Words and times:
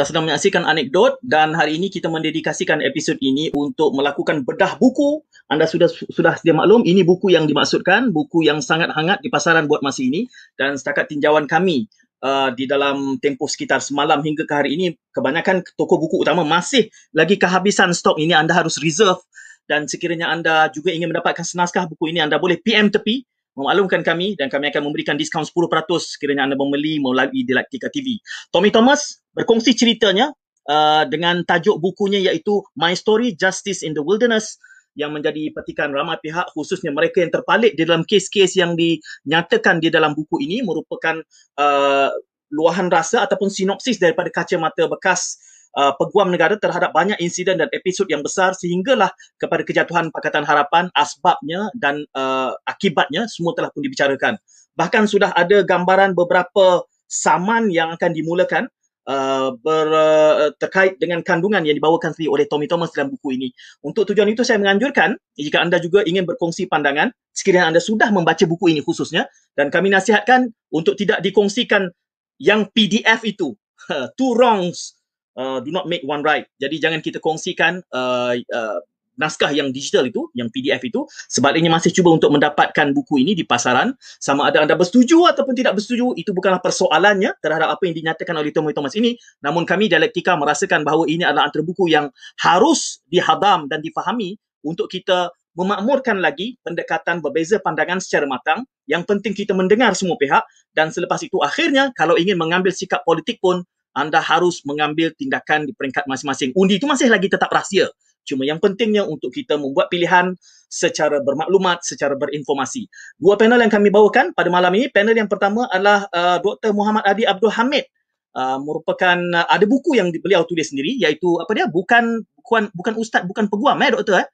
Anda 0.00 0.08
sedang 0.08 0.32
menyaksikan 0.32 0.64
Anekdot 0.64 1.20
dan 1.20 1.52
hari 1.52 1.76
ini 1.76 1.92
kita 1.92 2.08
mendedikasikan 2.08 2.80
episod 2.80 3.20
ini 3.20 3.52
untuk 3.52 3.92
melakukan 3.92 4.48
bedah 4.48 4.80
buku. 4.80 5.20
Anda 5.52 5.68
sudah 5.68 5.92
sudah 5.92 6.40
sedia 6.40 6.56
maklum, 6.56 6.88
ini 6.88 7.04
buku 7.04 7.28
yang 7.28 7.44
dimaksudkan, 7.44 8.08
buku 8.08 8.48
yang 8.48 8.64
sangat 8.64 8.96
hangat 8.96 9.20
di 9.20 9.28
pasaran 9.28 9.68
buat 9.68 9.84
masa 9.84 10.00
ini 10.00 10.24
dan 10.56 10.80
setakat 10.80 11.12
tinjauan 11.12 11.44
kami 11.44 11.84
uh, 12.24 12.48
di 12.48 12.64
dalam 12.64 13.20
tempoh 13.20 13.44
sekitar 13.44 13.84
semalam 13.84 14.24
hingga 14.24 14.48
ke 14.48 14.54
hari 14.56 14.72
ini, 14.72 14.96
kebanyakan 15.12 15.60
toko 15.76 16.00
buku 16.00 16.24
utama 16.24 16.48
masih 16.48 16.88
lagi 17.12 17.36
kehabisan 17.36 17.92
stok 17.92 18.16
ini. 18.24 18.32
Anda 18.32 18.56
harus 18.56 18.80
reserve 18.80 19.20
dan 19.68 19.84
sekiranya 19.84 20.32
anda 20.32 20.72
juga 20.72 20.96
ingin 20.96 21.12
mendapatkan 21.12 21.44
senaskah 21.44 21.84
buku 21.92 22.08
ini, 22.08 22.24
anda 22.24 22.40
boleh 22.40 22.56
PM 22.56 22.88
tepi 22.88 23.20
memaklumkan 23.58 24.00
kami 24.06 24.38
dan 24.38 24.46
kami 24.46 24.70
akan 24.70 24.86
memberikan 24.86 25.18
diskaun 25.18 25.46
10% 25.46 25.58
sekiranya 25.98 26.46
anda 26.46 26.56
membeli 26.56 27.02
melalui 27.02 27.42
Dialektika 27.42 27.90
TV. 27.90 28.22
Tommy 28.54 28.70
Thomas 28.70 29.20
berkongsi 29.34 29.74
ceritanya 29.74 30.30
uh, 30.70 31.04
dengan 31.06 31.42
tajuk 31.42 31.82
bukunya 31.82 32.22
iaitu 32.30 32.62
My 32.78 32.94
Story 32.94 33.34
Justice 33.34 33.82
in 33.82 33.96
the 33.96 34.02
Wilderness 34.02 34.58
yang 34.98 35.14
menjadi 35.14 35.54
petikan 35.54 35.94
ramai 35.94 36.18
pihak 36.18 36.50
khususnya 36.50 36.90
mereka 36.90 37.22
yang 37.22 37.30
terpalit 37.30 37.78
di 37.78 37.86
dalam 37.86 38.02
kes-kes 38.02 38.58
yang 38.58 38.74
dinyatakan 38.74 39.78
di 39.78 39.88
dalam 39.88 40.18
buku 40.18 40.42
ini 40.42 40.66
merupakan 40.66 41.22
uh, 41.56 42.10
luahan 42.50 42.90
rasa 42.90 43.22
ataupun 43.24 43.46
sinopsis 43.46 44.02
daripada 44.02 44.28
kacamata 44.34 44.90
bekas 44.90 45.38
uh, 45.76 45.92
peguam 45.98 46.30
negara 46.32 46.56
terhadap 46.58 46.90
banyak 46.90 47.18
insiden 47.22 47.60
dan 47.62 47.68
episod 47.70 48.06
yang 48.10 48.24
besar 48.24 48.56
sehinggalah 48.56 49.10
kepada 49.38 49.62
kejatuhan 49.62 50.10
Pakatan 50.10 50.42
Harapan 50.42 50.90
asbabnya 50.96 51.70
dan 51.78 52.06
uh, 52.16 52.54
akibatnya 52.66 53.26
semua 53.30 53.54
telah 53.54 53.70
pun 53.70 53.84
dibicarakan. 53.84 54.38
Bahkan 54.74 55.06
sudah 55.10 55.34
ada 55.34 55.62
gambaran 55.62 56.16
beberapa 56.16 56.86
saman 57.10 57.74
yang 57.74 57.90
akan 57.94 58.10
dimulakan 58.14 58.64
uh, 59.10 59.50
ber, 59.58 59.88
uh, 59.90 60.50
terkait 60.62 60.96
dengan 61.02 61.20
kandungan 61.26 61.66
yang 61.66 61.74
dibawakan 61.74 62.14
sendiri 62.14 62.30
oleh 62.30 62.44
Tommy 62.46 62.70
Thomas 62.70 62.94
dalam 62.94 63.10
buku 63.10 63.34
ini. 63.34 63.48
Untuk 63.82 64.06
tujuan 64.10 64.30
itu 64.30 64.46
saya 64.46 64.62
menganjurkan 64.62 65.18
jika 65.34 65.58
anda 65.62 65.82
juga 65.82 66.06
ingin 66.06 66.24
berkongsi 66.26 66.70
pandangan 66.70 67.10
sekiranya 67.34 67.74
anda 67.74 67.82
sudah 67.82 68.10
membaca 68.14 68.42
buku 68.46 68.74
ini 68.74 68.80
khususnya 68.82 69.26
dan 69.58 69.70
kami 69.72 69.90
nasihatkan 69.90 70.50
untuk 70.70 70.94
tidak 70.94 71.22
dikongsikan 71.24 71.90
yang 72.38 72.70
PDF 72.70 73.26
itu. 73.26 73.58
Two 74.18 74.38
wrongs 74.38 74.99
uh, 75.36 75.58
do 75.62 75.70
not 75.70 75.86
make 75.86 76.02
one 76.06 76.24
right. 76.24 76.46
Jadi 76.58 76.80
jangan 76.80 77.00
kita 77.04 77.22
kongsikan 77.22 77.84
uh, 77.92 78.34
uh, 78.34 78.80
naskah 79.20 79.52
yang 79.52 79.68
digital 79.68 80.08
itu, 80.08 80.32
yang 80.32 80.48
PDF 80.48 80.80
itu. 80.88 81.04
Sebaliknya 81.28 81.68
masih 81.68 81.92
cuba 81.92 82.16
untuk 82.16 82.32
mendapatkan 82.32 82.96
buku 82.96 83.20
ini 83.20 83.36
di 83.36 83.44
pasaran. 83.44 83.92
Sama 84.16 84.48
ada 84.48 84.64
anda 84.64 84.72
bersetuju 84.72 85.28
ataupun 85.28 85.52
tidak 85.52 85.76
bersetuju, 85.76 86.16
itu 86.16 86.32
bukanlah 86.32 86.64
persoalannya 86.64 87.36
terhadap 87.44 87.68
apa 87.76 87.82
yang 87.84 87.94
dinyatakan 88.00 88.32
oleh 88.32 88.48
Tommy 88.48 88.72
Thomas 88.72 88.96
ini. 88.96 89.20
Namun 89.44 89.68
kami 89.68 89.92
Dialektika 89.92 90.40
merasakan 90.40 90.80
bahawa 90.88 91.04
ini 91.04 91.28
adalah 91.28 91.52
antara 91.52 91.60
buku 91.60 91.92
yang 91.92 92.08
harus 92.40 93.04
dihadam 93.12 93.68
dan 93.68 93.84
difahami 93.84 94.40
untuk 94.64 94.88
kita 94.88 95.28
memakmurkan 95.58 96.22
lagi 96.22 96.56
pendekatan 96.64 97.20
berbeza 97.20 97.60
pandangan 97.60 98.00
secara 98.00 98.24
matang. 98.24 98.64
Yang 98.88 99.02
penting 99.06 99.32
kita 99.36 99.52
mendengar 99.52 99.92
semua 99.92 100.16
pihak 100.16 100.42
dan 100.72 100.94
selepas 100.94 101.20
itu 101.20 101.36
akhirnya 101.42 101.90
kalau 101.98 102.14
ingin 102.16 102.38
mengambil 102.38 102.70
sikap 102.70 103.02
politik 103.02 103.42
pun 103.42 103.66
anda 103.94 104.22
harus 104.22 104.62
mengambil 104.62 105.10
tindakan 105.14 105.66
di 105.66 105.72
peringkat 105.74 106.06
masing-masing. 106.06 106.54
Undi 106.54 106.78
itu 106.78 106.86
masih 106.86 107.10
lagi 107.10 107.26
tetap 107.26 107.50
rahsia. 107.50 107.90
Cuma 108.22 108.46
yang 108.46 108.62
pentingnya 108.62 109.02
untuk 109.08 109.34
kita 109.34 109.58
membuat 109.58 109.90
pilihan 109.90 110.36
secara 110.70 111.18
bermaklumat, 111.18 111.82
secara 111.82 112.14
berinformasi. 112.14 112.86
Dua 113.18 113.34
panel 113.34 113.58
yang 113.58 113.72
kami 113.72 113.90
bawakan 113.90 114.30
pada 114.36 114.46
malam 114.52 114.70
ini, 114.78 114.86
panel 114.92 115.16
yang 115.18 115.26
pertama 115.26 115.66
adalah 115.66 116.06
uh, 116.14 116.38
Dr. 116.38 116.70
Muhammad 116.70 117.02
Adi 117.02 117.26
Abdul 117.26 117.50
Hamid. 117.50 117.86
Uh, 118.30 118.62
merupakan 118.62 119.18
uh, 119.18 119.46
ada 119.50 119.66
buku 119.66 119.98
yang 119.98 120.14
beliau 120.14 120.46
tulis 120.46 120.70
sendiri 120.70 120.94
iaitu 121.02 121.42
apa 121.42 121.50
dia 121.50 121.66
bukan 121.66 122.22
bukan 122.38 122.70
bukan 122.70 122.94
ustaz 123.02 123.26
bukan 123.26 123.50
peguam 123.50 123.74
eh 123.82 123.90
doktor 123.90 124.22
eh 124.22 124.26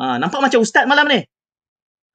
uh, 0.00 0.16
nampak 0.16 0.40
macam 0.40 0.64
ustaz 0.64 0.88
malam 0.88 1.04
ni 1.04 1.20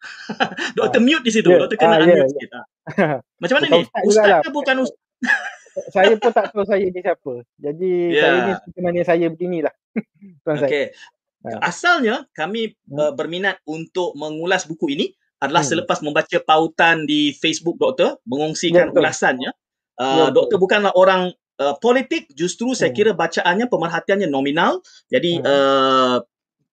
doktor 0.81 0.97
uh, 0.97 1.05
mute 1.05 1.22
di 1.22 1.29
situ 1.29 1.45
yeah, 1.45 1.61
doktor 1.61 1.77
kena 1.77 2.01
uh, 2.01 2.09
unmute 2.09 2.25
yeah, 2.25 2.29
sikit 2.33 2.49
yeah. 2.49 3.17
macam 3.38 3.53
mana 3.61 3.66
ni 3.69 3.81
ustaz 3.85 4.41
ke 4.41 4.49
bukan 4.49 4.75
ustaz 4.81 4.97
saya 5.93 6.13
pun 6.17 6.31
tak 6.33 6.51
tahu 6.51 6.65
saya 6.65 6.85
ni 6.89 6.99
siapa. 6.99 7.33
Jadi 7.61 7.91
yeah. 8.13 8.21
saya 8.21 8.38
ni 8.38 8.51
seperti 8.57 8.79
mana 8.81 9.01
saya 9.05 9.25
beginilah. 9.29 9.73
Tuan 10.43 10.55
okay. 10.57 10.91
saya. 10.93 11.57
Asalnya 11.63 12.15
kami 12.33 12.75
hmm. 12.75 12.97
uh, 12.97 13.13
berminat 13.13 13.61
untuk 13.69 14.17
mengulas 14.17 14.67
buku 14.67 14.91
ini 14.97 15.05
adalah 15.37 15.61
hmm. 15.61 15.71
selepas 15.71 16.01
membaca 16.01 16.37
pautan 16.41 17.05
di 17.05 17.31
Facebook 17.37 17.77
doktor 17.77 18.17
mengongsikan 18.25 18.89
ya, 18.89 18.93
ulasannya. 18.93 19.51
Uh, 19.97 20.29
ya, 20.29 20.33
doktor 20.33 20.57
bukanlah 20.57 20.93
orang 20.97 21.33
uh, 21.61 21.77
politik, 21.77 22.29
justru 22.33 22.73
hmm. 22.73 22.77
saya 22.77 22.91
kira 22.91 23.13
bacaannya 23.13 23.69
pemerhatiannya 23.69 24.27
nominal. 24.27 24.81
Jadi 25.13 25.39
hmm. 25.39 25.45
uh, 25.45 26.17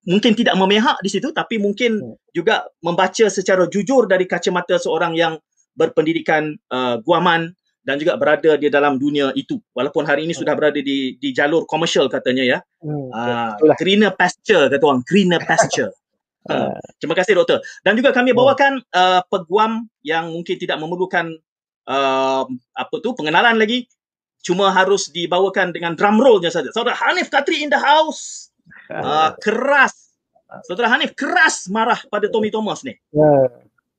mungkin 0.05 0.33
tidak 0.37 0.57
memihak 0.61 1.01
di 1.01 1.09
situ 1.09 1.33
tapi 1.33 1.57
mungkin 1.57 2.01
hmm. 2.01 2.33
juga 2.37 2.69
membaca 2.85 3.27
secara 3.29 3.65
jujur 3.69 4.05
dari 4.05 4.29
kacamata 4.29 4.77
seorang 4.77 5.17
yang 5.17 5.41
berpendidikan 5.75 6.55
uh, 6.71 7.01
guaman 7.03 7.57
dan 7.85 8.01
juga 8.01 8.17
berada 8.17 8.57
di 8.57 8.73
dalam 8.73 8.97
dunia 8.97 9.31
itu. 9.37 9.61
Walaupun 9.77 10.09
hari 10.09 10.25
ini 10.25 10.33
hmm. 10.33 10.41
sudah 10.41 10.55
berada 10.57 10.81
di 10.81 11.21
di 11.21 11.29
jalur 11.37 11.69
komersial 11.69 12.09
katanya 12.09 12.45
ya. 12.45 12.59
Hmm, 12.81 13.13
uh, 13.13 13.77
greener 13.77 14.17
pasture 14.17 14.73
kata 14.73 14.81
orang. 14.81 15.05
Greener 15.05 15.45
pasture. 15.49 15.93
Uh, 16.49 16.77
terima 17.01 17.17
kasih 17.17 17.37
doktor. 17.37 17.61
Dan 17.85 18.01
juga 18.01 18.17
kami 18.17 18.33
hmm. 18.33 18.41
bawakan 18.41 18.73
uh, 18.97 19.21
peguam 19.29 19.85
yang 20.01 20.33
mungkin 20.33 20.57
tidak 20.57 20.81
memerlukan 20.81 21.37
uh, 21.85 22.45
apa 22.73 22.95
tu 23.05 23.13
pengenalan 23.13 23.61
lagi. 23.61 23.85
Cuma 24.45 24.69
harus 24.73 25.09
dibawakan 25.09 25.73
dengan 25.73 25.97
drum 25.97 26.21
rollnya 26.21 26.53
saja. 26.53 26.69
Saudara 26.73 26.97
Hanif 27.05 27.33
Katri 27.33 27.65
in 27.65 27.73
the 27.73 27.81
house. 27.81 28.53
Uh, 28.89 29.33
keras. 29.45 30.17
Saudara 30.69 30.89
Hanif 30.93 31.13
keras 31.17 31.69
marah 31.69 32.01
pada 32.09 32.29
Tommy 32.33 32.49
Thomas 32.49 32.81
ni. 32.85 32.97
Ya. 33.13 33.49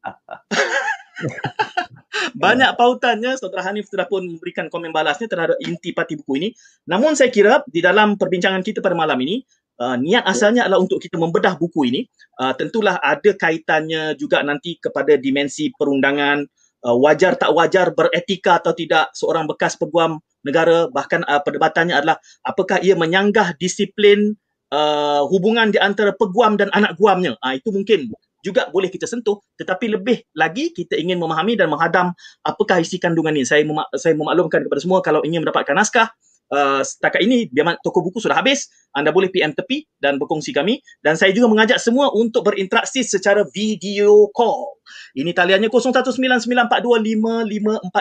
Banyak 2.43 2.75
pautannya 2.75 3.35
Saudara 3.39 3.71
Hanif 3.71 3.87
sudah 3.91 4.07
pun 4.07 4.23
memberikan 4.23 4.67
komen 4.67 4.91
balasnya 4.91 5.27
terhadap 5.27 5.57
inti 5.63 5.91
parti 5.95 6.19
buku 6.19 6.33
ini. 6.39 6.49
Namun 6.87 7.15
saya 7.15 7.31
kira 7.31 7.63
di 7.67 7.79
dalam 7.79 8.19
perbincangan 8.19 8.63
kita 8.63 8.79
pada 8.83 8.95
malam 8.95 9.19
ini 9.23 9.43
uh, 9.79 9.95
niat 9.99 10.23
asalnya 10.27 10.67
adalah 10.67 10.83
untuk 10.83 10.99
kita 10.99 11.15
membedah 11.19 11.55
buku 11.59 11.87
ini. 11.91 12.01
Uh, 12.35 12.51
tentulah 12.55 12.99
ada 12.99 13.31
kaitannya 13.35 14.15
juga 14.19 14.43
nanti 14.43 14.75
kepada 14.79 15.15
dimensi 15.15 15.71
perundangan 15.71 16.43
uh, 16.83 16.95
wajar 16.99 17.39
tak 17.39 17.51
wajar 17.55 17.95
beretika 17.95 18.59
atau 18.59 18.75
tidak 18.75 19.11
seorang 19.15 19.47
bekas 19.47 19.79
peguam 19.79 20.19
negara 20.45 20.91
bahkan 20.91 21.23
uh, 21.25 21.41
perdebatannya 21.41 21.95
adalah 21.95 22.19
apakah 22.45 22.77
ia 22.83 22.93
menyanggah 22.93 23.57
disiplin 23.57 24.37
uh, 24.69 25.25
hubungan 25.25 25.73
di 25.73 25.79
antara 25.81 26.13
peguam 26.13 26.59
dan 26.59 26.69
anak 26.75 26.99
guamnya. 26.99 27.33
Uh, 27.41 27.57
itu 27.57 27.71
mungkin 27.73 28.11
juga 28.45 28.69
boleh 28.69 28.93
kita 28.93 29.09
sentuh 29.09 29.41
tetapi 29.57 29.97
lebih 29.97 30.21
lagi 30.37 30.69
kita 30.69 30.93
ingin 30.93 31.17
memahami 31.17 31.57
dan 31.57 31.73
menghadam 31.73 32.13
apakah 32.45 32.77
isi 32.77 33.01
kandungan 33.01 33.33
ini. 33.33 33.49
Saya 33.49 33.65
memak- 33.65 33.89
saya 33.97 34.13
memaklumkan 34.13 34.61
kepada 34.69 34.81
semua 34.81 35.01
kalau 35.01 35.25
ingin 35.25 35.41
mendapatkan 35.41 35.73
naskah 35.73 36.13
uh, 36.53 36.85
setakat 36.85 37.25
ini 37.25 37.49
biar 37.49 37.81
toko 37.81 38.05
buku 38.05 38.21
sudah 38.21 38.37
habis 38.37 38.69
anda 38.95 39.11
boleh 39.11 39.27
PM 39.27 39.51
tepi 39.51 39.83
dan 39.99 40.15
berkongsi 40.15 40.55
kami. 40.55 40.79
Dan 41.03 41.19
saya 41.19 41.35
juga 41.35 41.51
mengajak 41.51 41.83
semua 41.83 42.15
untuk 42.15 42.47
berinteraksi 42.47 43.03
secara 43.03 43.43
video 43.51 44.31
call. 44.31 44.79
Ini 45.19 45.35
taliannya 45.35 45.67
0199425546 45.67 47.91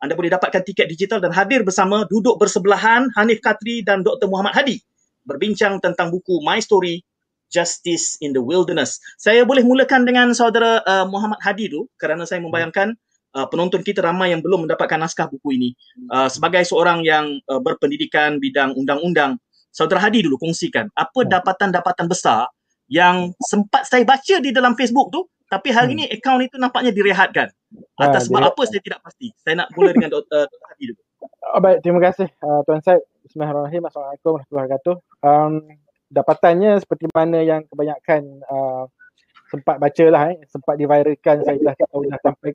anda 0.00 0.14
boleh 0.16 0.30
dapatkan 0.32 0.62
tiket 0.64 0.88
digital 0.88 1.20
dan 1.20 1.36
hadir 1.36 1.60
bersama 1.60 2.08
duduk 2.08 2.40
bersebelahan 2.40 3.12
Hanif 3.20 3.44
Katri 3.44 3.84
dan 3.84 4.00
Dr 4.00 4.32
Muhammad 4.32 4.56
Hadi. 4.56 4.80
Berbincang 5.28 5.76
tentang 5.80 6.08
buku 6.08 6.40
My 6.40 6.60
Story 6.60 7.04
Justice 7.54 8.18
in 8.18 8.34
the 8.34 8.42
Wilderness. 8.42 8.98
Saya 9.14 9.46
boleh 9.46 9.62
mulakan 9.62 10.02
dengan 10.02 10.34
saudara 10.34 10.82
uh, 10.82 11.06
Muhammad 11.06 11.38
Hadi 11.38 11.70
dulu 11.70 11.86
kerana 11.94 12.26
saya 12.26 12.42
membayangkan 12.42 12.98
uh, 13.38 13.46
penonton 13.46 13.86
kita 13.86 14.02
ramai 14.02 14.34
yang 14.34 14.42
belum 14.42 14.66
mendapatkan 14.66 14.98
naskah 14.98 15.30
buku 15.30 15.54
ini. 15.54 15.70
Uh, 16.10 16.26
sebagai 16.26 16.66
seorang 16.66 17.06
yang 17.06 17.38
uh, 17.46 17.62
berpendidikan 17.62 18.42
bidang 18.42 18.74
undang-undang, 18.74 19.38
saudara 19.70 20.10
Hadi 20.10 20.26
dulu 20.26 20.42
kongsikan 20.42 20.90
apa 20.98 21.22
hmm. 21.22 21.30
dapatan-dapatan 21.30 22.06
besar 22.10 22.50
yang 22.90 23.30
sempat 23.38 23.86
saya 23.86 24.02
baca 24.02 24.42
di 24.42 24.50
dalam 24.50 24.74
Facebook 24.74 25.14
tu 25.14 25.22
tapi 25.48 25.70
hari 25.70 25.94
hmm. 25.94 25.96
ini 25.98 26.04
akaun 26.10 26.42
itu 26.42 26.58
nampaknya 26.58 26.90
direhatkan. 26.90 27.46
Atas 27.94 28.26
sebab 28.26 28.42
apa 28.42 28.62
saya 28.66 28.82
tidak 28.82 29.00
pasti. 29.06 29.30
Saya 29.38 29.62
nak 29.62 29.70
mula 29.78 29.94
dengan 29.94 30.18
Dr. 30.18 30.50
Hadi 30.50 30.84
dulu. 30.90 31.02
Oh, 31.54 31.60
baik, 31.62 31.86
terima 31.86 32.00
kasih 32.02 32.26
uh, 32.42 32.60
Tuan 32.66 32.82
Syed. 32.82 33.06
Bismillahirrahmanirrahim. 33.22 33.82
Assalamualaikum 33.86 34.30
warahmatullahi 34.34 34.66
wabarakatuh. 34.66 34.94
Um, 35.22 35.83
dapatannya 36.14 36.78
seperti 36.78 37.10
mana 37.10 37.42
yang 37.42 37.66
kebanyakan 37.66 38.22
uh, 38.46 38.86
sempat 39.50 39.82
baca 39.82 40.04
lah 40.14 40.22
eh. 40.30 40.38
sempat 40.46 40.78
diviralkan 40.78 41.42
saya 41.42 41.58
dah 41.58 41.74
tahu 41.74 42.06
dah 42.06 42.20
sampai 42.22 42.50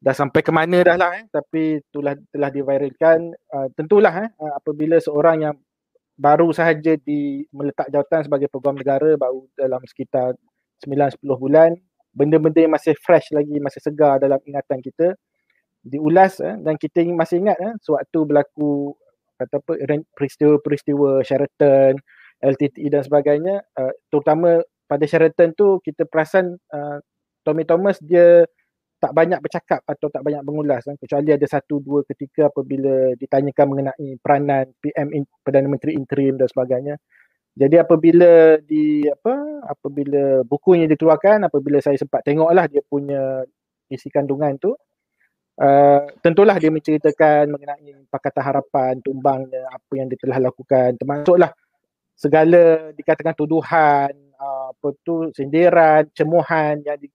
dah 0.00 0.14
sampai 0.14 0.40
ke 0.40 0.52
mana 0.54 0.78
dah 0.86 0.96
lah 0.96 1.10
eh. 1.18 1.24
tapi 1.34 1.82
itulah 1.82 2.14
telah 2.30 2.50
diviralkan 2.54 3.34
uh, 3.50 3.66
tentulah 3.74 4.14
eh, 4.26 4.30
uh, 4.38 4.52
apabila 4.62 5.02
seorang 5.02 5.50
yang 5.50 5.56
baru 6.14 6.54
sahaja 6.54 6.94
di 7.00 7.42
meletak 7.50 7.90
jawatan 7.90 8.20
sebagai 8.22 8.46
peguam 8.46 8.78
negara 8.78 9.18
baru 9.18 9.50
dalam 9.58 9.82
sekitar 9.82 10.38
9-10 10.86 11.18
bulan 11.26 11.70
benda-benda 12.14 12.60
yang 12.62 12.74
masih 12.74 12.94
fresh 12.98 13.34
lagi 13.34 13.58
masih 13.58 13.80
segar 13.82 14.22
dalam 14.22 14.38
ingatan 14.46 14.78
kita 14.78 15.18
diulas 15.80 16.40
eh, 16.44 16.56
dan 16.60 16.76
kita 16.76 17.04
masih 17.16 17.40
ingat 17.40 17.56
eh, 17.56 17.74
sewaktu 17.80 18.18
berlaku 18.28 18.92
kata 19.40 19.56
apa 19.56 19.72
peristiwa-peristiwa 20.12 21.24
Sheraton, 21.24 21.96
LTTE 22.40 22.88
dan 22.88 23.02
sebagainya 23.04 23.60
uh, 23.76 23.92
terutama 24.08 24.64
pada 24.88 25.04
Sheraton 25.06 25.54
tu 25.54 25.78
kita 25.84 26.08
perasan 26.08 26.58
uh, 26.72 26.98
Tommy 27.44 27.62
Thomas 27.68 28.00
dia 28.02 28.44
tak 29.00 29.16
banyak 29.16 29.40
bercakap 29.40 29.80
atau 29.88 30.12
tak 30.12 30.20
banyak 30.20 30.44
mengulas 30.44 30.84
kan? 30.84 30.92
kecuali 31.00 31.32
ada 31.32 31.46
satu 31.48 31.80
dua 31.80 32.04
ketika 32.04 32.52
apabila 32.52 33.16
ditanyakan 33.16 33.66
mengenai 33.72 34.08
peranan 34.20 34.68
PM 34.76 35.08
in, 35.16 35.24
Perdana 35.40 35.72
Menteri 35.72 35.96
interim 35.96 36.36
dan 36.36 36.52
sebagainya. 36.52 37.00
Jadi 37.56 37.76
apabila 37.80 38.60
di 38.60 39.08
apa 39.08 39.64
apabila 39.72 40.44
bukunya 40.46 40.86
dikeluarkan 40.86 41.48
apabila 41.48 41.80
saya 41.80 41.96
sempat 41.96 42.22
tengoklah 42.22 42.68
dia 42.70 42.84
punya 42.86 43.42
isi 43.90 44.06
kandungan 44.12 44.54
tu 44.60 44.70
uh, 45.58 46.00
tentulah 46.22 46.56
dia 46.62 46.70
menceritakan 46.70 47.50
mengenai 47.50 48.06
Pakatan 48.06 48.44
Harapan 48.44 48.94
tumbangnya 49.02 49.66
apa 49.66 49.92
yang 49.98 50.06
dia 50.06 50.20
telah 50.22 50.38
lakukan 50.46 50.94
termasuklah 50.94 51.50
segala 52.20 52.92
dikatakan 52.92 53.32
tuduhan 53.32 54.12
uh, 54.36 54.76
apa 54.76 54.88
tu 55.00 55.32
sindiran 55.32 56.04
cemuhan 56.12 56.84
yang 56.84 57.00
di, 57.00 57.08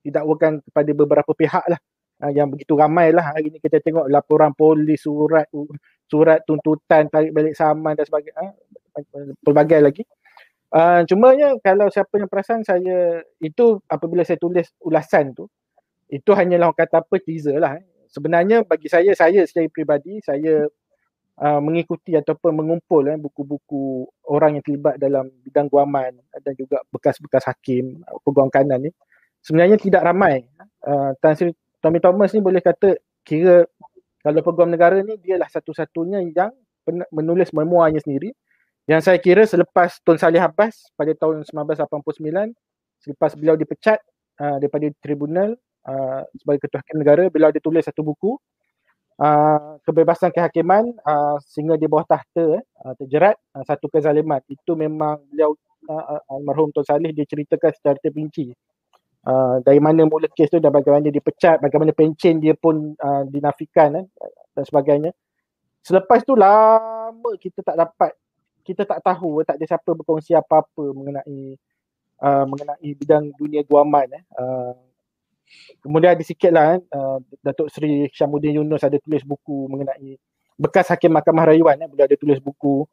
didakwakan 0.00 0.64
kepada 0.64 0.90
beberapa 0.96 1.32
pihak 1.36 1.68
lah. 1.68 1.80
Uh, 2.16 2.32
yang 2.32 2.48
begitu 2.48 2.72
ramai 2.72 3.12
lah. 3.12 3.36
Hari 3.36 3.52
ni 3.52 3.60
kita 3.60 3.84
tengok 3.84 4.08
laporan 4.08 4.56
polis 4.56 5.04
surat 5.04 5.44
surat 6.08 6.40
tuntutan 6.48 7.12
tarik 7.12 7.36
balik 7.36 7.52
saman 7.52 7.92
dan 7.92 8.08
sebagainya 8.08 8.56
uh, 8.96 9.36
pelbagai 9.44 9.80
lagi. 9.84 10.02
Uh, 10.72 11.04
cumanya 11.04 11.52
kalau 11.60 11.92
siapa 11.92 12.16
yang 12.16 12.26
perasan 12.32 12.64
saya 12.64 13.20
itu 13.44 13.78
apabila 13.86 14.24
saya 14.24 14.40
tulis 14.40 14.72
ulasan 14.82 15.36
tu 15.36 15.46
itu 16.10 16.30
hanyalah 16.34 16.70
kata 16.74 17.02
apa 17.02 17.18
teaser 17.22 17.58
lah 17.58 17.78
eh. 17.78 17.86
sebenarnya 18.10 18.62
bagi 18.66 18.90
saya 18.90 19.14
saya 19.14 19.46
secara 19.46 19.66
peribadi 19.70 20.22
saya 20.22 20.66
uh, 21.40 21.60
mengikuti 21.60 22.16
ataupun 22.16 22.52
mengumpul 22.56 23.04
eh, 23.08 23.18
buku-buku 23.20 24.08
orang 24.32 24.58
yang 24.58 24.64
terlibat 24.64 24.96
dalam 24.96 25.28
bidang 25.44 25.68
guaman 25.68 26.16
dan 26.40 26.52
juga 26.56 26.80
bekas-bekas 26.88 27.44
hakim 27.48 28.00
peguam 28.24 28.48
kanan 28.48 28.88
ni 28.88 28.90
sebenarnya 29.44 29.76
tidak 29.78 30.02
ramai. 30.02 30.48
Uh, 30.82 31.12
Tan 31.20 31.34
Sri 31.36 31.52
Tommy 31.82 32.00
Thomas 32.00 32.32
ni 32.32 32.40
boleh 32.40 32.62
kata 32.62 32.96
kira 33.26 33.66
kalau 34.22 34.40
peguam 34.42 34.70
negara 34.70 34.98
ni 35.02 35.18
dia 35.22 35.38
lah 35.38 35.46
satu-satunya 35.50 36.22
yang 36.34 36.50
menulis 37.10 37.50
memoirnya 37.50 37.98
sendiri 37.98 38.30
yang 38.86 39.02
saya 39.02 39.18
kira 39.18 39.42
selepas 39.42 39.98
Tun 40.06 40.14
Salih 40.14 40.38
Abbas 40.38 40.94
pada 40.94 41.10
tahun 41.18 41.42
1989 41.42 42.54
selepas 43.02 43.30
beliau 43.34 43.58
dipecat 43.58 43.98
uh, 44.38 44.62
daripada 44.62 44.86
tribunal 45.02 45.58
uh, 45.86 46.22
sebagai 46.38 46.70
ketua 46.70 46.86
hakim 46.86 47.02
negara 47.02 47.26
beliau 47.26 47.50
ada 47.50 47.58
tulis 47.58 47.82
satu 47.82 48.06
buku 48.06 48.38
uh, 49.20 49.80
kebebasan 49.84 50.32
kehakiman 50.32 50.92
uh, 51.04 51.36
sehingga 51.44 51.76
di 51.76 51.86
bawah 51.88 52.06
tahta 52.06 52.60
uh, 52.60 52.94
terjerat 52.98 53.36
uh, 53.56 53.64
satu 53.64 53.88
kezaliman 53.92 54.40
itu 54.48 54.72
memang 54.76 55.20
beliau 55.28 55.56
uh, 55.88 56.20
almarhum 56.32 56.72
Tun 56.72 56.84
Salih 56.84 57.12
dia 57.12 57.28
ceritakan 57.28 57.72
secara 57.72 57.96
terperinci 58.00 58.52
uh, 59.26 59.56
dari 59.60 59.80
mana 59.82 60.06
mula 60.06 60.30
kes 60.30 60.48
tu 60.48 60.62
dan 60.62 60.70
bagaimana 60.70 61.02
dia 61.10 61.14
dipecat, 61.14 61.58
bagaimana 61.58 61.90
pencen 61.90 62.38
dia 62.38 62.54
pun 62.54 62.94
uh, 62.94 63.22
dinafikan 63.26 64.00
eh, 64.00 64.06
dan 64.54 64.64
sebagainya. 64.64 65.10
Selepas 65.82 66.22
tu 66.22 66.34
lama 66.38 67.30
kita 67.38 67.62
tak 67.62 67.76
dapat, 67.78 68.10
kita 68.66 68.82
tak 68.86 69.02
tahu, 69.02 69.42
tak 69.46 69.58
ada 69.58 69.64
siapa 69.66 69.90
berkongsi 69.94 70.34
apa-apa 70.34 70.94
mengenai 70.94 71.58
uh, 72.22 72.44
mengenai 72.46 72.90
bidang 72.94 73.34
dunia 73.34 73.62
guaman. 73.66 74.06
Eh. 74.14 74.24
Uh, 74.34 74.74
kemudian 75.82 76.16
ada 76.16 76.24
sikit 76.24 76.52
lah, 76.52 76.76
eh, 76.76 76.96
uh, 76.96 77.18
Datuk 77.42 77.68
Seri 77.70 78.08
Syamuddin 78.12 78.58
Yunus 78.62 78.82
ada 78.84 78.98
tulis 78.98 79.22
buku 79.22 79.70
mengenai 79.70 80.18
bekas 80.56 80.88
Hakim 80.90 81.12
Mahkamah 81.12 81.52
Rayuan. 81.52 81.76
Eh. 81.80 81.88
Beliau 81.88 82.06
ada 82.08 82.16
tulis 82.18 82.40
buku 82.40 82.86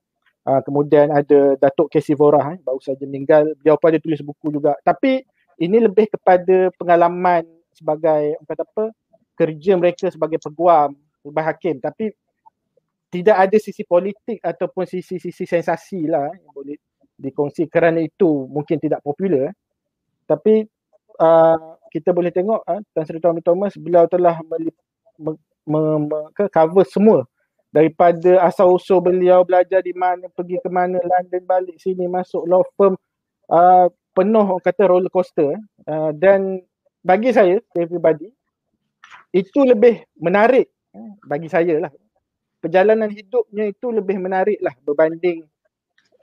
Uh, 0.44 0.60
kemudian 0.60 1.08
ada 1.08 1.56
Datuk 1.56 1.88
Casey 1.88 2.20
Vora 2.20 2.52
eh, 2.52 2.60
baru 2.60 2.76
saja 2.84 3.08
meninggal. 3.08 3.56
Beliau 3.64 3.80
pun 3.80 3.96
ada 3.96 4.00
tulis 4.04 4.20
buku 4.20 4.52
juga. 4.52 4.76
Tapi 4.84 5.24
ini 5.56 5.80
lebih 5.80 6.12
kepada 6.12 6.68
pengalaman 6.76 7.48
sebagai 7.72 8.36
kata 8.44 8.68
apa 8.68 8.86
kerja 9.40 9.74
mereka 9.80 10.12
sebagai 10.12 10.38
peguam 10.38 10.94
sebagai 11.24 11.48
hakim 11.48 11.76
tapi 11.82 12.14
tidak 13.10 13.38
ada 13.40 13.58
sisi 13.62 13.86
politik 13.86 14.42
ataupun 14.42 14.86
sisi-sisi 14.90 15.46
sensasi 15.46 16.06
lah 16.10 16.30
yang 16.34 16.52
boleh 16.54 16.78
dikongsi 17.18 17.70
kerana 17.70 18.02
itu 18.02 18.46
mungkin 18.50 18.78
tidak 18.82 19.02
popular 19.06 19.54
tapi 20.26 20.66
uh, 21.22 21.78
kita 21.94 22.10
boleh 22.10 22.34
tengok 22.34 22.66
uh, 22.66 22.82
Tan 22.98 23.06
Sri 23.06 23.22
Tommy 23.22 23.46
Thomas 23.46 23.78
beliau 23.78 24.10
telah 24.10 24.42
cover 26.50 26.86
semua. 26.90 27.30
Daripada 27.74 28.46
asal 28.46 28.70
usul 28.70 29.02
beliau 29.02 29.42
belajar 29.42 29.82
di 29.82 29.94
mana 29.98 30.30
pergi 30.30 30.62
ke 30.62 30.70
mana 30.70 30.98
London 31.02 31.42
balik 31.42 31.78
sini 31.82 32.06
masuk 32.06 32.46
law 32.46 32.62
firm 32.78 32.94
uh, 33.50 33.90
penuh 34.14 34.46
orang 34.46 34.62
kata 34.62 34.86
roller 34.86 35.10
coaster 35.10 35.58
uh, 35.90 36.14
dan 36.14 36.62
bagi 37.02 37.34
saya 37.34 37.58
pribadi 37.74 38.30
itu 39.34 39.60
lebih 39.66 40.06
menarik 40.22 40.70
uh, 40.94 41.18
bagi 41.26 41.50
saya 41.50 41.90
lah. 41.90 41.92
Perjalanan 42.62 43.10
hidupnya 43.10 43.74
itu 43.74 43.90
lebih 43.90 44.22
menarik 44.22 44.62
lah 44.62 44.78
berbanding 44.86 45.44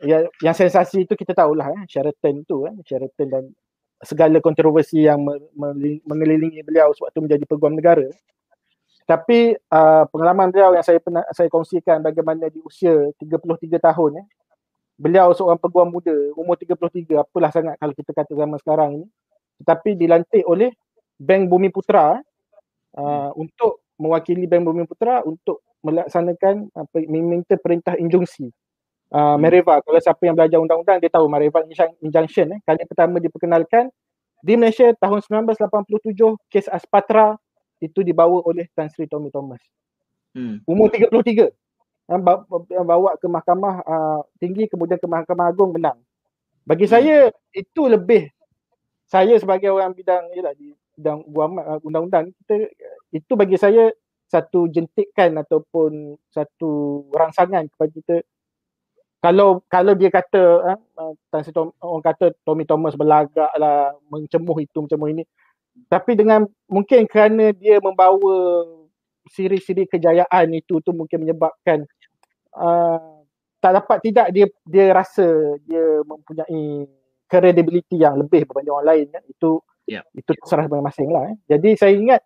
ya, 0.00 0.25
yang 0.40 0.56
sensasi 0.56 1.05
itu 1.05 1.12
kita 1.12 1.37
tahulah 1.37 1.73
eh, 1.76 1.82
Sheraton 1.87 2.44
tu 2.49 2.64
eh, 2.64 2.75
Sheraton 2.84 3.28
dan 3.28 3.44
segala 4.00 4.41
kontroversi 4.41 5.05
yang 5.05 5.20
mengelilingi 6.08 6.64
beliau 6.64 6.93
sewaktu 6.97 7.20
menjadi 7.20 7.44
peguam 7.44 7.76
negara. 7.76 8.08
Tapi 9.05 9.58
uh, 9.58 10.05
pengalaman 10.08 10.55
beliau 10.55 10.73
yang 10.73 10.87
saya 10.87 11.02
pernah 11.02 11.26
saya 11.35 11.50
kongsikan 11.50 11.99
bagaimana 12.00 12.47
di 12.47 12.62
usia 12.62 13.11
33 13.19 13.82
tahun 13.82 14.23
eh, 14.23 14.26
beliau 14.94 15.35
seorang 15.35 15.58
peguam 15.58 15.91
muda 15.91 16.14
umur 16.38 16.55
33 16.55 17.19
apalah 17.19 17.50
sangat 17.50 17.75
kalau 17.81 17.91
kita 17.97 18.12
kata 18.14 18.32
zaman 18.38 18.58
sekarang 18.62 18.91
ini 19.02 19.06
tetapi 19.64 19.99
dilantik 19.99 20.44
oleh 20.47 20.70
Bank 21.19 21.50
Bumi 21.50 21.75
Putra 21.75 22.23
uh, 22.94 23.31
untuk 23.35 23.82
mewakili 23.99 24.47
Bank 24.47 24.62
Bumi 24.62 24.87
Putra 24.87 25.26
untuk 25.26 25.64
melaksanakan 25.82 26.70
apa 26.76 26.97
meminta 27.08 27.58
perintah 27.58 27.97
injunksi 27.97 28.52
uh, 29.14 29.37
Mereva 29.37 29.83
kalau 29.83 30.00
siapa 30.00 30.23
yang 30.25 30.35
belajar 30.38 30.59
undang-undang 30.62 30.99
dia 31.02 31.11
tahu 31.11 31.26
Mereva 31.26 31.62
injunction 32.00 32.57
eh 32.57 32.61
kali 32.64 32.83
pertama 32.87 33.19
diperkenalkan 33.19 33.90
di 34.40 34.57
Malaysia 34.57 34.88
tahun 34.97 35.21
1987 35.47 36.17
kes 36.49 36.67
Aspatra 36.73 37.37
itu 37.81 38.00
dibawa 38.00 38.40
oleh 38.45 38.69
Tan 38.73 38.88
Sri 38.93 39.09
Tommy 39.09 39.33
Thomas. 39.33 39.61
Hmm. 40.37 40.61
Umur 40.64 40.93
33 40.93 41.49
bawa 42.83 43.14
ke 43.21 43.26
mahkamah 43.29 43.75
uh, 43.85 44.21
tinggi 44.40 44.67
kemudian 44.67 44.99
ke 44.99 45.09
mahkamah 45.09 45.52
agung 45.52 45.73
menang. 45.76 46.00
Bagi 46.64 46.87
hmm. 46.88 46.93
saya 46.93 47.17
itu 47.52 47.83
lebih 47.88 48.33
saya 49.11 49.35
sebagai 49.37 49.75
orang 49.75 49.93
bidang 49.93 50.31
yalah 50.33 50.55
di 50.55 50.73
bidang 50.97 51.25
uh, 51.25 51.81
undang-undang 51.83 52.31
kita 52.45 52.69
itu 53.11 53.33
bagi 53.35 53.57
saya 53.57 53.90
satu 54.31 54.71
jentikan 54.71 55.35
ataupun 55.43 56.14
satu 56.31 57.02
rangsangan 57.11 57.67
kepada 57.67 57.90
kita 57.90 58.17
kalau 59.21 59.61
kalau 59.69 59.93
dia 59.93 60.09
kata 60.09 60.77
uh, 60.97 61.15
Tan 61.29 61.45
Tom, 61.53 61.77
orang 61.85 62.05
kata 62.05 62.33
Tommy 62.45 62.65
Thomas 62.65 62.97
berlagak 62.97 63.53
lah 63.61 63.93
mencemuh 64.09 64.57
itu 64.65 64.81
mencemuh 64.81 65.09
ini 65.12 65.25
tapi 65.93 66.17
dengan 66.17 66.45
mungkin 66.67 67.07
kerana 67.07 67.53
dia 67.55 67.79
membawa 67.79 68.65
siri-siri 69.29 69.87
kejayaan 69.87 70.50
itu 70.57 70.81
tu 70.81 70.91
mungkin 70.91 71.23
menyebabkan 71.23 71.85
uh, 72.57 73.21
tak 73.61 73.73
dapat 73.77 73.99
tidak 74.00 74.27
dia 74.33 74.49
dia 74.65 74.85
rasa 74.91 75.29
dia 75.69 76.00
mempunyai 76.03 76.89
credibility 77.29 78.00
yang 78.00 78.19
lebih 78.19 78.49
berbanding 78.49 78.75
orang 78.75 78.89
lain 78.89 79.07
kan 79.12 79.23
itu 79.29 79.61
yeah. 79.87 80.03
itu 80.17 80.33
terserah 80.43 80.67
masing-masing 80.67 81.09
lah 81.12 81.31
eh. 81.31 81.37
jadi 81.47 81.71
saya 81.77 81.93
ingat 81.95 82.21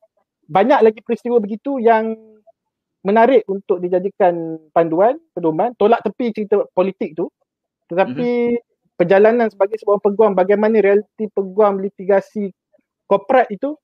banyak 0.46 0.80
lagi 0.80 1.00
peristiwa 1.02 1.42
begitu 1.42 1.82
yang 1.82 2.14
menarik 3.04 3.44
untuk 3.46 3.78
dijadikan 3.78 4.56
panduan 4.72 5.20
pedoman 5.36 5.76
tolak 5.76 6.00
tepi 6.00 6.32
cerita 6.32 6.64
politik 6.72 7.12
tu 7.14 7.28
tetapi 7.92 8.56
mm-hmm. 8.56 8.96
perjalanan 8.96 9.46
sebagai 9.52 9.76
sebuah 9.76 10.00
peguam 10.00 10.32
bagaimana 10.32 10.80
realiti 10.80 11.28
peguam 11.28 11.84
litigasi 11.84 12.48
korporat 13.04 13.52
itu 13.52 13.76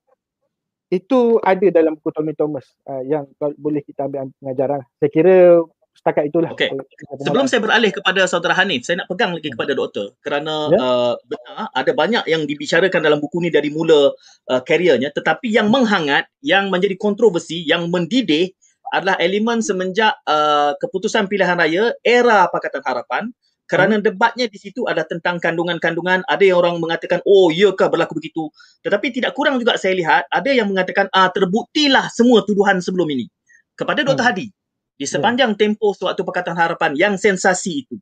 itu 0.91 1.39
ada 1.47 1.71
dalam 1.71 1.95
buku 2.01 2.11
Tommy 2.11 2.35
Thomas 2.35 2.67
uh, 2.89 3.05
yang 3.07 3.29
boleh 3.39 3.85
kita 3.85 4.09
ambil 4.09 4.33
pengajaran 4.43 4.81
saya 4.99 5.11
kira 5.13 5.63
setakat 6.01 6.33
itulah. 6.33 6.51
Okay. 6.57 6.73
Sebelum 7.21 7.45
saya 7.45 7.61
beralih 7.61 7.93
kepada 7.93 8.25
saudara 8.25 8.57
Hanif, 8.57 8.89
saya 8.89 9.05
nak 9.05 9.09
pegang 9.13 9.37
lagi 9.37 9.53
kepada 9.53 9.77
doktor 9.77 10.17
kerana 10.25 10.73
yeah. 10.73 10.81
uh, 10.81 11.15
benar 11.29 11.69
ada 11.77 11.93
banyak 11.93 12.25
yang 12.25 12.49
dibicarakan 12.49 13.05
dalam 13.05 13.19
buku 13.21 13.43
ni 13.45 13.53
dari 13.53 13.69
mula 13.69 14.15
uh, 14.49 14.63
karirnya 14.65 15.13
tetapi 15.13 15.53
yang 15.53 15.69
menghangat, 15.69 16.31
yang 16.41 16.73
menjadi 16.73 16.97
kontroversi, 16.97 17.67
yang 17.67 17.93
mendidih 17.93 18.55
adalah 18.91 19.17
elemen 19.23 19.63
semenjak 19.65 20.19
uh, 20.27 20.75
keputusan 20.79 21.27
pilihan 21.31 21.57
raya 21.57 21.95
era 22.05 22.47
Pakatan 22.51 22.83
Harapan 22.85 23.25
kerana 23.71 24.03
hmm. 24.03 24.05
debatnya 24.05 24.47
di 24.51 24.59
situ 24.59 24.85
ada 24.91 25.07
tentang 25.07 25.39
kandungan-kandungan 25.39 26.27
ada 26.27 26.43
yang 26.43 26.59
orang 26.59 26.83
mengatakan 26.83 27.23
oh 27.23 27.55
iyakah 27.55 27.87
berlaku 27.87 28.19
begitu 28.19 28.51
tetapi 28.83 29.15
tidak 29.15 29.33
kurang 29.39 29.63
juga 29.63 29.79
saya 29.79 29.95
lihat 29.95 30.27
ada 30.27 30.51
yang 30.51 30.67
mengatakan 30.67 31.07
ah 31.15 31.31
terbuktilah 31.31 32.11
semua 32.11 32.43
tuduhan 32.43 32.83
sebelum 32.83 33.07
ini 33.15 33.31
kepada 33.79 34.03
Dr 34.03 34.19
hmm. 34.19 34.27
Hadi 34.27 34.47
di 35.01 35.09
sepanjang 35.09 35.57
tempoh 35.57 35.97
suatu 35.97 36.29
Pakatan 36.29 36.53
Harapan 36.53 36.93
yang 36.93 37.17
sensasi 37.17 37.89
itu, 37.89 37.97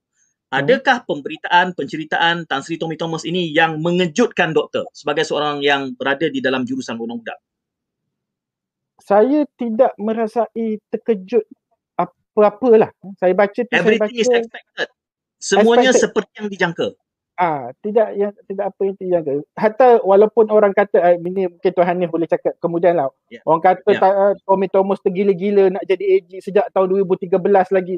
adakah 0.51 1.07
pemberitaan, 1.07 1.71
penceritaan 1.79 2.43
Tan 2.43 2.67
Sri 2.67 2.75
Tommy 2.75 2.99
Thomas 2.99 3.23
ini 3.23 3.55
yang 3.55 3.79
mengejutkan 3.79 4.51
doktor 4.51 4.83
sebagai 4.91 5.23
seorang 5.23 5.63
yang 5.63 5.95
berada 5.95 6.27
di 6.27 6.43
dalam 6.43 6.67
jurusan 6.67 6.99
undang-undang? 6.99 7.39
Saya 9.09 9.49
tidak 9.57 9.97
merasai 9.97 10.77
terkejut 10.93 11.41
apa-apalah. 11.97 12.93
Saya 13.17 13.33
baca 13.33 13.57
tu 13.57 13.73
Everything 13.73 14.05
saya 14.05 14.13
baca 14.13 14.21
is 14.21 14.29
expected. 14.29 14.89
Semuanya 15.41 15.91
Expected. 15.97 16.03
seperti 16.05 16.33
yang 16.37 16.49
dijangka. 16.53 16.87
Ah, 17.39 17.71
tidak 17.81 18.09
yang 18.19 18.35
tidak 18.45 18.65
apa 18.75 18.81
yang 18.85 18.97
dijangka. 19.01 19.33
Hatta 19.57 19.89
walaupun 20.05 20.53
orang 20.53 20.77
kata 20.77 20.99
ah, 21.01 21.15
ini 21.17 21.49
mungkin 21.49 21.71
Tuan 21.73 21.89
Hanif 21.89 22.13
boleh 22.13 22.29
cakap 22.29 22.53
kemudian 22.61 23.01
lah. 23.01 23.09
Ya. 23.33 23.41
Orang 23.49 23.65
kata 23.65 23.97
Ya. 23.97 24.03
yeah. 24.03 24.33
Tommy 24.45 24.69
Thomas 24.69 25.01
tergila-gila 25.01 25.73
nak 25.73 25.89
jadi 25.89 26.05
AG 26.21 26.45
sejak 26.45 26.69
tahun 26.77 27.01
2013 27.09 27.33
lagi. 27.73 27.97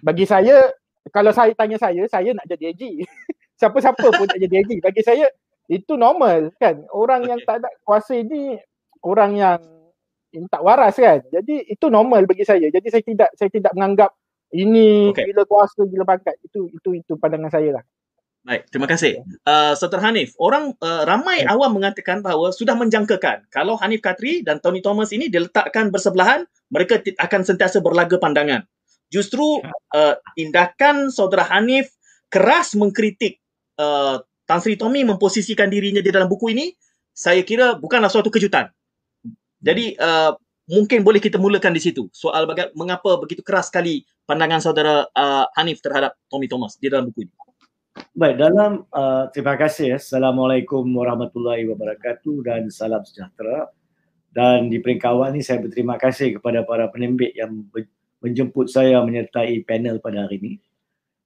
Bagi 0.00 0.24
saya 0.24 0.72
kalau 1.12 1.36
saya 1.36 1.52
tanya 1.52 1.76
saya, 1.76 2.00
saya 2.08 2.32
nak 2.32 2.48
jadi 2.48 2.72
AG. 2.72 2.82
Siapa-siapa 3.60 4.06
pun 4.08 4.24
nak 4.24 4.40
jadi 4.40 4.54
AG. 4.64 4.72
Bagi 4.80 5.02
saya 5.04 5.28
itu 5.68 6.00
normal 6.00 6.48
kan. 6.56 6.80
Orang 6.96 7.28
yang 7.28 7.44
Okey. 7.44 7.48
tak 7.50 7.60
ada 7.60 7.68
kuasa 7.84 8.16
ni 8.24 8.56
orang 9.04 9.36
yang 9.36 9.73
yang 10.34 10.50
tak 10.50 10.66
waras 10.66 10.98
kan. 10.98 11.22
Jadi 11.30 11.70
itu 11.70 11.86
normal 11.86 12.26
bagi 12.26 12.42
saya. 12.42 12.66
Jadi 12.66 12.90
saya 12.90 13.02
tidak 13.06 13.30
saya 13.38 13.50
tidak 13.54 13.70
menganggap 13.78 14.10
ini 14.50 15.14
Okey. 15.14 15.30
gila 15.30 15.46
kuasa 15.46 15.86
gila 15.86 16.02
pangkat. 16.02 16.34
Itu 16.42 16.66
itu 16.74 16.98
itu 16.98 17.12
pandangan 17.14 17.54
saya 17.54 17.78
lah. 17.80 17.84
Baik, 18.44 18.68
terima 18.68 18.84
kasih. 18.84 19.24
Uh, 19.48 19.72
Dr. 19.72 20.04
Hanif, 20.04 20.36
orang 20.36 20.76
uh, 20.84 21.08
ramai 21.08 21.48
Ya. 21.48 21.56
awam 21.56 21.80
mengatakan 21.80 22.20
bahawa 22.20 22.52
sudah 22.52 22.76
menjangkakan 22.76 23.48
kalau 23.48 23.80
Hanif 23.80 24.04
Katri 24.04 24.44
dan 24.44 24.60
Tony 24.60 24.84
Thomas 24.84 25.16
ini 25.16 25.32
diletakkan 25.32 25.88
bersebelahan, 25.88 26.44
mereka 26.68 27.00
ti- 27.00 27.16
akan 27.16 27.40
sentiasa 27.40 27.80
berlaga 27.80 28.20
pandangan. 28.20 28.68
Justru 29.08 29.64
uh, 29.64 30.14
tindakan 30.36 31.08
saudara 31.08 31.48
Hanif 31.56 31.88
keras 32.28 32.76
mengkritik 32.76 33.40
uh, 33.80 34.20
Tan 34.44 34.60
Sri 34.60 34.76
Tommy 34.76 35.08
memposisikan 35.08 35.72
dirinya 35.72 36.04
di 36.04 36.12
dalam 36.12 36.28
buku 36.28 36.52
ini, 36.52 36.68
saya 37.16 37.40
kira 37.40 37.80
bukanlah 37.80 38.12
suatu 38.12 38.28
kejutan. 38.28 38.68
Jadi 39.64 39.96
uh, 39.96 40.36
mungkin 40.68 41.00
boleh 41.00 41.24
kita 41.24 41.40
mulakan 41.40 41.72
di 41.72 41.80
situ. 41.80 42.12
Soal 42.12 42.44
baga- 42.44 42.68
mengapa 42.76 43.16
begitu 43.16 43.40
keras 43.40 43.72
sekali 43.72 44.04
pandangan 44.28 44.60
saudara 44.60 45.08
uh, 45.16 45.48
Hanif 45.56 45.80
terhadap 45.80 46.20
Tommy 46.28 46.52
Thomas 46.52 46.76
di 46.76 46.92
dalam 46.92 47.08
buku 47.08 47.24
ini. 47.24 47.32
Baik, 48.12 48.36
dalam 48.36 48.84
uh, 48.92 49.32
terima 49.32 49.56
kasih. 49.56 49.96
ya. 49.96 49.98
Assalamualaikum 49.98 50.84
warahmatullahi 50.84 51.64
wabarakatuh 51.72 52.44
dan 52.44 52.68
salam 52.68 53.00
sejahtera. 53.08 53.72
Dan 54.34 54.68
di 54.68 54.82
peringkat 54.82 55.08
awal 55.08 55.32
ni 55.32 55.46
saya 55.46 55.62
berterima 55.62 55.94
kasih 55.96 56.36
kepada 56.36 56.66
para 56.66 56.90
penembik 56.90 57.32
yang 57.38 57.64
menjemput 58.18 58.66
saya 58.66 59.00
menyertai 59.00 59.62
panel 59.64 60.02
pada 60.02 60.26
hari 60.26 60.42
ini. 60.42 60.52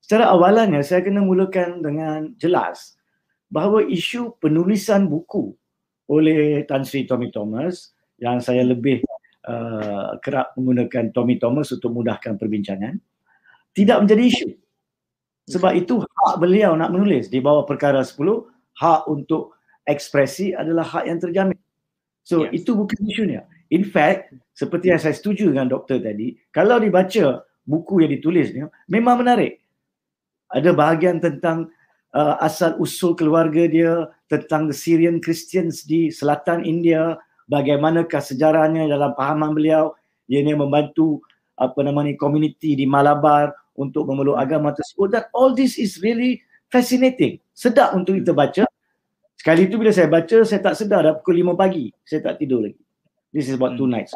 Secara 0.04 0.28
awalannya 0.30 0.84
saya 0.84 1.00
kena 1.00 1.24
mulakan 1.24 1.80
dengan 1.80 2.36
jelas 2.36 3.00
bahawa 3.48 3.80
isu 3.88 4.36
penulisan 4.36 5.08
buku 5.08 5.56
oleh 6.04 6.68
Tan 6.68 6.84
Sri 6.84 7.08
Tommy 7.08 7.32
Thomas 7.32 7.96
yang 8.18 8.42
saya 8.42 8.66
lebih 8.66 9.02
uh, 9.46 10.18
kerap 10.20 10.54
menggunakan 10.58 11.14
Tommy 11.14 11.38
Thomas 11.38 11.70
untuk 11.70 11.94
mudahkan 11.94 12.34
perbincangan 12.36 12.98
tidak 13.78 13.98
menjadi 14.02 14.22
isu. 14.26 14.48
Sebab 15.48 15.72
itu 15.78 16.02
hak 16.04 16.36
beliau 16.42 16.76
nak 16.76 16.92
menulis 16.92 17.32
di 17.32 17.40
bawah 17.40 17.64
perkara 17.64 18.04
10, 18.04 18.18
hak 18.76 19.00
untuk 19.08 19.56
ekspresi 19.88 20.52
adalah 20.52 20.84
hak 20.84 21.04
yang 21.08 21.18
terjamin. 21.22 21.58
So 22.26 22.44
Yes. 22.44 22.60
itu 22.60 22.76
bukan 22.76 22.98
isunya. 23.08 23.48
In 23.72 23.88
fact, 23.88 24.36
seperti 24.52 24.92
yang 24.92 25.00
saya 25.00 25.16
setuju 25.16 25.48
dengan 25.48 25.72
doktor 25.72 26.02
tadi, 26.02 26.36
kalau 26.52 26.76
dibaca 26.76 27.48
buku 27.64 28.04
yang 28.04 28.12
ditulisnya 28.12 28.64
memang 28.88 29.24
menarik. 29.24 29.60
Ada 30.48 30.72
bahagian 30.72 31.20
tentang 31.20 31.68
uh, 32.16 32.36
asal 32.40 32.76
usul 32.80 33.12
keluarga 33.16 33.68
dia, 33.68 34.08
tentang 34.28 34.68
the 34.68 34.76
Syrian 34.76 35.20
Christians 35.20 35.84
di 35.84 36.08
selatan 36.12 36.64
India, 36.64 37.16
bagaimanakah 37.48 38.20
sejarahnya 38.20 38.86
dalam 38.86 39.16
pahaman 39.16 39.56
beliau, 39.56 39.96
ianya 40.28 40.54
membantu 40.54 41.24
apa 41.58 41.80
nama 41.82 42.06
ni 42.06 42.14
community 42.14 42.78
di 42.78 42.86
Malabar 42.86 43.50
untuk 43.74 44.06
memeluk 44.06 44.38
agama 44.38 44.70
tersebut 44.70 45.10
dan 45.10 45.24
all 45.34 45.56
this 45.56 45.74
is 45.80 45.98
really 45.98 46.38
fascinating. 46.70 47.40
Sedap 47.56 47.96
untuk 47.96 48.20
kita 48.20 48.30
baca. 48.36 48.64
Sekali 49.38 49.66
itu 49.66 49.78
bila 49.78 49.90
saya 49.90 50.06
baca, 50.10 50.36
saya 50.44 50.60
tak 50.62 50.74
sedar 50.78 51.00
dah 51.02 51.14
pukul 51.18 51.42
5 51.42 51.54
pagi. 51.58 51.90
Saya 52.02 52.22
tak 52.22 52.42
tidur 52.42 52.68
lagi. 52.68 52.78
This 53.30 53.48
is 53.48 53.54
about 53.56 53.78
two 53.78 53.86
Hmm. 53.86 53.98
nights. 53.98 54.12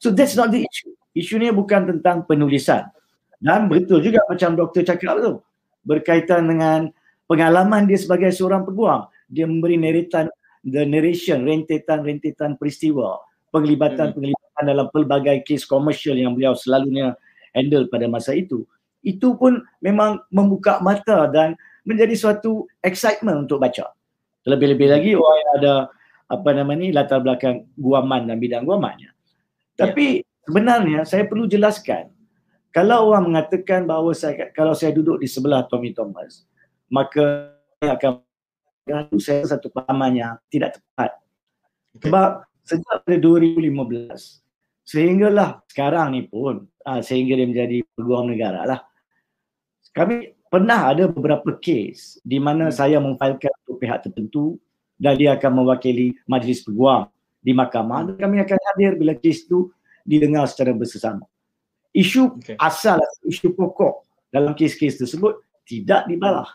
So 0.00 0.12
that's 0.12 0.36
not 0.36 0.52
the 0.52 0.64
issue. 0.64 0.92
Isunya 1.12 1.50
bukan 1.52 1.88
tentang 1.96 2.24
penulisan. 2.24 2.88
Dan 3.40 3.72
betul 3.72 4.04
juga 4.04 4.20
macam 4.28 4.52
doktor 4.52 4.84
cakap 4.84 5.16
tu. 5.20 5.32
Berkaitan 5.80 6.44
dengan 6.44 6.92
pengalaman 7.24 7.88
dia 7.88 7.96
sebagai 7.96 8.28
seorang 8.36 8.68
peguam. 8.68 9.08
Dia 9.32 9.48
memberi 9.48 9.80
narratan, 9.80 10.28
the 10.64 10.84
narration, 10.84 11.44
rentetan-rentetan 11.44 12.56
peristiwa. 12.60 13.20
Penglibatan-penglibatan 13.50 14.64
dalam 14.64 14.86
pelbagai 14.94 15.42
kes 15.42 15.66
komersial 15.66 16.14
yang 16.14 16.38
beliau 16.38 16.54
selalunya 16.54 17.18
handle 17.50 17.90
pada 17.90 18.06
masa 18.06 18.36
itu. 18.36 18.62
Itu 19.02 19.34
pun 19.34 19.64
memang 19.82 20.22
membuka 20.30 20.78
mata 20.78 21.26
dan 21.26 21.58
menjadi 21.82 22.14
suatu 22.14 22.68
excitement 22.84 23.48
untuk 23.48 23.58
baca. 23.58 23.90
Terlebih-lebih 24.46 24.88
lagi 24.88 25.10
orang 25.18 25.38
yang 25.40 25.52
ada 25.58 25.74
apa 26.30 26.48
nama 26.54 26.72
ni 26.78 26.94
latar 26.94 27.18
belakang 27.18 27.66
guaman 27.74 28.30
dan 28.30 28.38
bidang 28.38 28.62
guamannya. 28.62 29.10
Tapi 29.74 30.22
sebenarnya 30.46 31.02
saya 31.02 31.26
perlu 31.26 31.50
jelaskan 31.50 32.10
kalau 32.70 33.10
orang 33.10 33.34
mengatakan 33.34 33.86
bahawa 33.86 34.14
saya 34.14 34.50
kalau 34.54 34.74
saya 34.74 34.94
duduk 34.94 35.18
di 35.18 35.26
sebelah 35.26 35.66
Tommy 35.66 35.94
Thomas 35.94 36.46
maka 36.90 37.54
saya 37.78 37.98
akan 37.98 38.12
itu 39.06 39.18
saya 39.22 39.46
satu 39.46 39.70
pahaman 39.70 40.12
yang 40.18 40.32
tidak 40.50 40.78
tepat. 40.78 41.14
Sebab 42.02 42.30
sejak 42.66 42.96
pada 43.02 43.16
2015 43.18 44.42
sehinggalah 44.86 45.62
sekarang 45.70 46.18
ni 46.18 46.26
pun 46.26 46.66
ah, 46.82 46.98
sehingga 46.98 47.38
dia 47.38 47.46
menjadi 47.46 47.86
peguam 47.94 48.26
negara 48.30 48.66
lah. 48.66 48.80
Kami 49.94 50.34
pernah 50.50 50.90
ada 50.90 51.06
beberapa 51.06 51.54
kes 51.58 52.18
di 52.26 52.42
mana 52.42 52.70
Hmm. 52.70 52.74
saya 52.74 52.98
memfailkan 52.98 53.50
untuk 53.66 53.82
pihak 53.82 54.02
tertentu 54.06 54.58
dan 54.98 55.14
dia 55.14 55.38
akan 55.38 55.62
mewakili 55.62 56.18
majlis 56.26 56.66
peguam 56.66 57.06
di 57.40 57.54
mahkamah 57.54 58.10
dan 58.10 58.14
kami 58.18 58.36
akan 58.42 58.58
hadir 58.70 58.98
bila 58.98 59.14
kes 59.14 59.46
itu 59.46 59.70
didengar 60.02 60.46
secara 60.50 60.74
bersama. 60.74 61.24
Isu 61.90 62.38
Okey. 62.38 62.54
asal, 62.58 63.02
isu 63.26 63.50
pokok 63.54 64.06
dalam 64.30 64.54
kes-kes 64.54 64.98
tersebut 64.98 65.42
tidak 65.66 66.06
dibalah. 66.06 66.46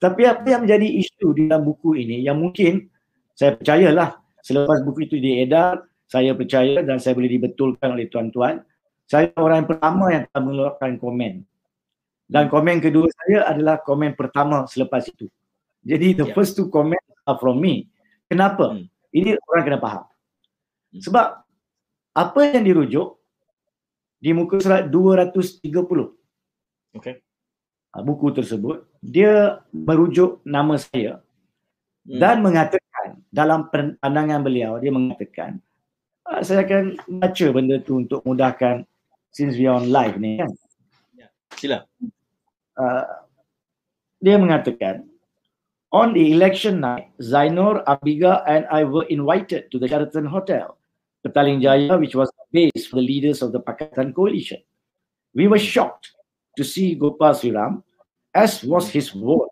Tapi 0.00 0.24
apa 0.24 0.46
yang 0.48 0.64
menjadi 0.64 0.88
isu 1.04 1.36
di 1.36 1.44
dalam 1.44 1.68
buku 1.68 1.92
ini 2.00 2.24
yang 2.24 2.40
mungkin 2.40 2.88
saya 3.36 3.52
percayalah 3.60 4.16
selepas 4.40 4.80
buku 4.80 5.04
itu 5.04 5.16
diedar, 5.20 5.84
saya 6.08 6.32
percaya 6.32 6.80
dan 6.80 6.96
saya 6.96 7.12
boleh 7.12 7.28
dibetulkan 7.28 7.92
oleh 7.92 8.08
tuan-tuan, 8.08 8.64
saya 9.04 9.28
orang 9.36 9.62
yang 9.64 9.68
pertama 9.68 10.04
yang 10.08 10.22
akan 10.32 10.40
mengeluarkan 10.48 10.90
komen. 10.96 11.32
Dan 12.30 12.46
komen 12.48 12.78
kedua 12.80 13.10
saya 13.12 13.44
adalah 13.52 13.82
komen 13.84 14.16
pertama 14.16 14.64
selepas 14.64 15.04
itu. 15.04 15.28
Jadi 15.84 16.16
the 16.16 16.26
Ya. 16.28 16.34
first 16.34 16.56
two 16.56 16.72
comments 16.72 17.04
are 17.28 17.36
from 17.36 17.60
me. 17.60 17.90
Kenapa? 18.30 18.72
Hmm. 18.72 18.86
Ini 19.10 19.36
orang 19.50 19.64
kena 19.66 19.78
faham. 19.82 20.02
Hmm. 20.94 21.00
Sebab 21.02 21.26
apa 22.16 22.38
yang 22.56 22.64
dirujuk 22.64 23.18
di 24.20 24.30
muka 24.32 24.60
surat 24.60 24.88
230 24.88 26.14
Okey. 26.96 27.22
Uh, 27.94 28.02
buku 28.02 28.34
tersebut, 28.34 28.86
dia 29.00 29.62
merujuk 29.72 30.42
nama 30.44 30.76
saya 30.76 31.22
Hmm. 32.10 32.16
dan 32.16 32.40
mengatakan 32.40 33.20
dalam 33.28 33.68
pandangan 34.00 34.40
beliau 34.40 34.80
dia 34.80 34.88
mengatakan 34.88 35.60
uh, 36.26 36.40
saya 36.40 36.64
akan 36.64 36.96
baca 37.20 37.46
benda 37.52 37.76
tu 37.84 38.00
untuk 38.00 38.24
mudahkan 38.24 38.88
since 39.30 39.60
we 39.60 39.68
on 39.68 39.92
live 39.92 40.16
ni 40.16 40.40
kan. 40.40 40.48
Sila. 41.60 41.84
Uh, 42.74 43.04
dia 44.16 44.40
mengatakan 44.40 45.04
on 45.92 46.16
the 46.16 46.32
election 46.32 46.80
night 46.80 47.12
Zainur 47.20 47.84
Abiga 47.84 48.42
and 48.48 48.64
I 48.72 48.88
were 48.88 49.04
invited 49.12 49.68
to 49.68 49.76
the 49.76 49.84
Sheraton 49.84 50.24
Hotel 50.24 50.80
Petaling 51.20 51.60
Jaya 51.60 52.00
which 52.00 52.16
was 52.16 52.32
the 52.32 52.46
base 52.48 52.88
for 52.88 52.96
the 52.96 53.04
leaders 53.04 53.44
of 53.44 53.52
the 53.52 53.60
Pakatan 53.60 54.16
coalition. 54.16 54.64
We 55.36 55.52
were 55.52 55.60
shocked 55.60 56.16
to 56.56 56.64
see 56.64 56.94
Gopal 56.94 57.34
Sriram 57.34 57.82
as 58.34 58.62
was 58.64 58.88
his 58.88 59.14
wont. 59.14 59.50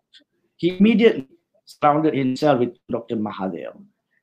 He 0.57 0.77
immediately 0.77 1.27
surrounded 1.65 2.15
himself 2.15 2.59
with 2.59 2.75
Dr. 2.91 3.15
Mahathir 3.15 3.71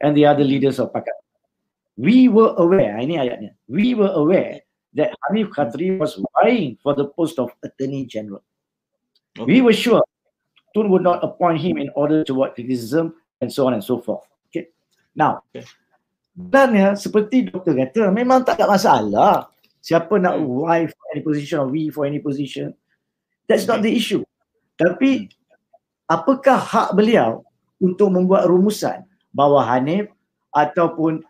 and 0.00 0.16
the 0.16 0.26
other 0.26 0.44
leaders 0.44 0.78
of 0.78 0.92
Pakatan. 0.92 1.24
We 1.96 2.28
were 2.28 2.52
aware, 2.60 3.00
ini 3.00 3.16
ayatnya, 3.16 3.56
we 3.68 3.96
were 3.96 4.12
aware 4.12 4.60
that 5.00 5.16
Hanif 5.28 5.48
Khatri 5.48 5.96
was 5.96 6.20
vying 6.36 6.76
for 6.82 6.92
the 6.92 7.08
post 7.08 7.38
of 7.40 7.48
Attorney 7.64 8.04
General. 8.04 8.44
We 9.40 9.60
were 9.64 9.72
sure 9.72 10.04
Tun 10.76 10.92
would 10.92 11.00
not 11.00 11.24
appoint 11.24 11.60
him 11.60 11.80
in 11.80 11.88
order 11.96 12.20
to 12.24 12.32
avoid 12.36 12.52
criticism 12.52 13.16
and 13.40 13.48
so 13.48 13.64
on 13.66 13.72
and 13.72 13.84
so 13.84 13.96
forth. 14.00 14.28
Okay. 14.52 14.68
Now, 15.16 15.40
Okay. 15.48 15.64
sebenarnya 16.36 17.00
seperti 17.00 17.48
doktor 17.48 17.72
kata, 17.72 18.12
memang 18.12 18.44
tak 18.44 18.60
ada 18.60 18.68
masalah 18.68 19.48
siapa 19.86 20.18
nak 20.18 20.42
Y 20.42 20.90
for 20.90 21.04
any 21.14 21.22
position 21.22 21.56
or 21.62 21.70
V 21.70 21.94
for 21.94 22.02
any 22.02 22.18
position. 22.18 22.74
That's 23.46 23.70
not 23.70 23.86
the 23.86 23.94
issue. 23.94 24.26
Tapi 24.74 25.30
apakah 26.10 26.58
hak 26.58 26.98
beliau 26.98 27.46
untuk 27.78 28.10
membuat 28.10 28.50
rumusan 28.50 29.06
bahawa 29.30 29.62
Hanif 29.70 30.10
ataupun 30.50 31.22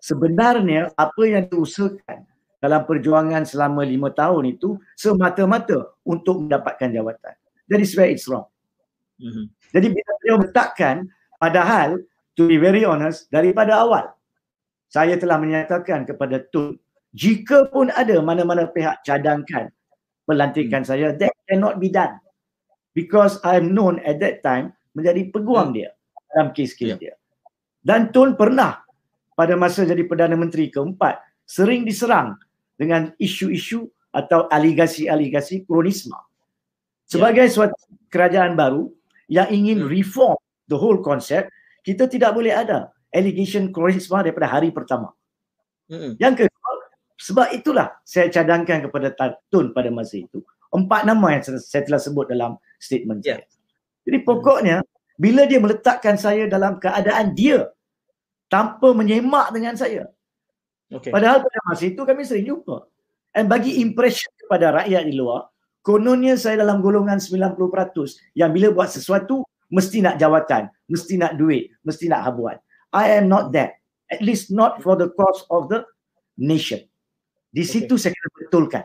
sebenarnya 0.00 0.88
apa 0.96 1.22
yang 1.28 1.44
diusahakan 1.52 2.24
dalam 2.64 2.80
perjuangan 2.88 3.44
selama 3.44 3.84
lima 3.84 4.08
tahun 4.08 4.56
itu 4.56 4.80
semata-mata 4.96 5.92
untuk 6.00 6.48
mendapatkan 6.48 6.88
jawatan. 6.88 7.34
Jadi 7.68 7.84
sebab 7.84 8.06
it's 8.08 8.24
wrong. 8.24 8.48
Mm-hmm. 9.20 9.46
Jadi 9.76 9.86
bila 9.92 10.10
beliau 10.22 10.36
letakkan 10.40 10.96
padahal 11.36 12.00
to 12.38 12.48
be 12.48 12.56
very 12.56 12.88
honest 12.88 13.28
daripada 13.28 13.76
awal 13.84 14.16
saya 14.92 15.16
telah 15.16 15.40
menyatakan 15.40 16.04
kepada 16.04 16.44
Tun 16.52 16.76
jika 17.16 17.64
pun 17.72 17.88
ada 17.88 18.20
mana-mana 18.20 18.68
pihak 18.68 19.00
cadangkan 19.08 19.72
pelantikan 20.28 20.84
saya 20.84 21.16
that 21.16 21.32
cannot 21.48 21.80
be 21.80 21.88
done 21.88 22.20
because 22.92 23.40
I'm 23.40 23.72
known 23.72 24.04
at 24.04 24.20
that 24.20 24.44
time 24.44 24.76
menjadi 24.92 25.32
peguam 25.32 25.72
hmm. 25.72 25.76
dia 25.80 25.90
dalam 26.32 26.52
kes-kes 26.52 26.96
yeah. 26.96 27.00
dia. 27.00 27.14
Dan 27.80 28.12
Tun 28.12 28.36
pernah 28.36 28.84
pada 29.32 29.56
masa 29.56 29.82
jadi 29.88 30.04
Perdana 30.04 30.36
Menteri 30.36 30.68
keempat 30.68 31.18
sering 31.48 31.88
diserang 31.88 32.36
dengan 32.76 33.10
isu-isu 33.16 33.88
atau 34.12 34.46
aligasi-aligasi 34.52 35.64
kronisma. 35.64 36.20
Sebagai 37.08 37.48
yeah. 37.48 37.52
suatu 37.52 37.76
kerajaan 38.12 38.54
baru 38.54 38.92
yang 39.32 39.48
ingin 39.48 39.84
hmm. 39.84 39.88
reform 39.88 40.36
the 40.68 40.76
whole 40.76 41.00
concept, 41.00 41.48
kita 41.80 42.06
tidak 42.06 42.36
boleh 42.36 42.52
ada 42.52 42.92
allegation 43.12 43.68
kronisma 43.70 44.24
daripada 44.24 44.48
hari 44.48 44.72
pertama. 44.72 45.12
Mm-hmm. 45.92 46.12
Yang 46.16 46.34
kedua, 46.44 46.70
sebab 47.20 47.46
itulah 47.54 47.86
saya 48.02 48.32
cadangkan 48.32 48.88
kepada 48.88 49.12
Tun 49.52 49.70
pada 49.76 49.92
masa 49.92 50.18
itu. 50.18 50.40
Empat 50.72 51.04
nama 51.04 51.36
yang 51.36 51.42
saya 51.44 51.84
telah 51.84 52.00
sebut 52.00 52.26
dalam 52.32 52.56
statement 52.80 53.20
yeah. 53.22 53.38
saya. 53.38 53.46
Jadi 54.08 54.18
pokoknya, 54.24 54.76
bila 55.20 55.44
dia 55.44 55.60
meletakkan 55.60 56.16
saya 56.16 56.48
dalam 56.48 56.80
keadaan 56.80 57.36
dia 57.36 57.70
tanpa 58.48 58.90
menyemak 58.96 59.52
dengan 59.52 59.76
saya. 59.76 60.08
Okay. 60.88 61.12
Padahal 61.12 61.44
pada 61.44 61.58
masa 61.68 61.84
itu 61.88 62.00
kami 62.02 62.24
sering 62.24 62.48
jumpa. 62.48 62.88
Dan 63.32 63.48
bagi 63.48 63.80
impression 63.80 64.28
kepada 64.44 64.82
rakyat 64.82 65.08
di 65.08 65.16
luar, 65.16 65.48
kononnya 65.80 66.36
saya 66.36 66.60
dalam 66.60 66.84
golongan 66.84 67.16
90% 67.16 67.56
yang 68.36 68.52
bila 68.52 68.68
buat 68.76 68.92
sesuatu 68.92 69.40
mesti 69.72 70.04
nak 70.04 70.20
jawatan, 70.20 70.68
mesti 70.84 71.16
nak 71.16 71.40
duit, 71.40 71.72
mesti 71.80 72.12
nak 72.12 72.28
habuan. 72.28 72.60
I 72.92 73.16
am 73.16 73.26
not 73.26 73.56
that. 73.56 73.80
At 74.12 74.20
least 74.20 74.52
not 74.52 74.84
for 74.84 74.94
the 74.94 75.08
cause 75.16 75.48
of 75.48 75.72
the 75.72 75.88
nation. 76.36 76.84
Di 77.48 77.64
situ 77.64 77.96
okay. 77.96 78.08
saya 78.08 78.12
kena 78.12 78.30
betulkan. 78.44 78.84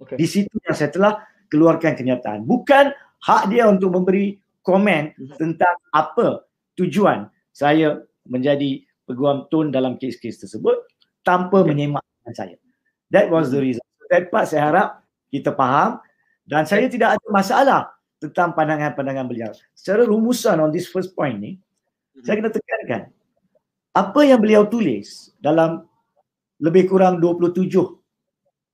Okay. 0.00 0.16
Di 0.20 0.26
situ 0.28 0.54
yang 0.68 0.76
saya 0.76 0.92
telah 0.92 1.12
keluarkan 1.48 1.96
kenyataan. 1.96 2.44
Bukan 2.44 2.92
hak 3.24 3.42
dia 3.48 3.68
untuk 3.68 3.92
memberi 3.96 4.36
komen 4.64 5.16
mhm. 5.16 5.36
tentang 5.40 5.76
apa 5.92 6.44
tujuan 6.76 7.28
saya 7.52 8.04
menjadi 8.28 8.84
peguam 9.08 9.48
tun 9.48 9.72
dalam 9.72 9.96
kes-kes 9.96 10.40
tersebut 10.44 10.76
tanpa 11.24 11.64
okay. 11.64 11.72
menyemak 11.72 12.04
saya. 12.36 12.56
That 13.12 13.32
was 13.32 13.52
the 13.52 13.60
mhm. 13.60 13.66
reason. 13.72 13.84
That 14.12 14.28
part 14.28 14.52
saya 14.52 14.68
harap 14.68 14.88
kita 15.32 15.56
faham 15.56 16.00
dan 16.44 16.68
saya 16.68 16.84
tidak 16.92 17.16
ada 17.16 17.26
masalah 17.32 17.80
tentang 18.20 18.52
pandangan-pandangan 18.52 19.24
beliau. 19.24 19.50
Secara 19.72 20.04
rumusan 20.04 20.60
on 20.60 20.68
this 20.68 20.86
first 20.86 21.16
point 21.16 21.40
ni, 21.40 21.56
mm-hmm. 21.56 22.22
saya 22.22 22.34
kena 22.38 22.52
tekankan 22.52 23.02
apa 23.92 24.20
yang 24.24 24.40
beliau 24.40 24.64
tulis 24.64 25.32
dalam 25.36 25.84
lebih 26.62 26.88
kurang 26.88 27.20
27 27.20 27.68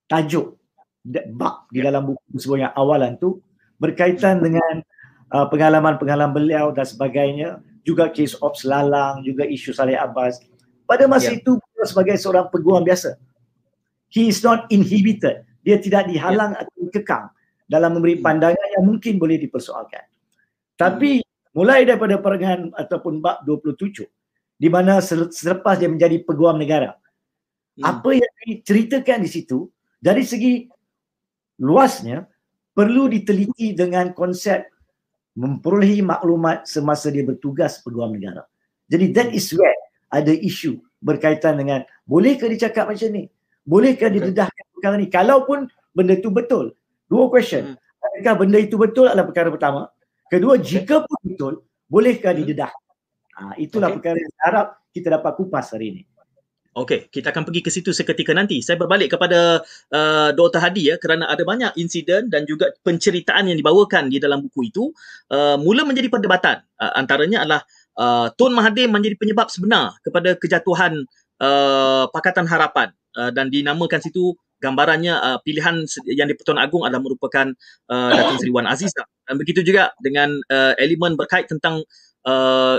tajuk 0.06 0.54
bab 1.34 1.66
di 1.74 1.80
dalam 1.82 2.12
buku 2.12 2.22
tersebut 2.36 2.58
yang 2.68 2.72
awalan 2.78 3.18
tu 3.18 3.42
berkaitan 3.82 4.38
dengan 4.38 4.82
uh, 5.34 5.46
pengalaman-pengalaman 5.50 6.34
beliau 6.34 6.70
dan 6.70 6.86
sebagainya 6.86 7.58
juga 7.82 8.12
kes 8.12 8.38
ops 8.38 8.62
lalang 8.68 9.24
juga 9.24 9.48
isu 9.48 9.72
Saleh 9.74 9.96
Abbas 9.96 10.38
pada 10.84 11.08
masa 11.10 11.32
yeah. 11.32 11.38
itu 11.40 11.56
beliau 11.56 11.86
sebagai 11.86 12.16
seorang 12.20 12.46
peguam 12.52 12.84
biasa 12.84 13.16
he 14.12 14.28
is 14.28 14.44
not 14.44 14.68
inhibited 14.68 15.42
dia 15.64 15.80
tidak 15.80 16.06
dihalang 16.06 16.54
yeah. 16.54 16.62
atau 16.62 16.74
dikekang 16.78 17.26
dalam 17.68 17.96
memberi 17.96 18.20
hmm. 18.20 18.24
pandangan 18.24 18.68
yang 18.78 18.84
mungkin 18.84 19.16
boleh 19.16 19.40
dipersoalkan 19.40 20.04
tapi 20.76 21.24
hmm. 21.24 21.56
mulai 21.56 21.82
daripada 21.88 22.20
perangan 22.20 22.70
ataupun 22.76 23.24
bab 23.24 23.42
27 23.48 24.04
di 24.58 24.66
mana 24.66 24.98
selepas 25.30 25.78
dia 25.78 25.86
menjadi 25.86 26.18
peguam 26.26 26.58
negara 26.58 26.98
hmm. 27.78 27.86
apa 27.86 28.10
yang 28.18 28.32
diceritakan 28.42 29.22
di 29.22 29.30
situ 29.30 29.70
dari 30.02 30.26
segi 30.26 30.66
luasnya 31.62 32.26
perlu 32.74 33.10
diteliti 33.10 33.74
dengan 33.74 34.14
konsep 34.14 34.66
memperolehi 35.38 36.02
maklumat 36.02 36.66
semasa 36.66 37.10
dia 37.14 37.22
bertugas 37.22 37.78
peguam 37.82 38.14
negara. 38.14 38.42
Jadi 38.90 39.14
that 39.14 39.30
is 39.30 39.50
where 39.54 39.74
ada 40.10 40.34
isu 40.34 40.82
berkaitan 40.98 41.58
dengan 41.58 41.86
bolehkah 42.06 42.50
dicakap 42.50 42.90
macam 42.90 43.08
ni? 43.14 43.30
Bolehkah 43.62 44.10
didedahkan 44.10 44.64
perkara 44.74 44.94
ni? 44.98 45.06
Kalaupun 45.06 45.70
benda 45.94 46.18
itu 46.18 46.30
betul. 46.30 46.74
Dua 47.06 47.30
question. 47.30 47.74
Hmm. 47.74 47.76
Adakah 47.98 48.34
benda 48.46 48.58
itu 48.58 48.74
betul 48.78 49.06
adalah 49.10 49.26
perkara 49.26 49.50
pertama. 49.50 49.90
Kedua, 50.30 50.54
jika 50.60 51.02
pun 51.02 51.18
betul, 51.24 51.52
bolehkah 51.90 52.34
hmm. 52.34 52.42
Ha, 53.38 53.54
itulah 53.54 53.94
okay. 53.94 53.96
perkara 54.02 54.16
yang 54.18 54.32
saya 54.34 54.44
harap 54.50 54.66
kita 54.90 55.08
dapat 55.14 55.32
kupas 55.38 55.66
hari 55.70 55.86
ini. 55.94 56.02
Okey, 56.78 57.10
kita 57.10 57.34
akan 57.34 57.42
pergi 57.42 57.62
ke 57.64 57.70
situ 57.74 57.90
seketika 57.90 58.30
nanti. 58.30 58.62
Saya 58.62 58.78
berbalik 58.78 59.10
kepada 59.10 59.66
uh, 59.90 60.30
Dr. 60.30 60.62
Hadi 60.62 60.94
ya 60.94 60.96
kerana 61.02 61.26
ada 61.26 61.42
banyak 61.42 61.74
insiden 61.74 62.30
dan 62.30 62.46
juga 62.46 62.70
penceritaan 62.86 63.50
yang 63.50 63.58
dibawakan 63.58 64.06
di 64.06 64.22
dalam 64.22 64.46
buku 64.46 64.70
itu 64.70 64.94
uh, 65.34 65.58
mula 65.58 65.82
menjadi 65.82 66.06
perdebatan. 66.06 66.62
Uh, 66.78 66.92
antaranya 66.94 67.42
adalah 67.42 67.62
uh, 67.98 68.30
Tun 68.38 68.54
Mahathir 68.54 68.86
menjadi 68.86 69.18
penyebab 69.18 69.50
sebenar 69.50 69.98
kepada 70.06 70.38
kejatuhan 70.38 71.02
uh, 71.42 72.06
Pakatan 72.14 72.46
Harapan 72.46 72.94
uh, 73.18 73.34
dan 73.34 73.50
dinamakan 73.50 73.98
situ 73.98 74.38
gambarannya 74.58 75.14
uh, 75.18 75.38
pilihan 75.42 75.86
yang 76.10 76.26
di-Pertuan 76.30 76.58
Agong 76.58 76.86
adalah 76.86 77.02
merupakan 77.02 77.46
uh, 77.90 78.10
Datuk 78.14 78.42
Seri 78.42 78.52
Wan 78.54 78.66
Azizah. 78.66 79.06
Dan 79.26 79.34
begitu 79.38 79.66
juga 79.66 79.94
dengan 80.02 80.34
uh, 80.50 80.74
elemen 80.78 81.14
berkait 81.14 81.46
tentang 81.46 81.82
uh, 82.28 82.76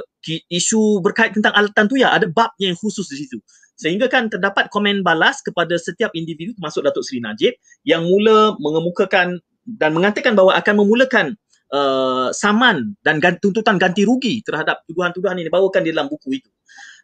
isu 0.54 1.02
berkait 1.02 1.34
tentang 1.34 1.58
alatan 1.58 1.90
tu 1.90 1.98
ya 1.98 2.14
ada 2.14 2.30
bab 2.30 2.54
yang 2.62 2.78
khusus 2.78 3.10
di 3.10 3.26
situ 3.26 3.42
sehingga 3.80 4.12
kan 4.12 4.28
terdapat 4.28 4.68
komen 4.70 5.02
balas 5.02 5.40
kepada 5.40 5.80
setiap 5.80 6.12
individu 6.12 6.52
termasuk 6.60 6.84
Datuk 6.84 7.02
Seri 7.08 7.24
Najib 7.24 7.56
yang 7.88 8.04
mula 8.04 8.60
mengemukakan 8.60 9.40
dan 9.64 9.96
mengatakan 9.96 10.36
bahawa 10.36 10.60
akan 10.60 10.76
memulakan 10.84 11.26
uh, 11.72 12.30
saman 12.36 12.94
dan 13.08 13.24
ganti, 13.24 13.40
tuntutan 13.40 13.80
ganti 13.80 14.04
rugi 14.04 14.44
terhadap 14.44 14.84
tuduhan-tuduhan 14.92 15.40
yang 15.40 15.48
dibawakan 15.48 15.82
di 15.88 15.96
dalam 15.96 16.12
buku 16.12 16.44
itu. 16.44 16.50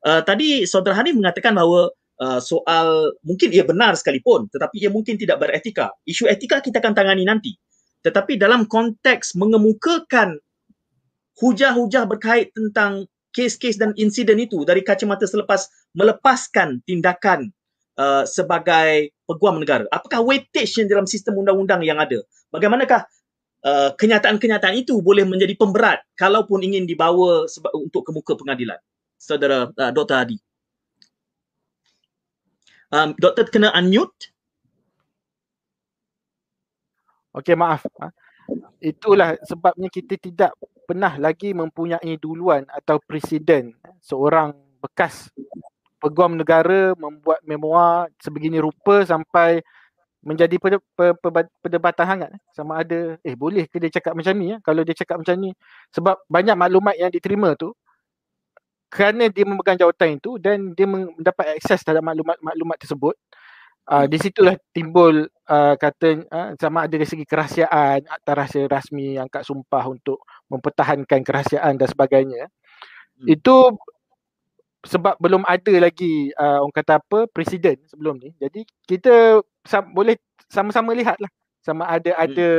Uh, 0.04 0.20
tadi 0.22 0.68
Saudara 0.68 1.00
Hanif 1.00 1.16
mengatakan 1.16 1.56
bahawa 1.56 1.96
uh, 2.20 2.44
soal 2.44 3.16
mungkin 3.24 3.56
ia 3.56 3.64
benar 3.64 3.96
sekalipun 3.96 4.52
tetapi 4.52 4.76
ia 4.84 4.92
mungkin 4.92 5.16
tidak 5.16 5.40
beretika. 5.40 5.96
Isu 6.04 6.28
etika 6.28 6.60
kita 6.60 6.84
akan 6.84 6.92
tangani 6.92 7.24
nanti. 7.24 7.56
Tetapi 8.04 8.38
dalam 8.38 8.70
konteks 8.70 9.34
mengemukakan 9.34 10.38
hujah-hujah 11.40 12.08
berkait 12.08 12.52
tentang 12.56 13.08
kes-kes 13.36 13.76
dan 13.76 13.92
insiden 14.00 14.40
itu 14.40 14.64
dari 14.64 14.80
kacamata 14.80 15.28
selepas 15.28 15.68
melepaskan 15.92 16.80
tindakan 16.88 17.52
uh, 18.00 18.24
sebagai 18.24 19.12
peguam 19.28 19.60
negara? 19.60 19.84
Apakah 19.92 20.24
weightage 20.24 20.80
yang 20.80 20.88
dalam 20.88 21.08
sistem 21.08 21.36
undang-undang 21.40 21.84
yang 21.84 22.00
ada? 22.00 22.24
Bagaimanakah 22.56 23.04
uh, 23.68 23.92
kenyataan-kenyataan 24.00 24.80
itu 24.80 24.96
boleh 25.04 25.28
menjadi 25.28 25.56
pemberat 25.60 26.00
kalaupun 26.16 26.64
ingin 26.64 26.88
dibawa 26.88 27.48
seba- 27.52 27.76
untuk 27.76 28.08
ke 28.08 28.12
muka 28.16 28.34
pengadilan? 28.40 28.80
Saudara 29.20 29.68
uh, 29.68 29.92
Dr. 29.92 30.16
Adi. 30.16 30.38
Um, 32.94 33.12
doktor 33.20 33.52
kena 33.52 33.76
unmute. 33.76 34.32
Okey, 37.36 37.58
maaf. 37.60 37.84
Itulah 38.80 39.36
sebabnya 39.44 39.92
kita 39.92 40.16
tidak 40.16 40.56
pernah 40.86 41.18
lagi 41.18 41.52
mempunyai 41.52 42.16
duluan 42.22 42.64
atau 42.70 43.02
presiden 43.02 43.74
seorang 44.00 44.54
bekas 44.80 45.34
peguam 45.98 46.38
negara 46.38 46.94
membuat 46.94 47.42
memoir 47.42 48.14
sebegini 48.22 48.62
rupa 48.62 49.02
sampai 49.02 49.66
menjadi 50.26 50.58
perdebatan 51.62 52.06
hangat. 52.06 52.32
Sama 52.54 52.82
ada 52.82 53.18
eh 53.22 53.38
boleh 53.38 53.70
ke 53.70 53.78
dia 53.78 53.94
cakap 53.94 54.18
macam 54.18 54.34
ni 54.38 54.54
ya? 54.54 54.58
Kalau 54.62 54.82
dia 54.82 54.96
cakap 54.98 55.22
macam 55.22 55.36
ni 55.38 55.54
sebab 55.94 56.16
banyak 56.30 56.56
maklumat 56.58 56.96
yang 56.98 57.10
diterima 57.14 57.54
tu 57.58 57.74
kerana 58.90 59.28
dia 59.28 59.44
memegang 59.44 59.76
jawatan 59.76 60.18
itu 60.22 60.38
dan 60.40 60.72
dia 60.72 60.88
mendapat 60.88 61.60
akses 61.60 61.84
terhadap 61.84 62.06
maklumat-maklumat 62.06 62.78
tersebut 62.80 63.18
Uh, 63.86 64.10
di 64.10 64.18
situlah 64.18 64.58
timbul 64.74 65.30
uh, 65.46 65.76
kata 65.78 66.26
uh, 66.34 66.50
sama 66.58 66.90
ada 66.90 66.98
dari 66.98 67.06
segi 67.06 67.22
kerahsiaan 67.22 68.02
atau 68.02 68.34
rahsia 68.34 68.66
rasmi 68.66 69.14
angkat 69.22 69.46
sumpah 69.46 69.86
untuk 69.86 70.26
mempertahankan 70.50 71.22
kerahsiaan 71.22 71.78
dan 71.78 71.86
sebagainya 71.86 72.50
hmm. 73.22 73.30
itu 73.30 73.78
sebab 74.86 75.18
belum 75.18 75.46
ada 75.46 75.74
lagi 75.82 76.30
uh, 76.38 76.66
orang 76.66 76.76
kata 76.78 77.02
apa 77.02 77.20
presiden 77.30 77.78
sebelum 77.90 78.22
ni. 78.22 78.34
Jadi 78.38 78.66
kita 78.86 79.42
sam- 79.66 79.92
boleh 79.94 80.18
sama-sama 80.50 80.94
lihatlah 80.94 81.30
sama 81.66 81.90
ada 81.90 82.14
hmm. 82.14 82.24
ada 82.26 82.50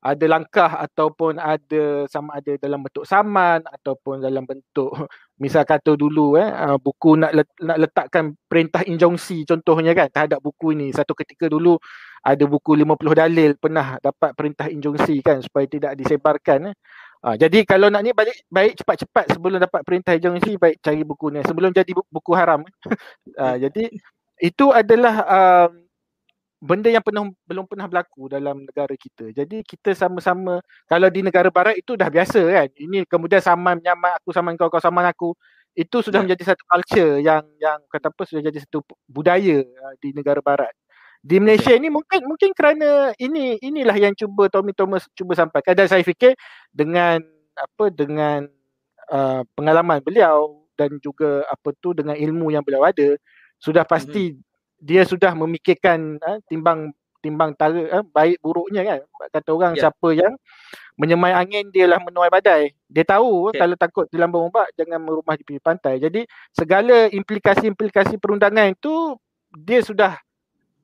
ada 0.00 0.24
langkah 0.24 0.80
ataupun 0.80 1.36
ada 1.36 2.08
sama 2.08 2.40
ada 2.40 2.56
dalam 2.56 2.80
bentuk 2.80 3.04
saman 3.04 3.60
ataupun 3.68 4.24
dalam 4.24 4.48
bentuk 4.48 4.88
misal 5.42 5.64
kata 5.68 5.92
dulu 5.92 6.40
eh 6.40 6.48
uh, 6.48 6.80
buku 6.80 7.20
nak 7.20 7.36
nak 7.60 7.78
letakkan 7.80 8.32
perintah 8.48 8.80
injungsi 8.88 9.44
contohnya 9.44 9.92
kan 9.92 10.08
terhadap 10.08 10.40
buku 10.40 10.72
ini 10.72 10.88
satu 10.92 11.12
ketika 11.12 11.52
dulu 11.52 11.76
ada 12.20 12.44
buku 12.44 12.76
50 12.76 12.96
dalil 13.16 13.50
pernah 13.56 13.96
dapat 14.00 14.36
perintah 14.36 14.68
injungsi 14.68 15.24
kan 15.24 15.40
supaya 15.40 15.64
tidak 15.64 15.96
disebarkan 15.96 16.72
eh. 16.72 16.76
Ha, 17.20 17.36
jadi 17.36 17.68
kalau 17.68 17.92
nak 17.92 18.00
ni 18.00 18.16
balik 18.16 18.32
baik 18.48 18.80
cepat-cepat 18.80 19.36
sebelum 19.36 19.60
dapat 19.60 19.84
perintah 19.84 20.16
agensi 20.16 20.56
baik 20.56 20.80
cari 20.80 21.04
buku 21.04 21.28
ni. 21.32 21.44
Sebelum 21.44 21.68
jadi 21.72 21.92
buku, 21.92 22.32
haram. 22.32 22.64
ha, 23.36 23.56
jadi 23.64 23.92
itu 24.40 24.66
adalah 24.72 25.14
uh, 25.28 25.68
benda 26.60 26.92
yang 26.92 27.00
pernah 27.00 27.32
belum 27.48 27.64
pernah 27.64 27.88
berlaku 27.88 28.28
dalam 28.28 28.68
negara 28.68 28.92
kita. 28.92 29.32
Jadi 29.32 29.64
kita 29.64 29.96
sama-sama 29.96 30.60
kalau 30.84 31.08
di 31.08 31.24
negara 31.24 31.48
barat 31.48 31.80
itu 31.80 31.96
dah 31.96 32.12
biasa 32.12 32.40
kan. 32.44 32.68
Ini 32.76 33.08
kemudian 33.08 33.40
saman 33.40 33.80
menyaman 33.80 34.12
aku 34.20 34.30
saman 34.30 34.54
kau 34.60 34.68
kau 34.68 34.78
saman 34.78 35.08
aku 35.08 35.32
itu 35.72 35.96
sudah 36.04 36.20
ya. 36.20 36.24
menjadi 36.28 36.52
satu 36.52 36.62
culture 36.66 37.12
yang 37.22 37.46
yang 37.56 37.78
kata 37.88 38.10
apa 38.12 38.22
sudah 38.26 38.42
jadi 38.44 38.58
satu 38.60 38.82
budaya 39.06 39.62
uh, 39.62 39.94
di 40.02 40.10
negara 40.10 40.42
barat 40.42 40.74
di 41.20 41.36
Malaysia 41.36 41.76
ini 41.76 41.92
mungkin 41.92 42.24
mungkin 42.24 42.50
kerana 42.56 43.12
ini 43.20 43.60
inilah 43.60 43.94
yang 43.94 44.16
cuba 44.16 44.48
Tommy 44.48 44.72
Thomas 44.72 45.04
cuba 45.12 45.36
sampaikan 45.36 45.76
dan 45.76 45.86
saya 45.86 46.00
fikir 46.00 46.34
dengan 46.72 47.20
apa 47.54 47.92
dengan 47.92 48.48
uh, 49.12 49.44
pengalaman 49.52 50.00
beliau 50.00 50.64
dan 50.80 50.96
juga 51.04 51.44
apa 51.46 51.76
tu 51.76 51.92
dengan 51.92 52.16
ilmu 52.16 52.48
yang 52.48 52.64
beliau 52.64 52.88
ada 52.88 53.20
sudah 53.60 53.84
pasti 53.84 54.32
mm-hmm. 54.32 54.49
Dia 54.80 55.04
sudah 55.04 55.36
memikirkan 55.36 56.16
uh, 56.24 56.40
timbang 56.48 56.90
timbang 57.20 57.52
tara 57.52 58.00
uh, 58.00 58.04
baik 58.16 58.40
buruknya 58.40 58.82
kan 58.82 58.98
kata 59.30 59.50
orang 59.52 59.72
yeah. 59.76 59.82
siapa 59.86 60.08
yang 60.16 60.32
menyemai 60.96 61.36
angin 61.36 61.68
dia 61.68 61.84
lah 61.84 62.00
menuai 62.00 62.32
badai 62.32 62.72
dia 62.88 63.04
tahu 63.04 63.52
okay. 63.52 63.60
kalau 63.60 63.76
takut 63.76 64.06
dilambung 64.08 64.48
ombak 64.48 64.72
jangan 64.74 65.00
merumah 65.00 65.36
di 65.36 65.44
pinggir 65.44 65.64
pantai 65.64 66.00
jadi 66.00 66.24
segala 66.56 67.12
implikasi-implikasi 67.12 68.16
perundangan 68.16 68.72
itu 68.72 69.16
dia 69.52 69.84
sudah 69.84 70.16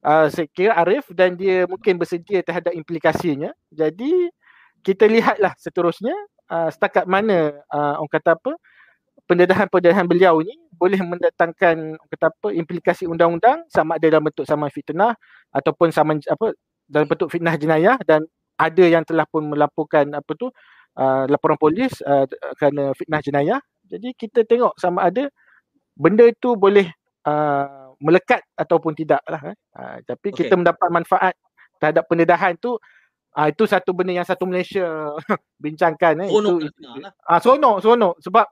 uh, 0.07 0.27
saya 0.31 0.47
kira 0.55 0.79
Arif 0.79 1.11
dan 1.11 1.35
dia 1.35 1.67
mungkin 1.67 1.99
bersedia 1.99 2.41
terhadap 2.47 2.71
implikasinya. 2.71 3.51
Jadi 3.75 4.31
kita 4.87 5.11
lihatlah 5.11 5.53
seterusnya 5.59 6.15
uh, 6.47 6.71
setakat 6.71 7.11
mana 7.11 7.59
uh, 7.75 7.99
orang 7.99 8.13
kata 8.15 8.39
apa 8.39 8.53
pendedahan-pendedahan 9.27 10.07
beliau 10.07 10.39
ni 10.39 10.55
boleh 10.77 11.01
mendatangkan 11.01 11.97
kata 12.12 12.27
apa 12.29 12.49
implikasi 12.53 13.09
undang-undang 13.09 13.65
sama 13.73 13.97
ada 13.97 14.07
dalam 14.12 14.29
bentuk 14.29 14.45
sama 14.45 14.69
fitnah 14.69 15.17
ataupun 15.51 15.89
sama 15.91 16.21
apa 16.21 16.53
dalam 16.87 17.09
bentuk 17.09 17.33
fitnah 17.33 17.57
jenayah 17.57 17.97
dan 18.05 18.29
ada 18.57 18.85
yang 18.85 19.05
telah 19.05 19.25
pun 19.29 19.53
melaporkan 19.53 20.12
apa 20.17 20.33
tu 20.37 20.49
uh, 20.97 21.25
laporan 21.29 21.57
polis 21.61 22.01
uh, 22.05 22.25
kerana 22.57 22.93
fitnah 22.97 23.21
jenayah. 23.21 23.61
Jadi 23.87 24.17
kita 24.17 24.43
tengok 24.45 24.77
sama 24.81 25.09
ada 25.09 25.29
benda 25.97 26.25
itu 26.29 26.57
boleh 26.57 26.89
uh, 27.29 27.93
melekat 28.01 28.43
ataupun 28.57 28.93
tidak 28.97 29.21
lah. 29.29 29.53
Eh. 29.53 29.57
Uh, 29.77 29.97
tapi 30.05 30.33
okay. 30.33 30.47
kita 30.47 30.55
mendapat 30.57 30.89
manfaat 30.89 31.35
terhadap 31.77 32.09
pendedahan 32.09 32.57
tu 32.57 32.77
uh, 33.37 33.47
itu 33.49 33.65
satu 33.69 33.93
benda 33.93 34.17
yang 34.17 34.27
satu 34.27 34.49
Malaysia 34.49 35.12
bincangkan. 35.62 36.27
Eh. 36.27 36.29
Itu, 36.33 36.65
lah. 37.01 37.12
uh, 37.29 37.41
sonok, 37.41 37.85
sonok. 37.85 38.15
Sebab 38.25 38.47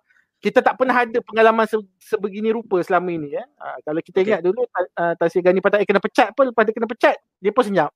kita 0.45 0.61
tak 0.61 0.77
pernah 0.77 0.93
ada 0.93 1.19
pengalaman 1.25 1.65
se- 1.65 1.89
sebegini 1.97 2.53
rupa 2.53 2.77
selama 2.85 3.09
ini. 3.09 3.33
Eh. 3.33 3.47
Uh, 3.57 3.79
kalau 3.81 4.01
kita 4.05 4.21
okay. 4.21 4.29
ingat 4.29 4.41
dulu 4.45 4.69
uh, 4.69 5.15
Tasir 5.17 5.41
Gani 5.41 5.65
Patai 5.65 5.89
kena 5.89 6.05
pecat 6.05 6.37
pun 6.37 6.53
lepas 6.53 6.69
dia 6.69 6.77
kena 6.77 6.85
pecat, 6.85 7.17
dia 7.41 7.49
pun 7.49 7.65
senyap. 7.65 7.91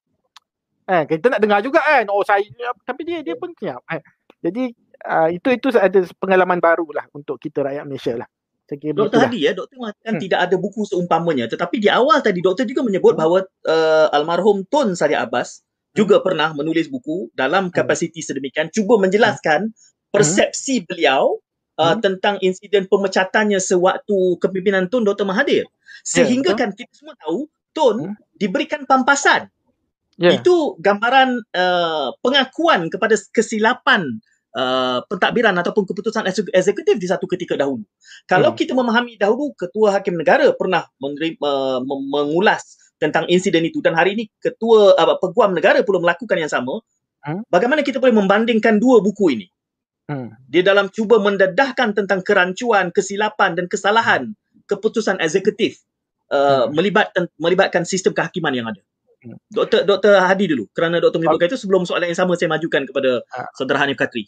Eh, 0.89 1.05
kita 1.05 1.29
nak 1.29 1.41
dengar 1.45 1.61
juga 1.61 1.85
kan. 1.85 2.09
Oh 2.09 2.25
saya 2.25 2.49
tapi 2.89 3.05
dia 3.05 3.21
dia 3.21 3.37
pun 3.37 3.53
senyap. 3.53 3.85
Eh. 3.93 4.01
Jadi 4.41 4.73
uh, 5.05 5.29
itu 5.29 5.49
itu 5.53 5.69
ada 5.77 6.01
pengalaman 6.17 6.57
baru 6.57 6.89
lah 6.97 7.05
untuk 7.13 7.37
kita 7.37 7.69
rakyat 7.69 7.85
Malaysia 7.85 8.17
lah. 8.17 8.29
Doktor 8.69 9.25
Hadi 9.25 9.49
ya, 9.49 9.57
doktor 9.57 9.81
mengatakan 9.81 10.21
hmm. 10.21 10.23
tidak 10.29 10.41
ada 10.45 10.57
buku 10.61 10.85
seumpamanya 10.85 11.49
tetapi 11.49 11.81
di 11.81 11.89
awal 11.89 12.21
tadi 12.21 12.45
doktor 12.45 12.69
juga 12.69 12.85
menyebut 12.85 13.17
hmm. 13.17 13.21
bahawa 13.25 13.39
uh, 13.65 14.13
almarhum 14.13 14.61
Tun 14.69 14.93
Sari 14.93 15.17
Abbas 15.17 15.65
hmm. 15.65 15.97
juga 15.97 16.21
pernah 16.21 16.53
menulis 16.53 16.85
buku 16.93 17.33
dalam 17.33 17.73
hmm. 17.73 17.75
kapasiti 17.81 18.21
sedemikian 18.21 18.69
cuba 18.69 19.01
menjelaskan 19.01 19.73
hmm. 19.73 20.13
persepsi 20.13 20.85
beliau 20.85 21.41
uh, 21.79 21.95
hmm. 21.95 22.01
tentang 22.03 22.35
insiden 22.43 22.91
pemecatannya 22.91 23.63
sewaktu 23.63 24.37
kepimpinan 24.43 24.91
Tun 24.91 25.07
Dr. 25.07 25.25
Mahathir 25.25 25.65
sehingga 26.03 26.53
yeah, 26.53 26.59
kan 26.59 26.71
kita 26.75 26.93
semua 26.93 27.15
tahu 27.23 27.47
Tun 27.73 27.97
hmm. 28.13 28.15
diberikan 28.37 28.85
pampasan 28.85 29.47
yeah. 30.19 30.35
itu 30.35 30.75
gambaran 30.83 31.41
uh, 31.55 32.11
pengakuan 32.21 32.91
kepada 32.91 33.15
kesilapan 33.31 34.19
Uh, 34.49 35.05
pentadbiran 35.13 35.53
ataupun 35.61 35.85
keputusan 35.85 36.25
eksekutif 36.57 36.97
di 36.97 37.05
satu 37.05 37.29
ketika 37.29 37.53
dahulu. 37.55 37.85
Kalau 38.25 38.51
hmm. 38.51 38.59
kita 38.59 38.73
memahami 38.73 39.21
dahulu 39.21 39.53
ketua 39.53 39.93
hakim 39.93 40.17
negara 40.17 40.51
pernah 40.57 40.89
menerima, 40.99 41.37
uh, 41.37 41.79
mengulas 41.85 42.81
tentang 42.97 43.29
insiden 43.29 43.69
itu 43.69 43.85
dan 43.85 43.93
hari 43.93 44.17
ini 44.17 44.25
ketua 44.41 44.97
uh, 44.97 45.21
peguam 45.21 45.53
negara 45.53 45.85
perlu 45.85 46.01
melakukan 46.01 46.41
yang 46.41 46.49
sama, 46.49 46.81
hmm. 47.29 47.45
bagaimana 47.53 47.85
kita 47.85 48.01
boleh 48.01 48.17
membandingkan 48.17 48.81
dua 48.81 49.05
buku 49.05 49.37
ini? 49.37 49.47
Hmm. 50.09 50.33
Dia 50.49 50.65
dalam 50.65 50.89
cuba 50.89 51.21
mendedahkan 51.21 51.93
tentang 51.93 52.25
kerancuan, 52.25 52.89
kesilapan 52.89 53.53
dan 53.53 53.69
kesalahan 53.69 54.33
keputusan 54.65 55.21
eksekutif 55.21 55.85
uh, 56.33 56.69
hmm. 56.69 56.77
melibatkan 56.77 57.23
melibatkan 57.37 57.83
sistem 57.85 58.17
kehakiman 58.17 58.57
yang 58.57 58.67
ada. 58.73 58.81
Hmm. 59.21 59.37
Doktor 59.53 59.85
Doktor 59.85 60.17
Hadi 60.25 60.49
dulu 60.49 60.65
kerana 60.73 60.97
doktor 60.97 61.21
menyebutkan 61.21 61.53
itu 61.53 61.61
sebelum 61.61 61.85
soalan 61.85 62.09
yang 62.09 62.17
sama 62.17 62.41
saya 62.41 62.49
majukan 62.49 62.89
kepada 62.89 63.21
uh, 63.21 63.49
saudara 63.53 63.85
Hanif 63.85 64.01
Katri. 64.01 64.25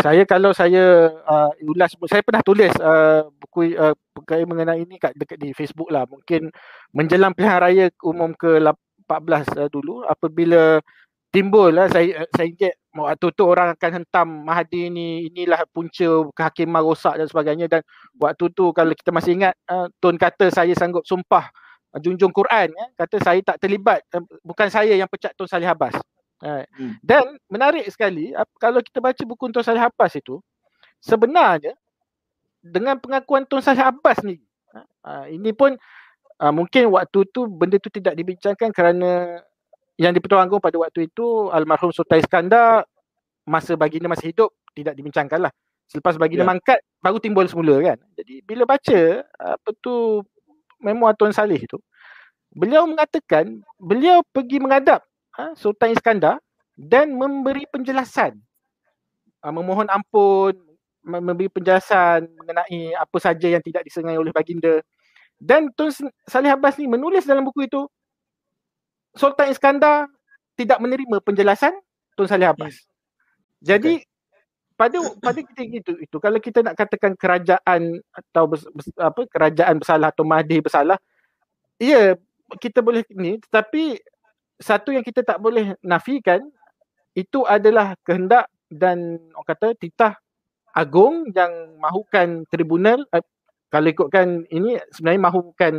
Saya 0.00 0.22
kalau 0.22 0.54
saya 0.54 1.12
uh, 1.26 1.50
ulas 1.66 1.92
saya 2.06 2.22
pernah 2.22 2.40
tulis 2.40 2.70
uh, 2.78 3.26
buku 3.36 3.74
uh, 3.74 3.92
berkait 4.16 4.46
mengenai 4.46 4.86
ini 4.86 4.96
kat 4.96 5.12
dekat 5.12 5.36
di 5.36 5.50
Facebook 5.52 5.92
lah. 5.92 6.06
Mungkin 6.06 6.48
menjelang 6.94 7.36
pilihan 7.36 7.58
raya 7.60 7.84
umum 8.00 8.32
ke 8.32 8.62
14 8.62 9.60
uh, 9.60 9.68
dulu 9.68 10.06
apabila 10.06 10.78
timbul 11.34 11.74
lah 11.74 11.90
saya 11.90 12.24
saya 12.30 12.48
ingat 12.48 12.79
waktu 12.90 13.26
tu 13.30 13.42
orang 13.46 13.78
akan 13.78 13.90
hentam 14.02 14.28
Mahathir 14.42 14.90
ni 14.90 15.30
inilah 15.30 15.62
punca 15.70 16.26
kehakiman 16.34 16.82
rosak 16.82 17.14
dan 17.22 17.26
sebagainya 17.30 17.66
dan 17.70 17.82
waktu 18.18 18.50
tu 18.50 18.74
kalau 18.74 18.90
kita 18.90 19.14
masih 19.14 19.38
ingat 19.38 19.54
uh, 19.70 19.86
Tun 20.02 20.18
kata 20.18 20.50
saya 20.50 20.74
sanggup 20.74 21.06
sumpah 21.06 21.46
junjung 22.02 22.30
Quran 22.30 22.70
ya, 22.70 22.86
kata 22.98 23.16
saya 23.22 23.40
tak 23.42 23.58
terlibat 23.62 24.02
eh, 24.14 24.22
bukan 24.46 24.70
saya 24.70 24.94
yang 24.94 25.10
pecat 25.10 25.34
Tun 25.34 25.50
Salih 25.50 25.66
Abbas. 25.66 25.94
Hmm. 26.40 26.96
Dan 27.04 27.36
menarik 27.52 27.84
sekali 27.92 28.32
kalau 28.56 28.80
kita 28.80 29.02
baca 29.02 29.22
buku 29.26 29.50
Tun 29.52 29.66
Salih 29.66 29.82
Abbas 29.82 30.16
itu 30.16 30.38
sebenarnya 31.02 31.74
dengan 32.62 32.96
pengakuan 32.96 33.42
Tun 33.44 33.60
Salih 33.60 33.84
Abbas 33.84 34.22
ni 34.22 34.38
ini 35.28 35.50
pun 35.52 35.76
mungkin 36.48 36.88
waktu 36.94 37.28
tu 37.28 37.44
benda 37.44 37.76
tu 37.76 37.92
tidak 37.92 38.16
dibincangkan 38.16 38.72
kerana 38.72 39.42
yang 40.00 40.16
dipertuangkan 40.16 40.64
pada 40.64 40.80
waktu 40.80 41.12
itu 41.12 41.52
almarhum 41.52 41.92
Sultan 41.92 42.24
Iskandar 42.24 42.88
masa 43.44 43.76
baginda 43.76 44.08
masih 44.08 44.32
hidup 44.32 44.48
tidak 44.72 44.96
dibincangkan 44.96 45.44
lah. 45.44 45.52
Selepas 45.92 46.16
baginda 46.16 46.48
yeah. 46.48 46.50
mangkat 46.56 46.78
baru 47.04 47.20
timbul 47.20 47.44
semula 47.44 47.76
kan. 47.84 48.00
Jadi 48.16 48.40
bila 48.40 48.64
baca 48.64 49.00
apa 49.36 49.68
tu 49.84 50.24
memoir 50.80 51.12
Tuan 51.20 51.36
Salih 51.36 51.60
tu 51.68 51.76
beliau 52.50 52.88
mengatakan 52.88 53.60
beliau 53.78 54.24
pergi 54.32 54.58
menghadap 54.58 55.04
ha, 55.36 55.54
Sultan 55.54 55.94
Iskandar 55.94 56.40
dan 56.74 57.14
memberi 57.14 57.68
penjelasan 57.70 58.40
ha, 59.44 59.52
memohon 59.54 59.86
ampun 59.86 60.56
memberi 61.00 61.48
penjelasan 61.48 62.26
mengenai 62.40 62.92
apa 62.98 63.18
saja 63.22 63.48
yang 63.48 63.62
tidak 63.62 63.86
disengaja 63.86 64.18
oleh 64.18 64.34
baginda 64.34 64.82
dan 65.40 65.72
Tun 65.72 65.88
Salih 66.28 66.52
Abbas 66.52 66.76
ni 66.76 66.90
menulis 66.90 67.24
dalam 67.24 67.46
buku 67.46 67.64
itu 67.64 67.86
Sultan 69.14 69.50
Iskandar 69.50 70.06
tidak 70.54 70.78
menerima 70.78 71.18
penjelasan 71.24 71.74
Tun 72.14 72.28
Salih 72.28 72.52
Abbas. 72.52 72.76
Jadi 73.60 74.00
okay. 74.00 74.08
pada 74.76 74.98
pada 75.20 75.40
ketika 75.40 75.62
itu 75.64 75.92
itu 76.00 76.16
kalau 76.16 76.38
kita 76.40 76.64
nak 76.64 76.76
katakan 76.76 77.12
kerajaan 77.16 78.00
atau 78.12 78.44
bes, 78.48 78.64
bes, 78.72 78.88
apa 78.96 79.24
kerajaan 79.28 79.76
bersalah 79.80 80.08
atau 80.08 80.24
Mahdi 80.24 80.64
bersalah 80.64 80.96
ya 81.76 82.16
kita 82.56 82.80
boleh 82.80 83.04
ni 83.12 83.36
tetapi 83.44 84.00
satu 84.60 84.92
yang 84.92 85.04
kita 85.04 85.20
tak 85.20 85.40
boleh 85.40 85.76
nafikan 85.84 86.40
itu 87.12 87.44
adalah 87.44 87.96
kehendak 88.04 88.48
dan 88.72 89.20
orang 89.36 89.48
kata 89.48 89.76
titah 89.76 90.14
agung 90.72 91.28
yang 91.34 91.76
mahukan 91.76 92.48
tribunal 92.48 93.04
uh, 93.12 93.24
kalau 93.68 93.88
ikutkan 93.90 94.46
ini 94.48 94.80
sebenarnya 94.94 95.22
mahukan 95.28 95.74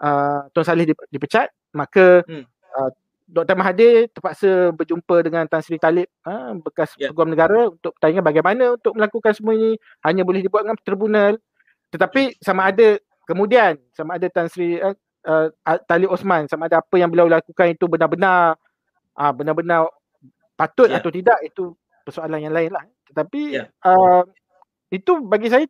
uh, 0.00 0.48
Tuan 0.54 0.66
Salih 0.66 0.88
dipecat 1.12 1.52
maka 1.76 2.22
hmm. 2.24 2.46
Uh, 2.76 2.90
Dr. 3.30 3.54
Mahathir 3.54 4.10
terpaksa 4.10 4.74
berjumpa 4.74 5.22
dengan 5.22 5.46
Tan 5.46 5.62
Sri 5.62 5.78
Talib 5.78 6.10
uh, 6.26 6.58
bekas 6.58 6.98
yeah. 6.98 7.14
peguam 7.14 7.30
negara 7.30 7.70
untuk 7.70 7.94
tanya 8.02 8.20
bagaimana 8.20 8.74
untuk 8.74 8.98
melakukan 8.98 9.32
semua 9.34 9.54
ini 9.54 9.78
hanya 10.02 10.26
boleh 10.26 10.42
dibuat 10.42 10.66
dengan 10.66 10.78
tribunal 10.82 11.32
tetapi 11.94 12.38
sama 12.42 12.70
ada 12.74 12.98
kemudian 13.26 13.78
sama 13.94 14.18
ada 14.18 14.26
Tan 14.26 14.50
Sri 14.50 14.82
uh, 14.82 14.94
uh, 15.26 15.46
Talib 15.86 16.10
Osman 16.10 16.50
sama 16.50 16.66
ada 16.66 16.82
apa 16.82 16.94
yang 16.98 17.10
beliau 17.10 17.30
lakukan 17.30 17.70
itu 17.70 17.86
benar-benar 17.86 18.58
uh, 19.14 19.32
benar-benar 19.32 19.86
patut 20.58 20.90
yeah. 20.90 21.00
atau 21.00 21.10
tidak 21.14 21.38
itu 21.40 21.72
persoalan 22.04 22.42
yang 22.44 22.54
lain 22.54 22.72
lah. 22.74 22.84
Tetapi 23.08 23.42
yeah. 23.56 23.66
uh, 23.84 24.24
itu 24.92 25.22
bagi 25.24 25.48
saya 25.48 25.64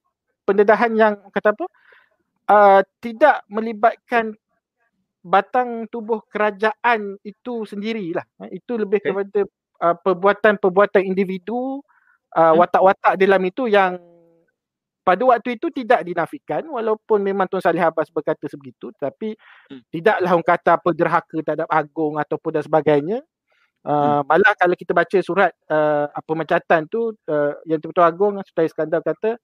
pendedahan 0.49 0.91
yang 0.97 1.15
kata 1.31 1.55
apa 1.55 1.67
uh, 2.51 2.81
tidak 2.99 3.45
melibatkan 3.47 4.35
batang 5.21 5.87
tubuh 5.93 6.25
kerajaan 6.29 7.21
itu 7.25 7.69
sendirilah. 7.69 8.25
Itu 8.49 8.81
lebih 8.81 9.05
okay. 9.05 9.13
kepada 9.13 9.41
uh, 9.85 9.97
perbuatan-perbuatan 10.01 11.03
individu 11.05 11.81
uh, 12.37 12.55
watak-watak 12.57 13.21
dalam 13.21 13.43
itu 13.45 13.69
yang 13.69 14.01
pada 15.01 15.23
waktu 15.25 15.57
itu 15.57 15.73
tidak 15.73 16.05
dinafikan 16.05 16.63
walaupun 16.69 17.25
memang 17.25 17.49
Tuan 17.49 17.65
Salih 17.65 17.83
Abbas 17.83 18.13
berkata 18.13 18.47
sebegitu 18.47 18.93
tapi 19.01 19.33
hmm. 19.73 19.89
tidaklah 19.89 20.31
orang 20.37 20.47
kata 20.47 20.71
apa 20.77 20.89
derhaka 20.93 21.37
terhadap 21.41 21.69
agung 21.73 22.21
ataupun 22.21 22.51
dan 22.61 22.63
sebagainya 22.63 23.19
uh, 23.89 24.21
hmm. 24.21 24.29
malah 24.29 24.55
kalau 24.55 24.77
kita 24.77 24.93
baca 24.93 25.19
surat 25.25 25.51
uh, 25.73 26.07
apa 26.13 26.33
mencatan 26.37 26.85
tu 26.87 27.17
uh, 27.27 27.53
yang 27.65 27.81
Tuan 27.81 28.07
Agung 28.07 28.33
Sultan 28.45 28.69
Iskandar 28.69 29.01
kata 29.01 29.41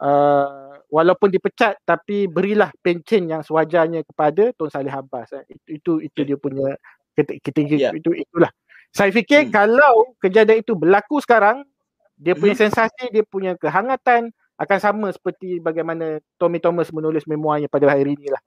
uh, 0.00 0.80
walaupun 0.90 1.30
dipecat 1.30 1.78
tapi 1.86 2.26
berilah 2.26 2.72
pencen 2.82 3.30
yang 3.30 3.42
sewajarnya 3.44 4.02
kepada 4.02 4.50
Tuan 4.56 4.72
Salih 4.72 4.90
Abbas 4.90 5.32
eh. 5.38 5.44
itu 5.70 5.78
itu, 5.78 5.92
itu 6.02 6.20
dia 6.26 6.36
punya 6.40 6.74
kita, 7.14 7.32
kita 7.38 7.58
yeah. 7.68 7.92
itu 7.94 8.10
itulah 8.16 8.50
saya 8.90 9.14
fikir 9.14 9.46
hmm. 9.46 9.52
kalau 9.54 10.14
kejadian 10.18 10.66
itu 10.66 10.74
berlaku 10.74 11.22
sekarang 11.22 11.62
dia 12.20 12.36
punya 12.36 12.52
hmm. 12.52 12.64
sensasi, 12.68 13.08
dia 13.08 13.24
punya 13.24 13.56
kehangatan 13.56 14.28
akan 14.60 14.78
sama 14.78 15.08
seperti 15.08 15.56
bagaimana 15.56 16.20
Tommy 16.36 16.60
Thomas 16.60 16.92
menulis 16.92 17.24
memoirnya 17.24 17.72
pada 17.72 17.96
hari 17.96 18.12
ini 18.12 18.28
lah. 18.28 18.42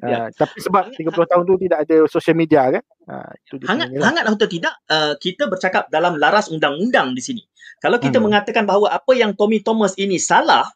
Ya. 0.00 0.16
Uh, 0.16 0.28
tapi 0.32 0.62
sebab 0.62 0.94
30 0.94 1.10
tahun 1.10 1.42
tu 1.44 1.54
tidak 1.60 1.78
ada 1.84 1.96
social 2.06 2.38
media 2.38 2.70
kan. 2.70 2.84
Uh, 3.10 3.30
itu 3.50 3.66
hangat, 3.66 3.90
lah. 3.90 4.06
hangat 4.14 4.24
atau 4.30 4.46
tidak, 4.48 4.74
uh, 4.86 5.18
kita 5.18 5.50
bercakap 5.50 5.90
dalam 5.90 6.16
laras 6.22 6.48
undang-undang 6.48 7.12
di 7.18 7.20
sini. 7.20 7.42
Kalau 7.82 7.98
kita 7.98 8.22
hmm. 8.22 8.30
mengatakan 8.30 8.64
bahawa 8.64 8.94
apa 8.94 9.12
yang 9.18 9.34
Tommy 9.34 9.58
Thomas 9.60 9.98
ini 9.98 10.22
salah, 10.22 10.70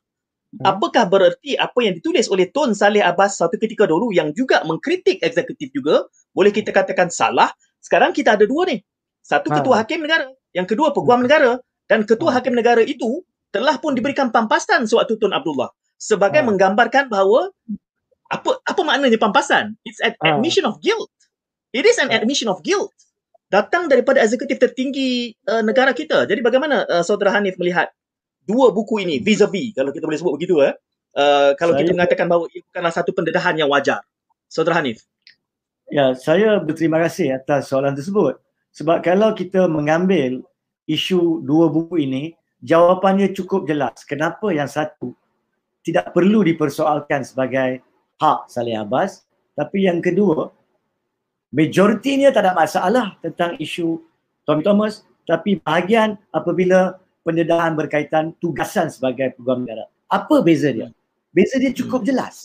hmm. 0.59 0.65
apakah 0.65 1.05
bererti 1.11 1.59
apa 1.59 1.79
yang 1.83 1.99
ditulis 1.99 2.31
oleh 2.31 2.51
Tun 2.51 2.73
Saleh 2.73 3.03
Abbas 3.03 3.39
satu 3.39 3.59
ketika 3.59 3.85
dulu 3.91 4.15
yang 4.15 4.31
juga 4.33 4.63
mengkritik 4.63 5.21
eksekutif 5.21 5.75
juga, 5.75 6.07
boleh 6.31 6.55
kita 6.55 6.71
katakan 6.71 7.11
salah. 7.11 7.51
Sekarang 7.83 8.17
kita 8.17 8.39
ada 8.39 8.47
dua 8.49 8.71
ni. 8.71 8.81
Satu 9.25 9.53
ha. 9.53 9.61
ketua 9.61 9.81
hakim 9.83 10.05
negara, 10.05 10.29
yang 10.57 10.69
kedua 10.69 10.95
peguam 10.95 11.21
hmm. 11.21 11.27
negara 11.27 11.53
dan 11.91 12.07
ketua 12.07 12.33
hmm. 12.33 12.37
hakim 12.41 12.55
negara 12.55 12.83
itu 12.85 13.25
telah 13.55 13.79
pun 13.79 13.95
diberikan 13.95 14.35
pampasan 14.35 14.87
sewaktu 14.89 15.19
Tun 15.19 15.35
Abdullah 15.35 15.71
sebagai 15.99 16.43
ha. 16.43 16.47
menggambarkan 16.47 17.09
bahawa 17.09 17.49
apa 18.29 18.61
apa 18.65 18.81
maknanya 18.83 19.19
pampasan? 19.21 19.79
It's 19.87 20.01
an 20.03 20.17
ha. 20.21 20.37
admission 20.37 20.67
of 20.69 20.81
guilt. 20.85 21.11
It 21.73 21.89
is 21.89 21.97
an 21.97 22.11
ha. 22.11 22.21
admission 22.21 22.51
of 22.53 22.61
guilt. 22.61 22.93
Datang 23.53 23.87
daripada 23.87 24.19
eksekutif 24.25 24.59
tertinggi 24.59 25.31
uh, 25.47 25.63
negara 25.63 25.95
kita. 25.95 26.27
Jadi 26.27 26.41
bagaimana 26.43 26.83
uh, 26.89 27.05
saudara 27.07 27.39
Hanif 27.39 27.55
melihat 27.61 27.93
dua 28.45 28.71
buku 28.71 29.01
ini 29.03 29.21
vis-a-vis 29.21 29.75
kalau 29.75 29.91
kita 29.91 30.05
boleh 30.07 30.21
sebut 30.21 30.35
begitu 30.37 30.61
eh? 30.63 30.77
Uh, 31.15 31.55
kalau 31.57 31.79
saya 31.79 31.87
kita 31.87 31.95
mengatakan 31.95 32.27
bahawa 32.27 32.51
ia 32.51 32.61
bukanlah 32.67 32.93
satu 32.93 33.11
pendedahan 33.15 33.55
yang 33.55 33.71
wajar. 33.71 34.03
Saudara 34.51 34.83
Hanif. 34.83 35.07
Ya, 35.91 36.17
saya 36.17 36.59
berterima 36.59 36.99
kasih 37.07 37.39
atas 37.39 37.71
soalan 37.71 37.95
tersebut. 37.95 38.41
Sebab 38.75 39.07
kalau 39.07 39.31
kita 39.31 39.71
mengambil 39.71 40.43
isu 40.91 41.45
dua 41.47 41.71
buku 41.71 42.03
ini, 42.03 42.35
jawapannya 42.67 43.31
cukup 43.31 43.69
jelas. 43.71 44.03
Kenapa 44.03 44.51
yang 44.51 44.67
satu 44.67 45.15
tidak 45.87 46.11
perlu 46.17 46.43
dipersoalkan 46.43 47.23
sebagai 47.23 47.85
hak 48.19 48.51
Saleh 48.51 48.75
Abbas, 48.75 49.23
tapi 49.55 49.87
yang 49.87 50.03
kedua, 50.03 50.51
majoritinya 51.55 52.35
tak 52.35 52.43
ada 52.49 52.53
masalah 52.59 53.07
tentang 53.23 53.55
isu 53.61 54.03
Tommy 54.43 54.67
Thomas, 54.67 55.07
tapi 55.29 55.61
bahagian 55.61 56.19
apabila 56.35 56.99
pendedahan 57.25 57.73
berkaitan 57.73 58.37
tugasan 58.39 58.93
sebagai 58.93 59.33
peguam 59.35 59.65
negara. 59.65 59.89
Apa 60.13 60.45
beza 60.45 60.71
dia? 60.71 60.93
Beza 61.33 61.57
dia 61.59 61.73
cukup 61.73 62.05
hmm. 62.05 62.09
jelas. 62.13 62.45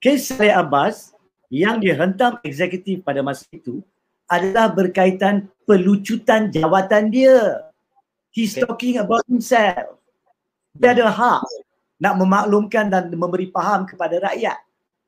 Kes 0.00 0.32
Saleh 0.32 0.50
Abbas 0.50 1.12
yang 1.52 1.78
dihentam 1.78 2.40
eksekutif 2.42 3.04
pada 3.06 3.22
masa 3.22 3.46
itu 3.54 3.84
adalah 4.26 4.72
berkaitan 4.72 5.46
pelucutan 5.68 6.50
jawatan 6.50 7.12
dia. 7.12 7.70
He's 8.34 8.58
okay. 8.58 8.66
talking 8.66 8.96
about 8.98 9.22
himself. 9.30 10.00
Dia 10.76 10.92
ada 10.92 11.08
hak 11.08 11.40
nak 11.96 12.14
memaklumkan 12.20 12.92
dan 12.92 13.08
memberi 13.08 13.48
faham 13.48 13.88
kepada 13.88 14.20
rakyat 14.20 14.58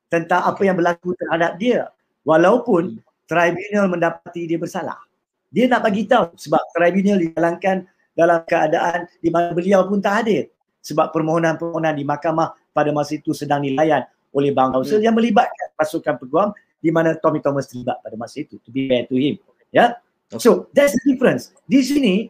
tentang 0.08 0.40
apa 0.48 0.60
yang 0.64 0.76
berlaku 0.78 1.12
terhadap 1.18 1.58
dia. 1.60 1.92
Walaupun 2.24 2.96
hmm. 2.96 3.02
tribunal 3.28 3.84
mendapati 3.90 4.48
dia 4.48 4.56
bersalah. 4.56 5.00
Dia 5.48 5.64
nak 5.68 5.84
bagi 5.84 6.04
tahu 6.04 6.36
sebab 6.36 6.60
tribunal 6.76 7.16
dijalankan 7.20 7.88
dalam 8.18 8.42
keadaan 8.42 9.06
di 9.22 9.30
mana 9.30 9.54
beliau 9.54 9.86
pun 9.86 10.02
tak 10.02 10.26
hadir. 10.26 10.50
Sebab 10.82 11.14
permohonan-permohonan 11.14 11.94
di 11.94 12.02
mahkamah 12.02 12.58
pada 12.74 12.90
masa 12.90 13.14
itu 13.14 13.30
sedang 13.30 13.62
dilayan 13.62 14.02
oleh 14.34 14.50
Bang 14.50 14.74
Kaunsel 14.74 14.98
hmm. 14.98 15.06
yang 15.06 15.14
melibatkan 15.14 15.70
pasukan 15.78 16.18
peguam 16.18 16.50
di 16.82 16.90
mana 16.90 17.14
Tommy 17.14 17.38
Thomas 17.38 17.70
terlibat 17.70 18.02
pada 18.02 18.18
masa 18.18 18.42
itu. 18.42 18.58
To 18.66 18.68
be 18.74 18.90
fair 18.90 19.06
to 19.06 19.14
him. 19.14 19.38
Ya. 19.70 19.78
Yeah? 19.78 19.90
So 20.38 20.66
that's 20.74 20.92
the 20.98 21.14
difference. 21.14 21.54
Di 21.64 21.80
sini 21.80 22.28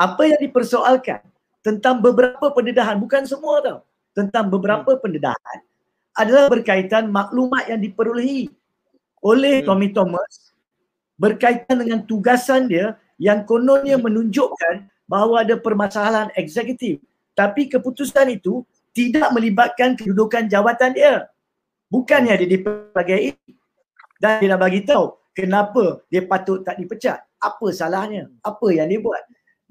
apa 0.00 0.28
yang 0.28 0.40
dipersoalkan 0.40 1.24
tentang 1.64 1.98
beberapa 2.04 2.52
pendedahan 2.52 3.00
bukan 3.00 3.26
semua 3.26 3.58
tau 3.64 3.78
tentang 4.14 4.48
beberapa 4.48 4.96
hmm. 4.96 5.02
pendedahan 5.02 5.58
adalah 6.16 6.48
berkaitan 6.48 7.12
maklumat 7.12 7.68
yang 7.68 7.80
diperolehi 7.80 8.48
oleh 9.20 9.60
hmm. 9.60 9.66
Tommy 9.66 9.88
Thomas 9.92 10.54
berkaitan 11.16 11.80
dengan 11.80 12.04
tugasan 12.04 12.68
dia 12.68 12.96
yang 13.16 13.44
kononnya 13.48 13.96
hmm. 13.96 14.04
menunjukkan 14.04 14.74
bahawa 15.06 15.46
ada 15.46 15.54
permasalahan 15.58 16.28
eksekutif 16.34 17.00
tapi 17.32 17.70
keputusan 17.70 18.30
itu 18.34 18.66
tidak 18.90 19.30
melibatkan 19.32 19.94
kedudukan 19.94 20.50
jawatan 20.50 20.90
dia 20.94 21.30
bukannya 21.90 22.34
dia 22.42 22.48
dipakai 22.58 23.38
dan 24.18 24.42
dia 24.42 24.48
nak 24.52 24.60
bagi 24.60 24.82
tahu 24.82 25.14
kenapa 25.32 26.02
dia 26.10 26.26
patut 26.26 26.62
tak 26.66 26.78
dipecat 26.78 27.22
apa 27.38 27.66
salahnya 27.70 28.30
apa 28.42 28.66
yang 28.74 28.88
dia 28.90 28.98
buat 28.98 29.22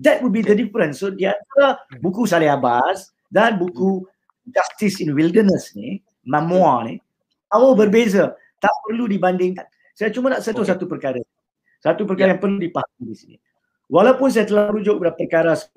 That 0.04 0.20
would 0.20 0.36
be 0.36 0.44
the 0.44 0.56
difference. 0.56 1.00
So 1.00 1.12
di 1.12 1.24
antara 1.24 1.80
hmm. 1.80 2.04
buku 2.04 2.28
Saleh 2.28 2.52
Abbas 2.52 3.16
dan 3.32 3.56
buku 3.56 4.04
Justice 4.44 5.00
in 5.00 5.16
Wilderness 5.16 5.72
ni, 5.74 6.04
memoir 6.28 6.92
ni, 6.92 7.00
jauh 7.48 7.74
berbeza. 7.74 8.36
Tak 8.60 8.76
perlu 8.84 9.08
dibandingkan. 9.08 9.64
Saya 9.96 10.12
cuma 10.12 10.36
nak 10.36 10.44
satu 10.44 10.68
okay. 10.68 10.76
satu 10.76 10.86
perkara. 10.90 11.22
Satu 11.80 12.04
perkara 12.04 12.28
yeah. 12.28 12.34
yang 12.36 12.42
perlu 12.44 12.58
dipahami 12.60 13.04
di 13.08 13.16
sini. 13.16 13.36
Walaupun 13.86 14.34
saya 14.34 14.50
telah 14.50 14.74
rujuk 14.74 14.98
pada 14.98 15.14
perkara 15.14 15.52
10, 15.54 15.70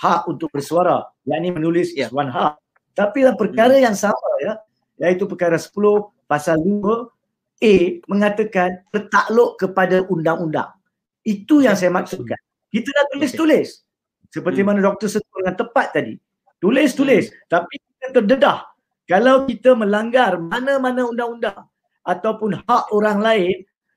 hak 0.00 0.20
untuk 0.32 0.48
bersuara, 0.48 1.04
yang 1.28 1.44
ini 1.44 1.50
menulis 1.52 1.92
yeah. 1.92 2.08
one 2.08 2.32
hak. 2.32 2.56
Tapi 2.96 3.24
dalam 3.24 3.36
perkara 3.36 3.76
hmm. 3.76 3.84
yang 3.84 3.96
sama 3.96 4.30
ya, 4.40 4.56
iaitu 5.00 5.28
perkara 5.28 5.60
10 5.60 5.72
pasal 6.24 6.56
2 6.56 7.08
A 7.60 7.74
mengatakan 8.08 8.80
bertakluk 8.88 9.60
kepada 9.60 10.00
undang-undang. 10.08 10.72
Itu 11.20 11.60
yang 11.60 11.76
saya 11.76 11.92
maksudkan. 11.92 12.40
Kita 12.72 12.88
dah 12.88 13.04
tulis-tulis. 13.12 13.84
Seperti 14.32 14.64
hmm. 14.64 14.68
mana 14.72 14.80
doktor 14.80 15.12
sebut 15.12 15.28
dengan 15.44 15.56
tepat 15.60 15.86
tadi. 15.92 16.16
Tulis-tulis. 16.64 17.28
Hmm. 17.28 17.36
Tapi 17.52 17.74
kita 17.76 18.06
terdedah. 18.16 18.64
Kalau 19.04 19.44
kita 19.44 19.76
melanggar 19.76 20.40
mana-mana 20.40 21.04
undang-undang 21.04 21.68
ataupun 22.08 22.64
hak 22.64 22.84
orang 22.96 23.20
lain, 23.20 23.56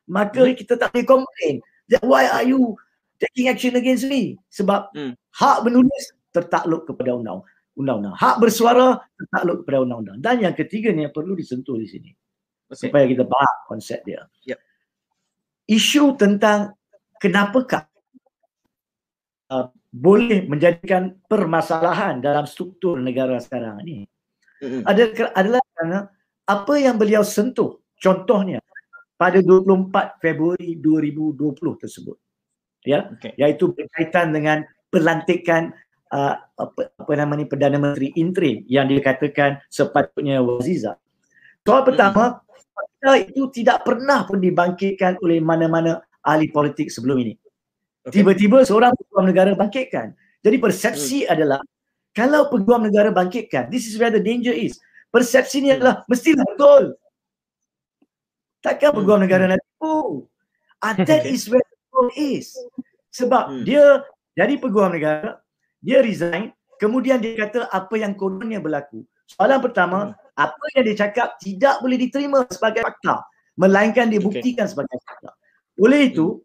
maka 0.09 0.51
kita 0.51 0.75
tak 0.75 0.91
boleh 0.91 1.07
komplain. 1.07 1.55
Why 2.03 2.27
are 2.27 2.43
you 2.43 2.75
taking 3.23 3.47
action 3.47 3.73
against 3.79 4.05
me? 4.11 4.35
Sebab 4.51 4.91
hmm. 4.91 5.13
hak 5.15 5.57
menulis 5.63 6.11
tertakluk 6.35 6.83
kepada 6.83 7.15
undang 7.15 7.39
undang 7.73 8.05
Hak 8.13 8.37
bersuara 8.37 9.01
tertakluk 9.17 9.65
kepada 9.65 9.81
undang-undang. 9.81 10.17
Dan 10.21 10.45
yang 10.45 10.53
ketiga 10.53 10.93
ni 10.93 11.09
yang 11.09 11.13
perlu 11.15 11.33
disentuh 11.33 11.73
di 11.77 11.87
sini. 11.89 12.11
Okay. 12.69 12.89
Supaya 12.89 13.09
kita 13.09 13.25
faham 13.25 13.57
konsep 13.65 13.99
dia. 14.05 14.21
Yep. 14.45 14.59
Isu 15.69 16.13
tentang 16.19 16.77
kenapakah 17.17 17.89
Uh, 19.53 19.69
boleh 19.93 20.49
menjadikan 20.49 21.13
permasalahan 21.29 22.17
dalam 22.17 22.49
struktur 22.49 22.97
negara 22.97 23.37
sekarang 23.37 23.85
ini 23.85 24.07
mm-hmm. 24.63 24.81
adalah 25.35 25.61
kerana 25.75 25.99
apa 26.47 26.73
yang 26.79 26.97
beliau 26.97 27.21
sentuh 27.21 27.83
contohnya 28.01 28.63
pada 29.13 29.43
24 29.43 30.17
Februari 30.17 30.79
2020 30.81 31.53
tersebut 31.85 32.17
ya 32.83 33.09
okay. 33.11 33.33
iaitu 33.39 33.71
berkaitan 33.71 34.31
dengan 34.31 34.63
pelantikan 34.93 35.73
uh, 36.13 36.37
apa, 36.37 36.93
apa 36.93 37.11
nama 37.17 37.33
ni 37.35 37.49
Perdana 37.49 37.81
Menteri 37.81 38.13
interim 38.19 38.61
yang 38.69 38.85
dikatakan 38.85 39.59
sepatutnya 39.67 40.39
Waziza. 40.39 40.99
Soal 41.63 41.81
pertama, 41.87 42.43
mm-hmm. 43.01 43.31
itu 43.33 43.43
tidak 43.63 43.87
pernah 43.87 44.27
pun 44.27 44.37
dibangkitkan 44.37 45.17
oleh 45.23 45.39
mana-mana 45.39 46.03
ahli 46.21 46.51
politik 46.51 46.91
sebelum 46.91 47.23
ini. 47.23 47.33
Okay. 48.03 48.19
Tiba-tiba 48.19 48.67
seorang 48.67 48.91
peguam 48.99 49.25
negara 49.31 49.55
bangkitkan. 49.55 50.11
Jadi 50.43 50.57
persepsi 50.59 51.23
hmm. 51.23 51.31
adalah 51.31 51.59
kalau 52.11 52.51
peguam 52.51 52.83
negara 52.83 53.15
bangkitkan, 53.15 53.71
this 53.71 53.87
is 53.87 53.95
where 53.95 54.11
the 54.11 54.19
danger 54.19 54.51
is. 54.51 54.75
persepsi 55.13 55.61
ni 55.61 55.69
adalah 55.69 56.01
mestilah 56.09 56.41
betul. 56.41 56.83
Takkan 58.65 58.89
Hmm. 58.91 58.97
peguam 59.05 59.19
negara 59.21 59.43
nak 59.45 59.61
tipu. 59.61 60.25
And 60.81 60.97
that 61.05 61.23
is 61.29 61.45
where 61.47 61.63
is. 62.17 62.53
Sebab 63.13 63.43
Hmm. 63.49 63.63
dia 63.65 64.01
jadi 64.33 64.57
peguam 64.57 64.89
negara, 64.93 65.37
dia 65.79 66.01
resign, 66.01 66.49
kemudian 66.81 67.21
dia 67.21 67.37
kata 67.37 67.69
apa 67.69 67.93
yang 67.95 68.17
kononnya 68.17 68.57
berlaku. 68.57 69.05
Soalan 69.29 69.61
pertama, 69.61 69.99
Hmm. 70.11 70.15
apa 70.33 70.65
yang 70.73 70.83
dia 70.89 70.97
cakap 71.07 71.37
tidak 71.37 71.77
boleh 71.79 71.97
diterima 72.01 72.41
sebagai 72.49 72.81
fakta, 72.81 73.21
melainkan 73.53 74.09
Okay. 74.09 74.17
dibuktikan 74.17 74.65
sebagai 74.65 74.97
fakta. 75.05 75.31
Oleh 75.77 76.09
itu, 76.09 76.41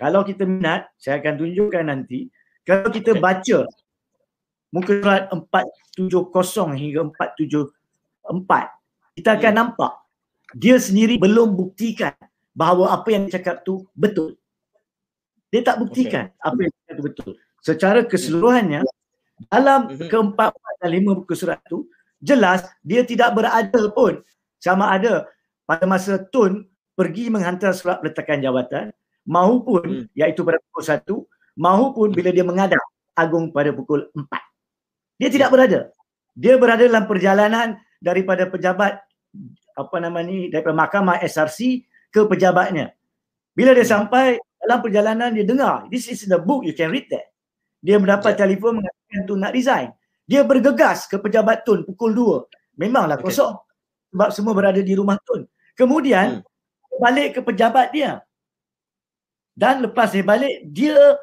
kalau 0.00 0.24
kita 0.24 0.48
minat, 0.48 0.88
saya 0.96 1.20
akan 1.20 1.36
tunjukkan 1.36 1.84
nanti, 1.84 2.32
kalau 2.64 2.88
kita 2.88 3.12
Okay. 3.12 3.20
baca 3.20 3.58
muka 4.72 4.92
surat 5.02 5.22
470 5.28 6.72
hingga 6.72 7.04
474, 7.12 8.72
kita 9.18 9.36
akan 9.36 9.52
Hmm. 9.52 9.60
nampak 9.68 9.92
dia 10.56 10.80
sendiri 10.80 11.20
belum 11.20 11.52
buktikan 11.54 12.16
bahawa 12.56 12.96
apa 12.96 13.08
yang 13.12 13.28
dia 13.28 13.38
cakap 13.38 13.62
tu 13.62 13.84
betul. 13.92 14.39
Dia 15.50 15.60
tak 15.66 15.82
buktikan 15.82 16.30
apa 16.38 16.58
yang 16.62 16.72
dia 16.72 16.92
tu 16.94 17.04
betul. 17.04 17.30
Secara 17.60 18.06
keseluruhannya, 18.06 18.80
dalam 19.50 19.90
Mhm. 19.90 20.08
keempat 20.08 20.50
dan 20.80 20.90
lima 20.90 21.12
muka 21.18 21.34
surat 21.34 21.60
tu, 21.66 21.90
jelas 22.22 22.64
dia 22.80 23.02
tidak 23.02 23.34
berada 23.34 23.82
pun 23.92 24.22
sama 24.62 24.94
ada 24.94 25.26
pada 25.66 25.84
masa 25.84 26.16
Tun 26.20 26.68
pergi 26.94 27.32
menghantar 27.32 27.72
surat 27.72 27.98
peletakan 28.00 28.38
jawatan 28.40 28.84
mahupun 29.24 30.04
Hmm. 30.04 30.04
iaitu 30.16 30.40
pada 30.44 30.60
pukul 30.68 30.84
1 30.84 31.14
mahupun 31.56 32.12
bila 32.12 32.30
dia 32.30 32.44
mengadap 32.46 32.80
Agung 33.16 33.50
pada 33.52 33.72
pukul 33.74 34.08
4. 34.16 34.40
Dia 35.20 35.28
tidak 35.28 35.50
berada. 35.52 35.92
Dia 36.32 36.56
berada 36.56 36.84
dalam 36.86 37.04
perjalanan 37.04 37.76
daripada 38.00 38.48
pejabat 38.48 39.02
apa 39.76 39.96
nama 40.00 40.20
ni 40.24 40.48
daripada 40.48 40.76
mahkamah 40.76 41.20
SRC 41.20 41.84
ke 42.08 42.20
pejabatnya. 42.24 42.92
Bila 43.52 43.72
dia 43.72 43.84
Hmm. 43.84 44.08
sampai 44.08 44.40
dalam 44.70 44.86
perjalanan 44.86 45.34
dia 45.34 45.42
dengar, 45.42 45.90
this 45.90 46.06
is 46.06 46.22
the 46.30 46.38
book 46.38 46.62
you 46.62 46.70
can 46.70 46.94
read 46.94 47.10
that. 47.10 47.26
Dia 47.82 47.98
mendapat 47.98 48.38
Yeah. 48.38 48.46
telefon 48.46 48.78
mengatakan 48.78 49.20
Tun 49.26 49.38
nak 49.42 49.50
resign. 49.50 49.90
Dia 50.30 50.46
bergegas 50.46 51.10
ke 51.10 51.18
pejabat 51.18 51.66
Tun 51.66 51.82
pukul 51.82 52.14
2. 52.14 52.78
Memanglah 52.78 53.18
Okay. 53.18 53.34
kosong. 53.34 53.58
Sebab 54.14 54.28
semua 54.30 54.54
berada 54.54 54.78
di 54.78 54.94
rumah 54.94 55.18
Tun. 55.26 55.42
Kemudian 55.74 56.46
balik 57.02 57.34
ke 57.34 57.40
pejabat 57.42 57.90
dia. 57.90 58.22
Dan 59.58 59.82
lepas 59.82 60.14
dia 60.14 60.22
balik, 60.22 60.70
dia 60.70 61.18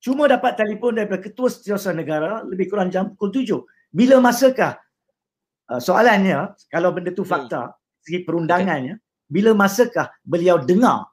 cuma 0.00 0.24
dapat 0.24 0.56
telefon 0.56 0.96
daripada 0.96 1.20
Ketua 1.20 1.52
Setiausaha 1.52 1.92
Negara 1.92 2.40
lebih 2.48 2.72
kurang 2.72 2.88
jam 2.88 3.12
pukul 3.12 3.28
7. 3.28 3.60
Bila 3.92 4.16
masakah 4.24 4.80
uh, 5.68 5.76
soalannya, 5.82 6.56
kalau 6.72 6.96
benda 6.96 7.12
tu 7.12 7.28
Hmm. 7.28 7.32
fakta, 7.36 7.76
segi 8.00 8.24
perundangannya, 8.24 8.96
bila 9.28 9.52
masakah 9.52 10.08
beliau 10.24 10.56
dengar 10.56 11.04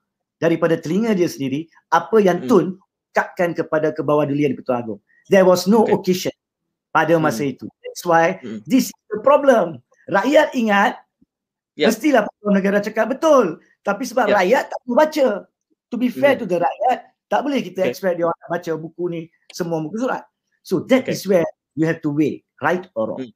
daripada 0.45 0.77
telinga 0.77 1.17
dia 1.17 1.25
sendiri 1.25 1.65
apa 1.89 2.21
yang 2.21 2.45
Hmm. 2.45 2.49
Tun 2.49 2.65
cakapkan 3.12 3.58
kepada 3.58 3.89
kebawadulian 3.95 4.53
di 4.53 4.58
Pertuan 4.60 4.84
Agong. 4.86 5.01
There 5.31 5.47
was 5.47 5.65
no 5.65 5.88
Okay. 5.88 5.95
occasion 5.97 6.36
pada 6.93 7.17
masa 7.17 7.41
Hmm. 7.47 7.53
itu. 7.58 7.65
That's 7.81 8.03
why 8.05 8.38
Hmm. 8.43 8.62
this 8.69 8.93
is 8.93 8.99
the 9.10 9.23
problem. 9.25 9.81
Rakyat 10.05 10.53
ingat 10.53 11.01
Ya. 11.73 11.89
mestilah 11.89 12.27
Pertuan 12.29 12.53
Negara 12.55 12.77
cakap 12.79 13.10
betul. 13.17 13.58
Tapi 13.81 14.03
sebab 14.05 14.29
Ya. 14.29 14.38
rakyat 14.43 14.63
tak 14.69 14.79
perlu 14.86 14.95
baca. 14.95 15.27
To 15.89 15.95
be 15.97 16.10
fair 16.12 16.36
Hmm. 16.36 16.41
to 16.43 16.45
the 16.45 16.58
rakyat, 16.60 16.97
tak 17.29 17.39
boleh 17.41 17.60
kita 17.63 17.86
Okay. 17.86 17.91
expect 17.93 18.15
dia 18.19 18.25
orang 18.27 18.39
nak 18.45 18.51
baca 18.60 18.71
buku 18.77 19.03
ni 19.10 19.21
semua 19.49 19.79
muka 19.81 19.97
surat. 19.97 20.23
So 20.62 20.84
that 20.91 21.05
Okay. 21.08 21.13
is 21.15 21.23
where 21.25 21.45
you 21.77 21.86
have 21.88 22.01
to 22.03 22.10
weigh 22.12 22.43
right 22.60 22.86
or 22.93 23.13
wrong. 23.15 23.21
Hmm. 23.25 23.34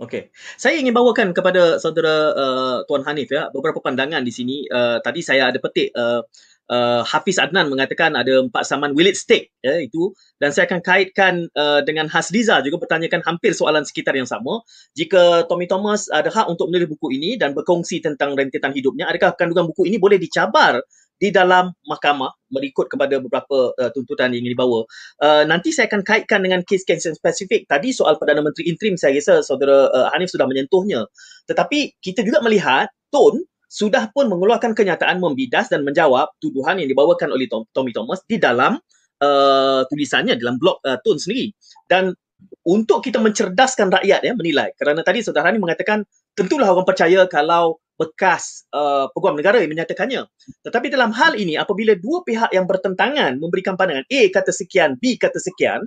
Okey. 0.00 0.32
Saya 0.56 0.80
ingin 0.80 0.96
bawakan 0.96 1.36
kepada 1.36 1.76
saudara 1.76 2.32
uh, 2.32 2.78
Tuan 2.88 3.04
Hanif 3.04 3.28
ya 3.28 3.52
beberapa 3.52 3.84
pandangan 3.84 4.24
di 4.24 4.32
sini. 4.32 4.64
Uh, 4.64 4.96
tadi 5.04 5.20
saya 5.20 5.52
ada 5.52 5.60
petik 5.60 5.92
uh, 5.92 6.24
uh, 6.72 7.04
Hafiz 7.04 7.36
Adnan 7.36 7.68
mengatakan 7.68 8.16
ada 8.16 8.40
empat 8.40 8.64
saman 8.64 8.96
will 8.96 9.04
it 9.04 9.20
stick 9.20 9.52
ya 9.60 9.76
itu 9.76 10.16
dan 10.40 10.56
saya 10.56 10.64
akan 10.72 10.80
kaitkan 10.80 11.34
uh, 11.52 11.84
dengan 11.84 12.08
Hasliza 12.08 12.64
juga 12.64 12.80
bertanyakan 12.80 13.20
hampir 13.28 13.52
soalan 13.52 13.84
sekitar 13.84 14.16
yang 14.16 14.24
sama. 14.24 14.64
Jika 14.96 15.44
Tommy 15.52 15.68
Thomas 15.68 16.08
ada 16.08 16.32
hak 16.32 16.48
untuk 16.48 16.72
menulis 16.72 16.88
buku 16.96 17.20
ini 17.20 17.36
dan 17.36 17.52
berkongsi 17.52 18.00
tentang 18.00 18.32
rentetan 18.32 18.72
hidupnya, 18.72 19.04
adakah 19.04 19.36
kandungan 19.36 19.68
buku 19.68 19.84
ini 19.84 20.00
boleh 20.00 20.16
dicabar 20.16 20.80
di 21.20 21.28
dalam 21.28 21.68
mahkamah 21.84 22.32
mengikut 22.48 22.88
kepada 22.88 23.20
beberapa 23.20 23.76
uh, 23.76 23.90
tuntutan 23.92 24.32
yang 24.32 24.42
dibawa. 24.48 24.88
Uh, 25.20 25.44
nanti 25.44 25.68
saya 25.70 25.86
akan 25.92 26.00
kaitkan 26.00 26.40
dengan 26.40 26.64
kes-kes 26.64 27.04
yang 27.04 27.14
spesifik. 27.14 27.68
Tadi 27.68 27.92
soal 27.92 28.16
Perdana 28.16 28.40
Menteri 28.40 28.72
interim 28.72 28.96
saya 28.96 29.20
rasa 29.20 29.44
saudara 29.44 29.92
uh, 29.92 30.08
Hanif 30.16 30.32
sudah 30.32 30.48
menyentuhnya. 30.48 31.04
Tetapi 31.44 32.00
kita 32.00 32.24
juga 32.24 32.40
melihat 32.40 32.88
Tun 33.12 33.44
sudah 33.70 34.10
pun 34.10 34.26
mengeluarkan 34.26 34.74
kenyataan 34.74 35.22
membidas 35.22 35.70
dan 35.70 35.86
menjawab 35.86 36.32
tuduhan 36.42 36.82
yang 36.82 36.88
dibawakan 36.90 37.30
oleh 37.30 37.46
Tom, 37.46 37.68
Tommy 37.70 37.94
Thomas 37.94 38.24
di 38.26 38.40
dalam 38.40 38.80
uh, 39.22 39.80
tulisannya 39.86 40.40
dalam 40.40 40.56
blog 40.56 40.80
uh, 40.82 40.98
Tun 41.04 41.20
sendiri. 41.20 41.52
Dan 41.86 42.16
untuk 42.64 43.04
kita 43.04 43.20
mencerdaskan 43.20 43.92
rakyat 43.92 44.20
ya 44.24 44.32
menilai 44.32 44.72
kerana 44.80 45.04
tadi 45.04 45.20
saudara 45.20 45.52
Hanif 45.52 45.60
mengatakan 45.60 46.08
tentulah 46.32 46.72
orang 46.72 46.88
percaya 46.88 47.28
kalau 47.28 47.76
bekas 48.00 48.64
uh, 48.72 49.12
peguam 49.12 49.36
negara 49.36 49.60
yang 49.60 49.68
menyatakannya. 49.68 50.24
Tetapi 50.64 50.88
dalam 50.88 51.12
hal 51.12 51.36
ini 51.36 51.60
apabila 51.60 51.92
dua 52.00 52.24
pihak 52.24 52.48
yang 52.56 52.64
bertentangan 52.64 53.36
memberikan 53.36 53.76
pandangan 53.76 54.08
A 54.08 54.20
kata 54.32 54.56
sekian, 54.56 54.96
B 54.96 55.20
kata 55.20 55.36
sekian, 55.36 55.84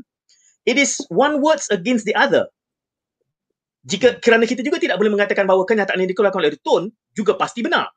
it 0.70 0.78
is 0.78 1.02
one 1.10 1.42
words 1.42 1.74
against 1.74 2.06
the 2.06 2.14
other. 2.14 2.46
Jika 3.84 4.22
kerana 4.22 4.46
kita 4.46 4.62
juga 4.62 4.78
tidak 4.78 5.02
boleh 5.02 5.12
mengatakan 5.12 5.50
bahawa 5.50 5.66
kenyataan 5.66 5.98
yang 6.06 6.10
dikeluarkan 6.14 6.40
oleh 6.40 6.56
Tun 6.62 6.94
juga 7.18 7.34
pasti 7.34 7.66
benar. 7.66 7.90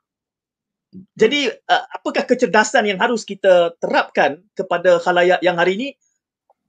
Jadi 1.12 1.52
uh, 1.52 1.84
apakah 1.92 2.24
kecerdasan 2.24 2.88
yang 2.88 2.96
harus 2.96 3.28
kita 3.28 3.76
terapkan 3.76 4.40
kepada 4.56 4.96
khalayak 4.96 5.44
yang 5.44 5.60
hari 5.60 5.76
ini 5.76 5.88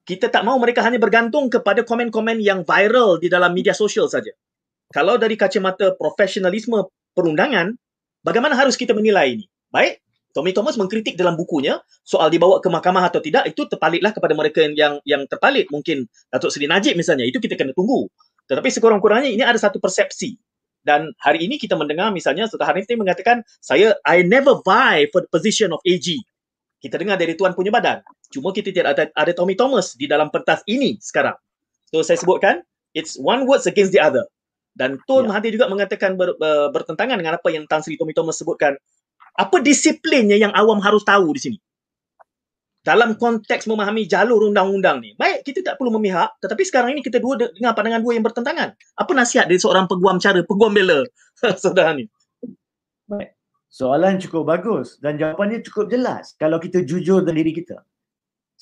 kita 0.03 0.27
tak 0.31 0.43
mahu 0.43 0.59
mereka 0.59 0.83
hanya 0.83 0.99
bergantung 0.99 1.47
kepada 1.51 1.83
komen-komen 1.83 2.39
yang 2.39 2.63
viral 2.63 3.19
di 3.19 3.27
dalam 3.27 3.51
media 3.51 3.75
sosial 3.75 4.07
saja. 4.07 4.31
Kalau 4.87 5.19
dari 5.19 5.35
kacamata 5.35 5.99
profesionalisme 5.99 6.79
perundangan, 7.17 7.73
bagaimana 8.21 8.53
harus 8.53 8.77
kita 8.77 8.93
menilai 8.93 9.41
ini? 9.41 9.45
Baik, 9.73 9.97
Tommy 10.37 10.53
Thomas 10.53 10.77
mengkritik 10.77 11.17
dalam 11.17 11.33
bukunya 11.33 11.81
soal 12.05 12.29
dibawa 12.29 12.61
ke 12.61 12.69
mahkamah 12.69 13.09
atau 13.09 13.17
tidak 13.17 13.49
itu 13.49 13.65
terpalitlah 13.65 14.13
kepada 14.13 14.37
mereka 14.37 14.61
yang 14.69 15.01
yang 15.01 15.25
terpalit 15.25 15.65
mungkin 15.73 16.05
Datuk 16.29 16.53
Seri 16.53 16.69
Najib 16.69 16.93
misalnya 16.93 17.25
itu 17.25 17.41
kita 17.41 17.57
kena 17.57 17.73
tunggu. 17.73 18.05
Tetapi 18.45 18.69
sekurang-kurangnya 18.69 19.33
ini 19.33 19.41
ada 19.41 19.57
satu 19.57 19.81
persepsi. 19.81 20.37
Dan 20.85 21.11
hari 21.19 21.43
ini 21.43 21.57
kita 21.57 21.73
mendengar 21.73 22.13
misalnya 22.13 22.45
Sultan 22.45 22.69
Hanif 22.69 22.87
mengatakan 22.93 23.41
saya 23.59 23.97
I 24.05 24.21
never 24.23 24.61
vie 24.61 25.09
for 25.09 25.25
the 25.25 25.29
position 25.33 25.73
of 25.73 25.81
AG. 25.83 26.05
Kita 26.77 26.95
dengar 27.01 27.17
dari 27.17 27.33
tuan 27.33 27.57
punya 27.57 27.73
badan. 27.73 28.05
Cuma 28.29 28.53
kita 28.53 28.69
tidak 28.69 28.93
ada, 28.93 29.03
ada 29.11 29.31
Tommy 29.33 29.57
Thomas 29.57 29.97
di 29.97 30.05
dalam 30.05 30.29
pentas 30.29 30.61
ini 30.69 31.01
sekarang. 31.01 31.35
So 31.89 32.05
saya 32.05 32.21
sebutkan 32.21 32.61
it's 32.93 33.17
one 33.17 33.49
words 33.49 33.65
against 33.65 33.91
the 33.91 33.99
other. 33.99 34.23
Dan 34.77 35.01
Tun 35.09 35.25
Ya. 35.25 35.33
Mahathir 35.33 35.57
juga 35.57 35.65
mengatakan 35.65 36.13
ber, 36.13 36.37
ber, 36.37 36.69
bertentangan 36.69 37.17
dengan 37.17 37.41
apa 37.41 37.49
yang 37.49 37.65
Tan 37.65 37.81
Sri 37.81 37.97
Tommy 37.97 38.13
Thomas 38.13 38.37
sebutkan. 38.37 38.77
Apa 39.33 39.57
disiplinnya 39.61 40.37
yang 40.37 40.53
awam 40.53 40.77
harus 40.77 41.01
tahu 41.01 41.33
di 41.33 41.41
sini? 41.41 41.57
Dalam 42.85 43.19
konteks 43.19 43.67
memahami 43.67 44.07
jalur 44.07 44.47
undang-undang 44.47 45.03
ni. 45.03 45.11
Baik, 45.19 45.43
kita 45.43 45.59
tak 45.65 45.75
perlu 45.75 45.91
memihak. 45.99 46.39
Tetapi 46.39 46.63
sekarang 46.63 46.95
ini 46.95 47.01
kita 47.03 47.19
dua 47.19 47.35
dengar 47.35 47.75
pandangan 47.75 47.99
dua 47.99 48.13
yang 48.15 48.23
bertentangan. 48.23 48.69
Apa 48.95 49.11
nasihat 49.11 49.49
dari 49.49 49.59
seorang 49.59 49.89
peguam 49.91 50.21
cara, 50.23 50.39
peguam 50.45 50.71
bela? 50.71 51.03
Saudara 51.61 51.91
ni. 51.91 52.07
Soalan 53.67 54.17
cukup 54.23 54.47
bagus 54.47 54.97
dan 55.03 55.19
jawapannya 55.19 55.59
cukup 55.67 55.91
jelas 55.91 56.33
kalau 56.39 56.57
kita 56.57 56.81
jujur 56.87 57.21
dengan 57.21 57.43
diri 57.43 57.51
kita. 57.51 57.83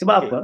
Sebab 0.02 0.16
Okey. 0.18 0.28
apa? 0.34 0.39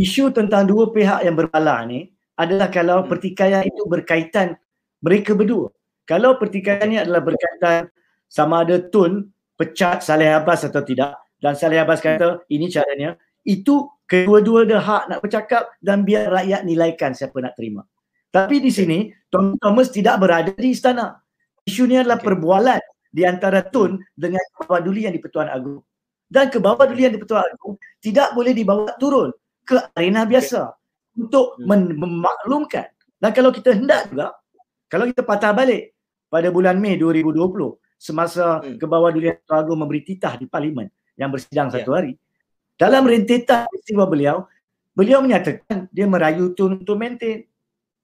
Isu 0.00 0.32
tentang 0.32 0.64
dua 0.64 0.88
pihak 0.88 1.20
yang 1.22 1.36
berbala 1.36 1.84
ni 1.84 2.08
adalah 2.40 2.72
kalau 2.72 3.04
Hmm. 3.04 3.08
pertikaian 3.12 3.62
itu 3.68 3.84
berkaitan 3.84 4.56
mereka 5.00 5.32
berdua. 5.36 5.72
Kalau 6.08 6.36
pertikaiannya 6.36 7.06
adalah 7.06 7.22
berkaitan 7.22 7.88
sama 8.26 8.62
ada 8.64 8.78
Tun 8.78 9.30
pecat 9.56 10.00
Saleh 10.00 10.32
Abbas 10.32 10.64
atau 10.64 10.80
tidak 10.80 11.18
dan 11.40 11.56
Saleh 11.56 11.80
Abbas 11.80 12.04
kata 12.04 12.44
ini 12.52 12.68
caranya, 12.68 13.16
itu 13.44 13.88
kedua-dua 14.04 14.68
ada 14.68 14.78
hak 14.78 15.02
nak 15.08 15.18
bercakap 15.24 15.72
dan 15.80 16.04
biar 16.04 16.28
rakyat 16.28 16.66
nilaikan 16.68 17.16
siapa 17.16 17.40
nak 17.40 17.56
terima. 17.56 17.86
Tapi 18.30 18.62
di 18.62 18.70
sini 18.70 19.10
Tom 19.32 19.56
Thomas 19.58 19.90
tidak 19.90 20.20
berada 20.22 20.52
di 20.54 20.70
istana. 20.70 21.18
Isu 21.66 21.88
ni 21.88 21.98
adalah 21.98 22.20
perbualan 22.20 22.80
di 23.10 23.26
antara 23.26 23.64
Tun 23.66 23.98
dengan 24.14 24.40
kebawadulian 24.54 25.10
di 25.10 25.20
Pertuan 25.20 25.50
Agong. 25.50 25.82
Dan 26.30 26.46
kebawadulian 26.46 27.10
di 27.10 27.18
Pertuan 27.18 27.42
Agong 27.42 27.74
tidak 27.98 28.36
boleh 28.38 28.54
dibawa 28.54 28.94
turun 29.02 29.34
ke 29.66 29.76
arena 29.98 30.22
biasa 30.26 30.70
untuk 31.18 31.58
Hmm. 31.58 31.98
memaklumkan. 31.98 32.86
Dan 33.20 33.30
kalau 33.34 33.50
kita 33.50 33.76
hendak 33.76 34.08
juga, 34.08 34.32
kalau 34.90 35.06
kita 35.06 35.22
patah 35.22 35.54
balik 35.54 35.94
pada 36.26 36.50
bulan 36.50 36.76
Mei 36.82 36.98
2020 36.98 37.78
semasa 37.94 38.58
Hmm. 38.58 38.74
kebawadulian 38.80 39.38
Pertuan 39.44 39.60
Agong 39.62 39.80
memberi 39.86 40.02
titah 40.02 40.34
di 40.34 40.50
parlimen 40.50 40.90
yang 41.14 41.30
bersidang 41.30 41.70
Ya. 41.70 41.78
satu 41.78 41.94
hari. 41.94 42.18
Dalam 42.80 43.04
rentetan 43.04 43.68
peristiwa 43.68 44.08
beliau, 44.08 44.48
beliau 44.96 45.20
menyatakan 45.20 45.84
dia 45.92 46.08
merayu 46.08 46.56
Tun 46.56 46.80
untuk 46.80 46.96
maintain. 46.96 47.44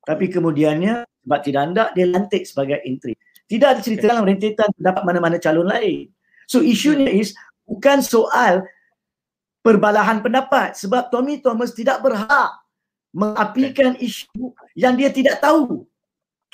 Tapi 0.05 0.29
kemudiannya 0.29 1.09
sebab 1.09 1.41
tidak 1.43 1.63
anda 1.65 1.85
dia 1.97 2.07
lantik 2.07 2.45
sebagai 2.45 2.79
intri. 2.85 3.17
Tidak 3.49 3.67
ada 3.67 3.81
cerita 3.81 4.07
okay. 4.07 4.11
dalam 4.13 4.25
rentetan 4.29 4.69
dapat 4.77 5.03
mana-mana 5.03 5.41
calon 5.41 5.67
lain. 5.67 6.13
So 6.47 6.61
isunya 6.63 7.11
is 7.11 7.33
bukan 7.65 8.05
soal 8.05 8.63
perbalahan 9.65 10.23
pendapat 10.23 10.79
sebab 10.79 11.11
Tommy 11.11 11.43
Thomas 11.43 11.75
tidak 11.75 12.05
berhak 12.05 12.53
mengapikan 13.11 13.97
okay. 13.97 14.13
isu 14.13 14.55
yang 14.77 14.95
dia 14.95 15.09
tidak 15.09 15.41
tahu. 15.41 15.89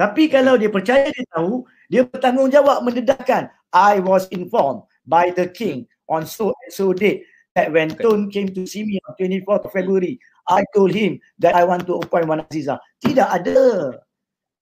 Tapi 0.03 0.26
kalau 0.26 0.59
dia 0.59 0.66
percaya 0.66 1.07
dia 1.14 1.26
tahu, 1.30 1.62
dia 1.86 2.03
bertanggungjawab 2.03 2.82
mendedahkan 2.82 3.55
I 3.70 4.03
was 4.03 4.26
informed 4.34 4.82
by 5.07 5.30
the 5.30 5.46
king 5.46 5.86
on 6.11 6.26
so 6.26 6.50
so 6.74 6.90
date 6.90 7.22
that 7.55 7.70
when 7.70 7.94
okay. 7.94 8.03
Tun 8.03 8.26
came 8.26 8.50
to 8.50 8.66
see 8.66 8.82
me 8.82 8.98
on 9.07 9.14
24th 9.14 9.70
February, 9.70 10.18
I 10.50 10.66
told 10.74 10.90
him 10.90 11.22
that 11.38 11.55
I 11.55 11.62
want 11.62 11.86
to 11.86 12.03
appoint 12.03 12.26
Wan 12.26 12.42
Aziza. 12.42 12.82
Tidak 12.98 13.30
ada. 13.30 13.94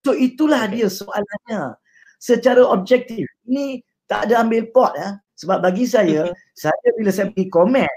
So 0.05 0.13
itulah 0.13 0.69
dia 0.69 0.93
soalannya. 0.93 1.73
Secara 2.21 2.61
objektif, 2.61 3.25
ini 3.49 3.81
tak 4.05 4.29
ada 4.29 4.45
ambil 4.45 4.69
pot 4.69 4.93
ya. 4.93 5.17
Sebab 5.41 5.65
bagi 5.65 5.89
saya, 5.89 6.29
saya 6.53 6.89
bila 7.01 7.09
saya 7.09 7.33
pergi 7.33 7.49
komen, 7.49 7.97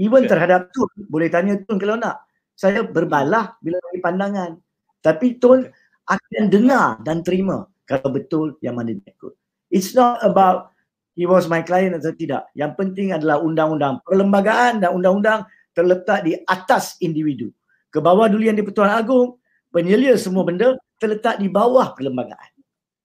even 0.00 0.24
okay. 0.24 0.32
terhadap 0.32 0.72
Tun, 0.72 0.88
boleh 1.12 1.28
tanya 1.28 1.60
Tun 1.68 1.76
kalau 1.76 2.00
nak. 2.00 2.24
Saya 2.56 2.88
berbalah 2.88 3.60
bila 3.60 3.76
bagi 3.92 4.00
pandangan. 4.00 4.56
Tapi 5.04 5.36
Tun 5.36 5.68
okay. 5.68 5.83
Akan 6.08 6.44
dengar 6.52 7.00
dan 7.02 7.24
terima 7.24 7.68
kalau 7.84 8.08
betul 8.12 8.56
yang 8.64 8.76
mana 8.76 8.96
dia 8.96 9.12
ikut. 9.12 9.32
It's 9.72 9.92
not 9.92 10.20
about 10.24 10.72
he 11.18 11.24
was 11.24 11.46
my 11.50 11.62
client 11.62 11.96
atau 11.96 12.12
tidak. 12.14 12.48
Yang 12.56 12.72
penting 12.78 13.12
adalah 13.14 13.40
undang-undang. 13.40 14.02
Perlembagaan 14.04 14.82
dan 14.82 14.94
undang-undang 14.94 15.46
terletak 15.74 16.26
di 16.26 16.38
atas 16.46 16.98
individu. 17.02 17.50
Ke 17.90 18.02
bawah 18.02 18.26
dulu 18.26 18.46
yang 18.46 18.58
di-Pertuan 18.58 18.90
Agong, 18.90 19.38
penyelia 19.70 20.14
semua 20.18 20.46
benda 20.46 20.78
terletak 20.98 21.38
di 21.38 21.50
bawah 21.50 21.94
perlembagaan. 21.94 22.50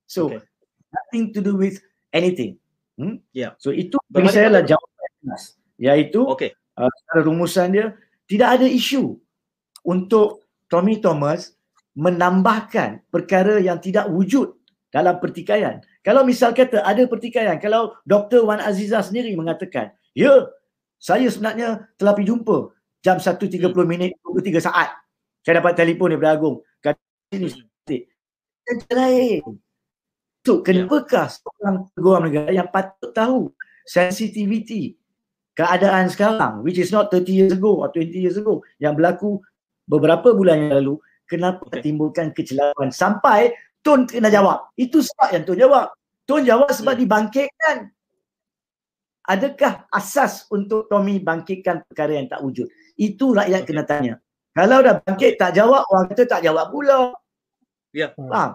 So, 0.10 0.34
okay. 0.34 0.42
nothing 0.90 1.34
to 1.38 1.40
do 1.42 1.54
with 1.58 1.78
anything. 2.14 2.58
Hmm? 2.98 3.22
Yeah. 3.34 3.58
So, 3.62 3.70
itu 3.74 3.98
bagi 4.10 4.34
saya 4.34 4.50
lah 4.50 4.64
jawapan 4.66 5.10
jelas. 5.22 5.44
Iaitu, 5.78 6.26
okay. 6.26 6.58
uh, 6.78 6.90
rumusan 7.22 7.74
dia, 7.74 7.94
tidak 8.26 8.62
ada 8.62 8.68
isu 8.70 9.18
untuk 9.86 10.46
Tommy 10.70 11.02
Thomas 11.02 11.54
menambahkan 12.00 13.04
perkara 13.12 13.60
yang 13.60 13.84
tidak 13.84 14.08
wujud 14.08 14.56
dalam 14.88 15.20
pertikaian. 15.20 15.84
Kalau 16.00 16.24
misal 16.24 16.56
kata 16.56 16.80
ada 16.80 17.04
pertikaian, 17.12 17.60
kalau 17.60 17.92
Dr. 18.08 18.48
Wan 18.48 18.64
Aziza 18.64 19.04
sendiri 19.04 19.36
mengatakan, 19.36 19.92
ya, 20.16 20.48
saya 20.96 21.28
sebenarnya 21.28 21.92
telah 22.00 22.16
pergi 22.16 22.32
jumpa 22.32 22.72
jam 23.04 23.20
1.30 23.20 23.60
hmm. 23.60 23.84
minit 23.84 24.16
23 24.24 24.64
saat. 24.64 24.96
Saya 25.44 25.60
dapat 25.60 25.76
telefon 25.76 26.16
daripada 26.16 26.40
Agung. 26.40 26.56
Kata 26.80 27.00
ini 27.36 27.52
statik. 27.52 28.02
Itu 28.64 28.88
lain. 28.96 29.44
So, 30.48 30.64
kenapakah 30.64 31.28
ya. 31.28 31.36
seorang 31.36 31.76
peguam 31.92 32.22
negara 32.32 32.52
yang 32.56 32.72
patut 32.72 33.12
tahu 33.12 33.52
sensitivity 33.84 34.96
keadaan 35.52 36.08
sekarang 36.08 36.64
which 36.64 36.80
is 36.80 36.96
not 36.96 37.12
30 37.12 37.28
years 37.28 37.54
ago 37.60 37.84
or 37.84 37.92
20 37.92 38.16
years 38.16 38.40
ago 38.40 38.64
yang 38.80 38.96
berlaku 38.96 39.44
beberapa 39.84 40.32
bulan 40.32 40.64
yang 40.64 40.74
lalu 40.80 40.96
kenapa 41.30 41.70
okay. 41.70 41.86
timbulkan 41.86 42.34
kecelakaan 42.34 42.90
sampai 42.90 43.54
Tun 43.80 44.04
kena 44.04 44.28
jawab. 44.28 44.76
Itu 44.76 45.00
sebab 45.00 45.32
yang 45.32 45.44
Tun 45.48 45.56
jawab. 45.56 45.96
Tun 46.28 46.44
jawab 46.44 46.68
sebab 46.76 47.00
hmm. 47.00 47.02
dibangkitkan 47.06 47.78
adakah 49.30 49.86
asas 49.94 50.50
untuk 50.50 50.90
Tommy 50.90 51.22
bangkitkan 51.22 51.86
perkara 51.86 52.18
yang 52.18 52.28
tak 52.28 52.42
wujud? 52.42 52.66
Itu 52.98 53.38
rakyat 53.38 53.62
okay. 53.62 53.70
kena 53.70 53.84
tanya. 53.86 54.14
Kalau 54.58 54.82
dah 54.82 54.98
bangkit 55.06 55.38
tak 55.38 55.54
jawab, 55.54 55.86
orang 55.86 56.10
kata 56.10 56.24
tak 56.26 56.42
jawab 56.42 56.74
pula. 56.74 57.14
Ya. 57.94 58.10
Yeah. 58.10 58.12
Faham? 58.18 58.52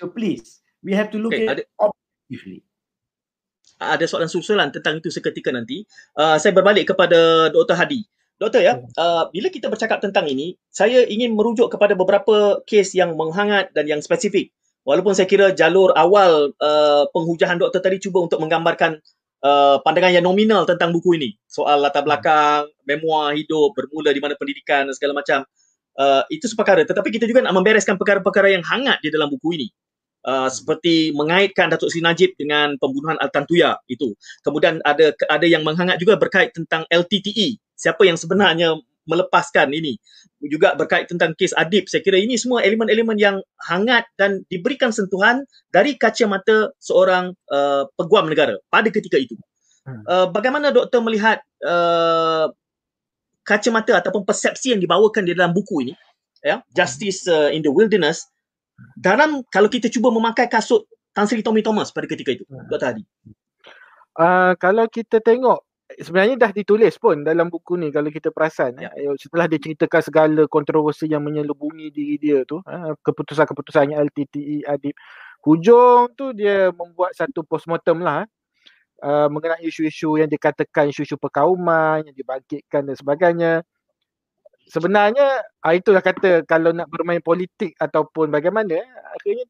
So 0.00 0.08
please, 0.08 0.64
we 0.80 0.96
have 0.96 1.12
to 1.12 1.20
look 1.20 1.36
okay. 1.36 1.46
at 1.46 1.60
it 1.60 1.68
objectively. 1.76 2.64
Ada 3.82 4.08
soalan 4.08 4.30
susulan 4.30 4.68
tentang 4.72 4.98
itu 4.98 5.12
seketika 5.12 5.52
nanti. 5.52 5.84
Uh, 6.16 6.38
saya 6.40 6.54
berbalik 6.56 6.90
kepada 6.90 7.50
Dr. 7.52 7.76
Hadi. 7.76 8.02
Doktor 8.40 8.60
ya, 8.64 8.80
uh, 8.98 9.30
bila 9.30 9.48
kita 9.52 9.70
bercakap 9.70 10.02
tentang 10.02 10.26
ini, 10.26 10.58
saya 10.72 11.06
ingin 11.06 11.36
merujuk 11.36 11.70
kepada 11.70 11.94
beberapa 11.94 12.58
kes 12.66 12.96
yang 12.96 13.14
menghangat 13.14 13.70
dan 13.76 13.86
yang 13.86 14.00
spesifik. 14.02 14.50
Walaupun 14.82 15.14
saya 15.14 15.30
kira 15.30 15.54
jalur 15.54 15.94
awal 15.94 16.50
uh, 16.58 17.06
penghujahan 17.14 17.54
doktor 17.54 17.78
tadi 17.78 18.02
cuba 18.02 18.26
untuk 18.26 18.42
menggambarkan 18.42 18.98
uh, 19.46 19.78
pandangan 19.86 20.10
yang 20.10 20.26
nominal 20.26 20.66
tentang 20.66 20.90
buku 20.90 21.14
ini. 21.22 21.38
Soal 21.46 21.86
latar 21.86 22.02
belakang, 22.02 22.66
memoir 22.82 23.38
hidup, 23.38 23.78
bermula 23.78 24.10
di 24.10 24.18
mana 24.18 24.34
pendidikan 24.34 24.90
dan 24.90 24.94
segala 24.98 25.22
macam. 25.22 25.46
Uh, 25.92 26.24
itu 26.32 26.48
seperkara. 26.48 26.82
Tetapi 26.88 27.14
kita 27.14 27.28
juga 27.28 27.44
nak 27.44 27.52
membereskan 27.52 28.00
perkara-perkara 28.00 28.48
yang 28.48 28.64
hangat 28.64 28.98
di 29.04 29.12
dalam 29.12 29.28
buku 29.28 29.60
ini. 29.60 29.68
Uh, 30.22 30.46
seperti 30.46 31.10
mengaitkan 31.18 31.66
Datuk 31.66 31.90
Seri 31.90 32.06
Najib 32.06 32.38
dengan 32.38 32.78
pembunuhan 32.78 33.18
Al-Tantuya 33.18 33.74
itu. 33.90 34.14
Kemudian 34.46 34.78
ada 34.86 35.10
ada 35.26 35.46
yang 35.50 35.66
menghangat 35.66 35.98
juga 35.98 36.14
berkait 36.14 36.54
tentang 36.54 36.86
LTTE. 36.94 37.58
Siapa 37.74 38.06
yang 38.06 38.14
sebenarnya 38.14 38.78
melepaskan 39.06 39.74
ini 39.74 39.98
juga 40.42 40.74
berkait 40.74 41.06
tentang 41.10 41.34
kes 41.34 41.54
adib 41.54 41.86
saya 41.86 42.02
kira 42.02 42.18
ini 42.18 42.38
semua 42.38 42.62
elemen-elemen 42.62 43.18
yang 43.18 43.36
hangat 43.66 44.06
dan 44.18 44.42
diberikan 44.50 44.90
sentuhan 44.90 45.46
dari 45.70 45.94
kacamata 45.98 46.70
seorang 46.82 47.34
uh, 47.50 47.86
peguam 47.98 48.30
negara 48.30 48.58
pada 48.70 48.90
ketika 48.90 49.18
itu 49.18 49.38
hmm. 49.86 50.02
uh, 50.06 50.26
bagaimana 50.30 50.74
doktor 50.74 51.02
melihat 51.02 51.42
uh, 51.62 52.50
kacamata 53.42 53.98
ataupun 54.02 54.22
persepsi 54.22 54.74
yang 54.74 54.80
dibawakan 54.82 55.26
di 55.26 55.34
dalam 55.34 55.54
buku 55.54 55.90
ini 55.90 55.94
ya 56.42 56.62
justice 56.74 57.26
uh, 57.30 57.50
in 57.50 57.62
the 57.62 57.70
wilderness 57.70 58.26
dalam 58.96 59.44
kalau 59.48 59.68
kita 59.70 59.88
cuba 59.88 60.10
memakai 60.12 60.46
kasut 60.46 60.86
Tan 61.12 61.28
Sri 61.28 61.44
Tommy 61.44 61.60
Thomas 61.60 61.92
pada 61.92 62.08
ketika 62.08 62.32
itu 62.32 62.44
hmm. 62.48 62.68
doktor 62.70 62.94
Hadi 62.94 63.02
uh, 64.18 64.52
kalau 64.56 64.86
kita 64.88 65.20
tengok 65.20 65.62
sebenarnya 66.00 66.40
dah 66.40 66.50
ditulis 66.56 66.96
pun 66.96 67.20
dalam 67.20 67.52
buku 67.52 67.76
ni 67.76 67.92
kalau 67.92 68.08
kita 68.08 68.32
perasan 68.32 68.80
ya. 68.80 68.88
eh, 68.96 69.12
setelah 69.20 69.44
dia 69.44 69.60
ceritakan 69.60 70.00
segala 70.00 70.42
kontroversi 70.48 71.04
yang 71.04 71.20
menyelubungi 71.20 71.92
diri 71.92 72.16
dia 72.16 72.48
tu 72.48 72.64
eh, 72.64 72.92
keputusan-keputusannya 73.04 74.00
LTTE 74.00 74.64
Adib 74.64 74.96
hujung 75.44 76.14
tu 76.16 76.32
dia 76.32 76.72
membuat 76.72 77.12
satu 77.12 77.42
postmortem 77.44 78.00
lah 78.00 78.24
uh, 79.02 79.28
mengenai 79.28 79.66
isu-isu 79.66 80.22
yang 80.22 80.30
dikatakan 80.30 80.94
isu-isu 80.94 81.18
perkauman 81.18 82.06
yang 82.06 82.14
dibangkitkan 82.14 82.86
dan 82.86 82.94
sebagainya 82.94 83.52
sebenarnya 84.68 85.42
uh, 85.64 85.74
itulah 85.74 86.02
kata 86.04 86.46
kalau 86.46 86.70
nak 86.74 86.90
bermain 86.90 87.22
politik 87.22 87.74
ataupun 87.78 88.30
bagaimana 88.30 88.78
akhirnya 89.16 89.46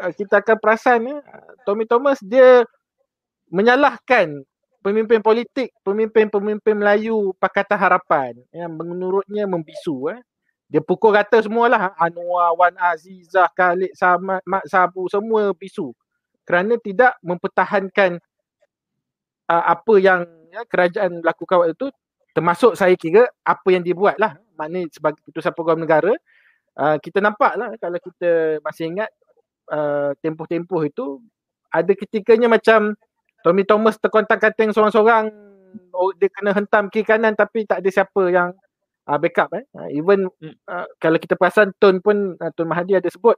uh, 0.00 0.12
kita 0.12 0.40
akan 0.44 0.56
perasan 0.58 1.00
uh, 1.08 1.20
Tommy 1.64 1.84
Thomas 1.88 2.20
dia 2.20 2.64
menyalahkan 3.52 4.42
pemimpin 4.84 5.24
politik, 5.24 5.72
pemimpin-pemimpin 5.80 6.76
Melayu 6.76 7.32
Pakatan 7.40 7.80
Harapan 7.80 8.36
yang 8.52 8.76
menurutnya 8.76 9.48
membisu 9.48 10.12
eh. 10.12 10.20
Dia 10.68 10.80
pukul 10.80 11.14
rata 11.14 11.38
semualah 11.38 11.92
Anwar, 11.96 12.56
Wan 12.56 12.74
Azizah, 12.76 13.48
Khalid 13.52 13.94
Samad, 13.94 14.42
Mak 14.44 14.64
Sabu 14.68 15.06
semua 15.12 15.52
bisu 15.54 15.92
kerana 16.44 16.76
tidak 16.80 17.16
mempertahankan 17.24 18.20
uh, 19.48 19.64
apa 19.64 19.94
yang 19.96 20.28
ya, 20.52 20.64
kerajaan 20.68 21.24
lakukan 21.24 21.64
waktu 21.64 21.72
itu 21.72 21.88
termasuk 22.34 22.74
saya 22.74 22.98
kira 22.98 23.30
apa 23.46 23.68
yang 23.70 23.86
dia 23.86 23.94
buat 23.94 24.18
lah 24.18 24.34
maknanya 24.58 24.90
sebagai 24.90 25.22
keputusan 25.22 25.54
program 25.54 25.78
negara 25.80 26.12
uh, 26.76 26.96
kita 26.98 27.22
nampak 27.22 27.54
lah 27.54 27.70
kalau 27.78 27.98
kita 28.02 28.58
masih 28.60 28.90
ingat 28.90 29.10
uh, 29.70 30.12
tempoh-tempoh 30.18 30.82
itu 30.82 31.22
ada 31.70 31.92
ketikanya 31.94 32.50
macam 32.50 32.98
Tommy 33.46 33.62
Thomas 33.62 33.96
terkontak 33.96 34.42
kating 34.42 34.74
seorang-seorang 34.74 35.30
oh, 35.94 36.10
dia 36.18 36.30
kena 36.30 36.54
hentam 36.54 36.90
kiri 36.90 37.06
kanan 37.06 37.34
tapi 37.38 37.66
tak 37.66 37.82
ada 37.82 37.90
siapa 37.90 38.22
yang 38.30 38.50
uh, 39.06 39.18
backup 39.18 39.52
eh. 39.54 39.64
Uh, 39.74 39.88
even 39.92 40.26
uh, 40.70 40.86
kalau 40.98 41.18
kita 41.18 41.38
perasan 41.38 41.70
Tun 41.78 42.00
pun 42.00 42.34
uh, 42.38 42.50
Tun 42.54 42.66
Mahathir 42.70 42.98
ada 42.98 43.10
sebut 43.10 43.36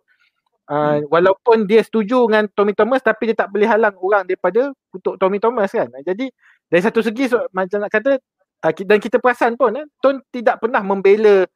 uh, 0.70 1.01
hmm. 1.01 1.11
walaupun 1.11 1.66
dia 1.66 1.82
setuju 1.82 2.26
dengan 2.28 2.47
Tommy 2.53 2.72
Thomas 2.76 3.03
tapi 3.03 3.32
dia 3.32 3.36
tak 3.36 3.51
boleh 3.51 3.66
halang 3.66 3.97
orang 3.99 4.24
daripada 4.24 4.70
untuk 4.92 5.18
Tommy 5.18 5.42
Thomas 5.42 5.72
kan. 5.72 5.90
Jadi 6.05 6.30
dari 6.66 6.82
satu 6.82 7.01
segi 7.03 7.30
so, 7.30 7.42
macam 7.55 7.82
nak 7.82 7.92
kata 7.92 8.18
dan 8.62 8.98
kita 8.98 9.20
perasan 9.22 9.54
pun 9.54 9.76
eh, 9.76 9.86
Tun 10.02 10.18
tidak 10.32 10.59
pernah 10.64 10.82
membela 10.82 11.46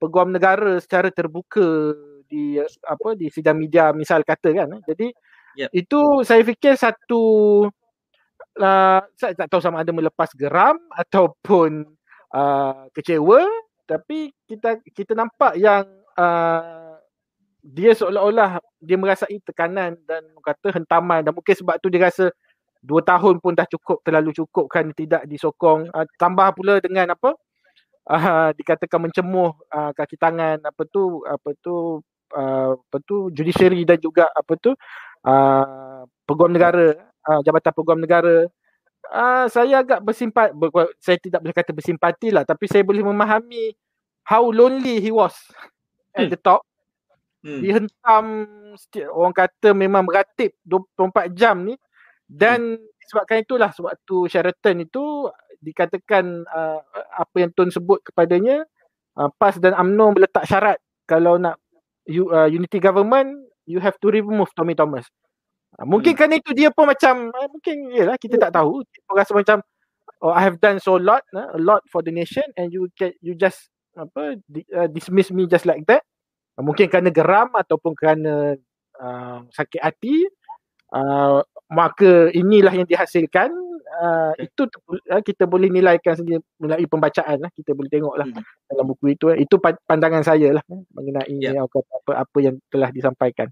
peguam 0.00 0.32
negara 0.32 0.80
secara 0.80 1.12
terbuka 1.12 1.92
di 2.30 2.56
apa 2.62 3.18
di 3.18 3.26
sidang 3.28 3.58
media 3.58 3.90
misal 3.90 4.22
kata 4.22 4.54
kan. 4.54 4.68
Eh. 4.78 4.82
Jadi 4.86 5.06
yep. 5.58 5.70
itu 5.74 6.22
saya 6.22 6.40
fikir 6.46 6.78
satu 6.78 7.22
uh, 8.60 9.00
saya 9.18 9.32
tak 9.34 9.48
tahu 9.50 9.60
sama 9.60 9.82
ada 9.82 9.90
melepas 9.90 10.30
geram 10.38 10.78
ataupun 10.94 11.84
uh, 12.32 12.86
kecewa 12.94 13.44
tapi 13.84 14.30
kita 14.46 14.78
kita 14.94 15.12
nampak 15.18 15.58
yang 15.58 15.82
uh, 16.14 16.94
dia 17.60 17.92
seolah-olah 17.92 18.62
dia 18.80 18.96
merasai 18.96 19.36
tekanan 19.44 19.98
dan 20.08 20.24
kata 20.40 20.80
hentaman 20.80 21.20
dan 21.20 21.32
mungkin 21.36 21.52
sebab 21.52 21.76
tu 21.82 21.92
dia 21.92 22.08
rasa 22.08 22.32
dua 22.80 23.04
tahun 23.04 23.38
pun 23.44 23.52
dah 23.52 23.68
cukup 23.68 24.00
terlalu 24.00 24.32
cukup 24.32 24.66
kan 24.72 24.88
tidak 24.96 25.22
disokong. 25.28 25.88
Uh, 25.92 26.08
tambah 26.16 26.48
pula 26.56 26.80
dengan 26.80 27.12
apa? 27.12 27.36
Uh, 28.08 28.50
dikatakan 28.56 29.06
mencemuh 29.06 29.52
uh, 29.70 29.92
kaki 29.92 30.16
tangan. 30.16 30.58
Apa 30.64 30.82
tu 30.88 31.22
apa 31.28 31.52
tu 31.60 32.00
uh, 32.34 32.72
apa 32.74 32.96
tu 33.04 33.28
judiciary 33.30 33.84
dan 33.84 34.00
juga 34.00 34.32
apa 34.32 34.52
tu 34.56 34.72
uh, 35.28 36.02
peguam 36.24 36.50
negara 36.50 36.96
uh, 37.28 37.40
jabatan 37.44 37.72
peguam 37.76 38.00
negara. 38.00 38.48
Uh, 39.10 39.48
saya 39.48 39.80
agak 39.80 40.04
bersimpat 40.04 40.52
ber, 40.52 40.70
saya 41.00 41.16
tidak 41.16 41.40
boleh 41.40 41.56
kata 41.56 41.72
bersimpati 41.72 42.28
lah 42.30 42.44
tapi 42.44 42.68
saya 42.68 42.84
boleh 42.84 43.00
memahami 43.00 43.72
how 44.28 44.44
lonely 44.52 45.00
he 45.00 45.08
was 45.08 45.34
at 46.12 46.28
hmm. 46.28 46.32
the 46.32 46.40
top. 46.40 46.62
Hmm. 47.40 47.64
dihentam 47.64 48.24
orang 49.16 49.32
kata 49.32 49.72
memang 49.72 50.04
beratip 50.04 50.52
24 50.60 51.32
jam 51.32 51.56
ni 51.64 51.72
dan 52.30 52.78
hmm. 52.78 52.86
sebabkan 53.10 53.42
itulah 53.42 53.74
sewaktu 53.74 54.30
Sheraton 54.30 54.86
itu 54.86 55.26
dikatakan 55.58 56.46
uh, 56.46 56.80
apa 57.18 57.36
yang 57.36 57.50
Tun 57.52 57.74
sebut 57.74 58.00
kepadanya 58.06 58.62
uh, 59.18 59.28
PAS 59.34 59.58
dan 59.58 59.74
UMNO 59.74 60.16
meletak 60.16 60.46
syarat 60.46 60.78
kalau 61.04 61.36
nak 61.36 61.58
you, 62.06 62.30
uh, 62.30 62.46
unity 62.46 62.78
government 62.78 63.34
you 63.66 63.82
have 63.82 63.98
to 63.98 64.08
remove 64.08 64.48
Tommy 64.54 64.78
Thomas 64.78 65.10
uh, 65.76 65.84
mungkin 65.84 66.14
hmm. 66.14 66.20
kan 66.22 66.30
itu 66.30 66.50
dia 66.54 66.70
pun 66.70 66.86
macam 66.86 67.34
uh, 67.34 67.48
mungkin 67.50 67.90
yalah 67.92 68.16
kita 68.16 68.38
tak 68.38 68.54
tahu 68.54 68.86
dia 68.86 69.02
rasa 69.10 69.34
macam 69.34 69.58
oh 70.22 70.32
I 70.32 70.46
have 70.46 70.62
done 70.62 70.78
so 70.78 70.96
lot 70.96 71.26
uh, 71.34 71.52
a 71.56 71.60
lot 71.60 71.82
for 71.90 72.00
the 72.00 72.14
nation 72.14 72.46
and 72.54 72.70
you 72.70 72.88
get 72.94 73.18
you 73.20 73.34
just 73.34 73.68
apa 73.98 74.38
uh, 74.72 74.88
dismiss 74.88 75.34
me 75.34 75.50
just 75.50 75.66
like 75.66 75.82
that 75.90 76.06
uh, 76.56 76.62
mungkin 76.62 76.86
kerana 76.86 77.10
geram 77.10 77.50
ataupun 77.52 77.92
kerana 77.98 78.54
uh, 78.96 79.38
sakit 79.50 79.82
hati 79.82 80.24
uh, 80.94 81.42
maka 81.70 82.28
inilah 82.34 82.74
yang 82.74 82.88
dihasilkan 82.88 83.50
uh, 84.02 84.32
itu 84.38 84.66
uh, 85.10 85.22
kita 85.22 85.46
boleh 85.46 85.70
nilaikan 85.70 86.18
saja 86.18 86.38
melalui 86.58 86.86
pembacaan 86.90 87.38
lah 87.42 87.50
kita 87.54 87.74
boleh 87.74 87.90
tengoklah 87.90 88.26
hmm. 88.26 88.42
dalam 88.70 88.84
buku 88.90 89.14
itu 89.14 89.24
itu 89.38 89.54
pandangan 89.62 90.22
saya 90.26 90.54
lah 90.58 90.64
mengenai 90.94 91.36
yeah. 91.38 91.62
apa, 91.62 91.78
apa 91.82 92.12
apa 92.26 92.38
yang 92.42 92.56
telah 92.70 92.90
disampaikan 92.90 93.50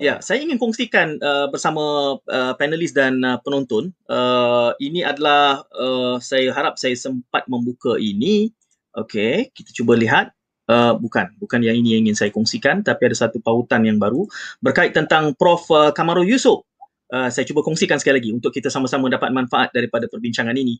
Ya, 0.00 0.18
saya 0.24 0.42
ingin 0.42 0.56
kongsikan 0.56 1.20
uh, 1.20 1.46
bersama 1.52 2.16
uh, 2.18 2.52
panelis 2.56 2.96
dan 2.96 3.20
uh, 3.22 3.38
penonton. 3.44 3.92
Uh, 4.08 4.72
ini 4.82 5.04
adalah 5.04 5.62
uh, 5.76 6.16
saya 6.18 6.50
harap 6.50 6.80
saya 6.80 6.96
sempat 6.96 7.46
membuka 7.46 7.94
ini. 8.00 8.50
Okey, 8.96 9.52
kita 9.52 9.70
cuba 9.76 9.94
lihat. 9.94 10.32
Uh, 10.66 10.98
bukan, 10.98 11.30
bukan 11.38 11.62
yang 11.62 11.78
ini 11.78 11.94
yang 11.94 12.02
ingin 12.02 12.18
saya 12.18 12.34
kongsikan 12.34 12.82
tapi 12.82 13.06
ada 13.06 13.14
satu 13.14 13.38
pautan 13.38 13.86
yang 13.86 14.02
baru 14.02 14.26
berkait 14.58 14.90
tentang 14.90 15.30
Prof 15.38 15.70
uh, 15.70 15.94
Kamaru 15.94 16.26
Yusof. 16.26 16.66
Uh, 17.06 17.30
saya 17.30 17.46
cuba 17.46 17.62
kongsikan 17.62 18.02
sekali 18.02 18.18
lagi 18.18 18.30
untuk 18.34 18.50
kita 18.50 18.66
sama-sama 18.66 19.06
dapat 19.06 19.30
manfaat 19.30 19.70
daripada 19.70 20.10
perbincangan 20.10 20.54
ini. 20.58 20.78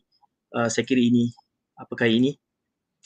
Uh, 0.51 0.67
saya 0.67 0.83
kira 0.83 0.99
ini 0.99 1.31
apakah 1.77 2.09
ini? 2.09 2.35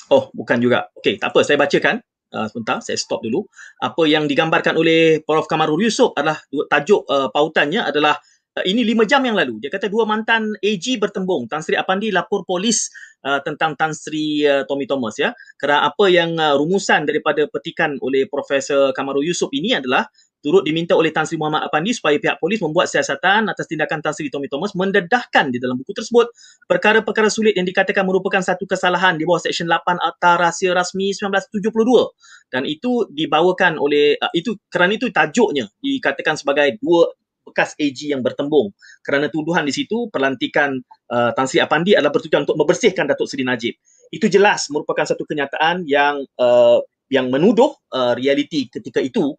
Oh, 0.09 0.33
bukan 0.33 0.57
juga. 0.57 0.89
Okey, 0.97 1.21
tak 1.21 1.35
apa, 1.35 1.45
saya 1.45 1.59
bacakan. 1.59 2.01
Uh, 2.31 2.47
sebentar, 2.47 2.79
saya 2.79 2.95
stop 2.95 3.21
dulu. 3.21 3.43
Apa 3.83 4.07
yang 4.07 4.23
digambarkan 4.25 4.79
oleh 4.79 5.19
Prof 5.21 5.45
Kamarul 5.51 5.83
Yusof 5.83 6.15
adalah 6.15 6.39
tajuk 6.71 7.03
uh, 7.11 7.27
pautannya 7.27 7.83
adalah 7.83 8.15
uh, 8.55 8.63
ini 8.63 8.87
lima 8.87 9.03
jam 9.03 9.19
yang 9.27 9.35
lalu. 9.35 9.59
Dia 9.59 9.67
kata 9.67 9.91
dua 9.91 10.07
mantan 10.07 10.55
AG 10.63 10.95
bertembung. 10.95 11.51
Tan 11.51 11.59
Sri 11.59 11.75
Apandi 11.75 12.07
lapor 12.07 12.47
polis 12.47 12.87
uh, 13.27 13.43
tentang 13.43 13.75
Tan 13.75 13.91
Sri 13.91 14.47
uh, 14.47 14.63
Tommy 14.63 14.87
Thomas 14.87 15.19
ya. 15.19 15.35
Kerana 15.59 15.91
apa 15.91 16.07
yang 16.07 16.39
uh, 16.39 16.55
rumusan 16.55 17.03
daripada 17.03 17.45
petikan 17.51 17.99
oleh 17.99 18.25
Profesor 18.31 18.95
Kamarul 18.95 19.27
Yusof 19.27 19.51
ini 19.51 19.75
adalah 19.75 20.07
turut 20.41 20.65
diminta 20.65 20.97
oleh 20.97 21.13
Tan 21.13 21.23
Sri 21.29 21.37
Muhammad 21.37 21.69
Apandi 21.69 21.93
supaya 21.93 22.17
pihak 22.17 22.41
polis 22.41 22.57
membuat 22.59 22.89
siasatan 22.89 23.47
atas 23.47 23.69
tindakan 23.69 24.01
Tan 24.01 24.11
Sri 24.11 24.27
Tommy 24.33 24.49
Thomas 24.49 24.73
mendedahkan 24.73 25.53
di 25.53 25.61
dalam 25.61 25.77
buku 25.77 25.93
tersebut. 25.93 26.33
Perkara-perkara 26.65 27.29
sulit 27.29 27.53
yang 27.53 27.69
dikatakan 27.69 28.03
merupakan 28.03 28.41
satu 28.41 28.65
kesalahan 28.65 29.15
di 29.15 29.23
bawah 29.23 29.39
Seksyen 29.39 29.69
8 29.69 30.01
Akta 30.01 30.41
Rahsia 30.41 30.73
Rasmi 30.73 31.13
1972 31.13 31.69
dan 32.51 32.65
itu 32.65 33.05
dibawakan 33.13 33.77
oleh 33.77 34.17
uh, 34.17 34.33
itu 34.33 34.57
kerana 34.67 34.97
itu 34.97 35.13
tajuknya 35.13 35.69
dikatakan 35.79 36.35
sebagai 36.35 36.75
dua 36.81 37.07
bekas 37.45 37.73
AG 37.77 38.09
yang 38.09 38.21
bertembung. 38.21 38.73
Kerana 39.01 39.27
tuduhan 39.27 39.65
di 39.65 39.73
situ 39.73 40.07
pelantikan 40.09 40.77
uh, 41.09 41.31
Tan 41.33 41.45
Sri 41.45 41.59
Apandi 41.59 41.93
adalah 41.93 42.13
bertujuan 42.13 42.45
untuk 42.45 42.57
membersihkan 42.57 43.09
Datuk 43.09 43.27
Seri 43.29 43.45
Najib. 43.45 43.77
Itu 44.09 44.29
jelas 44.29 44.69
merupakan 44.69 45.03
satu 45.03 45.23
kenyataan 45.27 45.85
yang 45.87 46.21
uh, 46.37 46.79
yang 47.11 47.27
menuduh 47.27 47.75
uh, 47.91 48.15
realiti 48.15 48.71
ketika 48.71 49.03
itu 49.03 49.35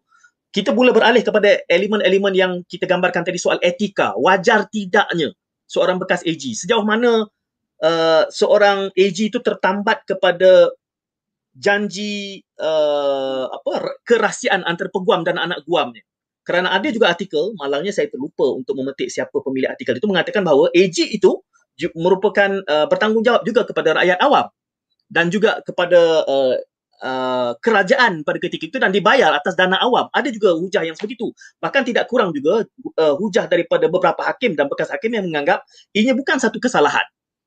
kita 0.53 0.69
mula 0.71 0.93
beralih 0.93 1.25
kepada 1.25 1.65
elemen-elemen 1.65 2.33
yang 2.37 2.51
kita 2.69 2.85
gambarkan 2.85 3.25
tadi 3.25 3.41
soal 3.41 3.57
etika. 3.59 4.13
Wajar 4.13 4.69
tidaknya 4.69 5.33
seorang 5.65 5.97
bekas 5.97 6.21
AG. 6.21 6.53
Sejauh 6.53 6.85
mana 6.85 7.25
uh, 7.81 8.23
seorang 8.29 8.93
AG 8.93 9.17
itu 9.33 9.41
tertambat 9.41 10.05
kepada 10.05 10.69
janji 11.57 12.45
uh, 12.61 13.49
apa 13.49 13.97
kerahsiaan 14.05 14.61
antara 14.65 14.93
peguam 14.93 15.25
dan 15.25 15.41
anak 15.41 15.65
guamnya 15.65 16.05
kerana 16.43 16.75
ada 16.75 16.91
juga 16.91 17.07
artikel, 17.07 17.55
malangnya 17.55 17.95
saya 17.95 18.11
terlupa 18.11 18.43
untuk 18.51 18.75
memetik 18.75 19.07
siapa 19.07 19.31
pemilik 19.39 19.71
artikel 19.71 19.95
itu 19.95 20.07
mengatakan 20.11 20.43
bahawa 20.43 20.67
AG 20.75 20.99
itu 20.99 21.39
merupakan 21.95 22.59
uh, 22.67 22.85
bertanggungjawab 22.91 23.47
juga 23.47 23.63
kepada 23.63 23.95
rakyat 23.97 24.19
awam 24.19 24.51
dan 25.07 25.31
juga 25.31 25.63
kepada 25.63 26.27
uh, 26.27 26.53
uh, 27.03 27.51
kerajaan 27.59 28.23
pada 28.23 28.39
ketika 28.39 28.63
itu 28.71 28.77
dan 28.79 28.95
dibayar 28.95 29.35
atas 29.35 29.53
dana 29.59 29.77
awam. 29.83 30.07
Ada 30.15 30.31
juga 30.31 30.55
hujah 30.55 30.87
yang 30.87 30.95
seperti 30.95 31.19
itu. 31.19 31.29
Bahkan 31.59 31.83
tidak 31.83 32.07
kurang 32.07 32.31
juga 32.31 32.63
uh, 32.97 33.13
hujah 33.19 33.45
daripada 33.51 33.91
beberapa 33.91 34.23
hakim 34.23 34.55
dan 34.55 34.71
bekas 34.71 34.89
hakim 34.89 35.11
yang 35.13 35.27
menganggap 35.27 35.67
ini 35.91 36.15
bukan 36.15 36.39
satu 36.39 36.57
kesalahan. 36.57 37.03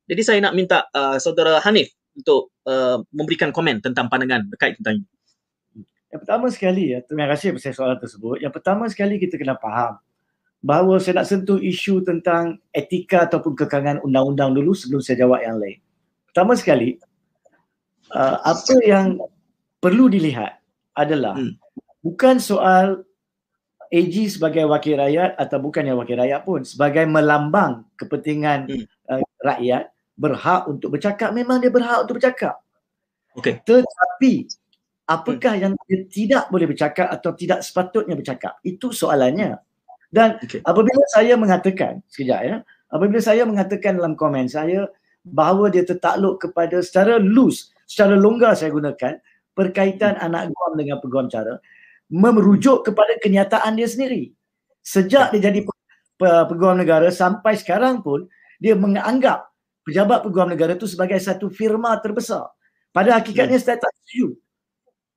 Jadi 0.06 0.22
saya 0.22 0.38
nak 0.44 0.54
minta 0.54 0.86
uh, 0.94 1.18
saudara 1.18 1.58
Hanif 1.64 1.90
untuk 2.14 2.54
uh, 2.68 3.02
memberikan 3.10 3.50
komen 3.50 3.82
tentang 3.82 4.06
pandangan 4.06 4.46
berkait 4.46 4.78
tentang 4.78 5.02
ini. 5.02 5.08
Yang 6.06 6.20
pertama 6.22 6.46
sekali, 6.48 6.84
ya, 6.94 7.02
terima 7.02 7.26
kasih 7.28 7.52
atas 7.52 7.74
soalan 7.74 7.98
tersebut. 7.98 8.38
Yang 8.38 8.52
pertama 8.54 8.86
sekali 8.86 9.18
kita 9.18 9.34
kena 9.36 9.58
faham 9.58 9.98
bahawa 10.64 10.96
saya 11.02 11.20
nak 11.20 11.28
sentuh 11.28 11.60
isu 11.60 12.06
tentang 12.06 12.56
etika 12.72 13.28
ataupun 13.28 13.52
kekangan 13.58 14.00
undang-undang 14.00 14.56
dulu 14.56 14.72
sebelum 14.72 15.02
saya 15.02 15.26
jawab 15.26 15.42
yang 15.42 15.58
lain. 15.60 15.78
Pertama 16.30 16.56
sekali, 16.56 16.96
uh, 18.14 18.36
apa 18.40 18.74
yang 18.86 19.20
perlu 19.78 20.10
dilihat 20.10 20.60
adalah 20.96 21.36
hmm. 21.36 21.56
bukan 22.00 22.36
soal 22.40 23.04
AG 23.92 24.14
sebagai 24.34 24.66
wakil 24.66 24.98
rakyat 24.98 25.38
atau 25.38 25.58
bukan 25.62 25.86
yang 25.86 25.98
wakil 26.00 26.18
rakyat 26.18 26.42
pun 26.42 26.66
sebagai 26.66 27.06
melambang 27.06 27.86
kepentingan 27.94 28.66
hmm. 28.66 28.84
uh, 29.10 29.22
rakyat 29.44 29.92
berhak 30.16 30.64
untuk 30.66 30.96
bercakap 30.96 31.30
memang 31.30 31.60
dia 31.62 31.70
berhak 31.70 32.02
untuk 32.02 32.18
bercakap. 32.18 32.58
Okay. 33.36 33.60
Tetapi 33.62 34.48
apakah 35.06 35.54
hmm. 35.54 35.62
yang 35.62 35.72
dia 35.86 35.98
tidak 36.10 36.44
boleh 36.50 36.66
bercakap 36.66 37.06
atau 37.08 37.30
tidak 37.32 37.62
sepatutnya 37.62 38.18
bercakap 38.18 38.58
itu 38.66 38.90
soalannya 38.90 39.60
dan 40.10 40.38
okay. 40.42 40.58
apabila 40.66 41.02
saya 41.14 41.38
mengatakan 41.38 42.02
sekejap 42.10 42.40
ya 42.42 42.56
apabila 42.90 43.22
saya 43.22 43.46
mengatakan 43.46 43.98
dalam 43.98 44.18
komen 44.18 44.50
saya 44.50 44.90
bahawa 45.22 45.70
dia 45.70 45.86
tertakluk 45.86 46.42
kepada 46.42 46.82
secara 46.82 47.22
loose 47.22 47.70
secara 47.86 48.18
longgar 48.18 48.58
saya 48.58 48.74
gunakan 48.74 49.18
perkaitan 49.56 50.20
hmm. 50.20 50.26
anak 50.28 50.42
guam 50.52 50.72
dengan 50.76 51.00
peguam 51.00 51.26
cara 51.32 51.56
merujuk 52.12 52.86
kepada 52.86 53.18
kenyataan 53.18 53.74
dia 53.74 53.88
sendiri 53.88 54.30
sejak 54.84 55.32
dia 55.32 55.50
jadi 55.50 55.64
peguam 56.20 56.76
negara 56.76 57.08
sampai 57.08 57.56
sekarang 57.56 58.04
pun 58.04 58.28
dia 58.60 58.76
menganggap 58.76 59.48
pejabat 59.82 60.22
peguam 60.22 60.52
negara 60.52 60.76
itu 60.76 60.86
sebagai 60.86 61.18
satu 61.18 61.48
firma 61.48 61.96
terbesar 61.98 62.52
pada 62.92 63.16
hakikatnya 63.16 63.58
hmm. 63.58 63.66
saya 63.66 63.80
tak 63.80 63.90
setuju 64.04 64.36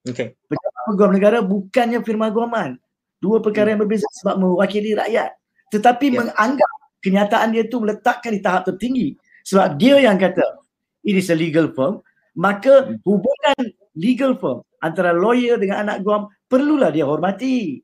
Okay. 0.08 0.32
Pejabat 0.48 0.84
peguam 0.88 1.12
negara 1.12 1.38
bukannya 1.44 2.00
firma 2.08 2.32
guaman. 2.32 2.80
Dua 3.20 3.44
perkara 3.44 3.76
yang 3.76 3.84
berbeza 3.84 4.08
sebab 4.24 4.40
mewakili 4.40 4.96
rakyat. 4.96 5.36
Tetapi 5.76 6.06
yeah. 6.08 6.18
menganggap 6.24 6.72
kenyataan 7.04 7.48
dia 7.52 7.64
tu 7.68 7.84
meletakkan 7.84 8.32
di 8.32 8.40
tahap 8.40 8.64
tertinggi. 8.64 9.20
Sebab 9.44 9.76
dia 9.76 10.00
yang 10.00 10.16
kata 10.16 10.64
it 11.04 11.20
is 11.20 11.28
a 11.28 11.36
legal 11.36 11.68
firm. 11.76 12.00
Maka 12.40 12.88
hmm. 12.88 13.04
hubungan 13.04 13.62
legal 14.00 14.40
firm 14.40 14.64
antara 14.80 15.12
lawyer 15.12 15.60
dengan 15.60 15.84
anak 15.84 16.02
guam 16.02 16.32
perlulah 16.48 16.90
dia 16.90 17.04
hormati. 17.04 17.84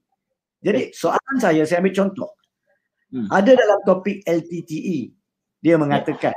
Jadi 0.63 0.95
soalan 0.95 1.38
saya, 1.38 1.68
saya 1.68 1.84
ambil 1.84 1.93
contoh. 1.93 2.32
Hmm. 3.13 3.30
Ada 3.30 3.53
dalam 3.53 3.80
topik 3.86 4.26
LTTE, 4.26 5.13
dia 5.61 5.76
mengatakan 5.78 6.34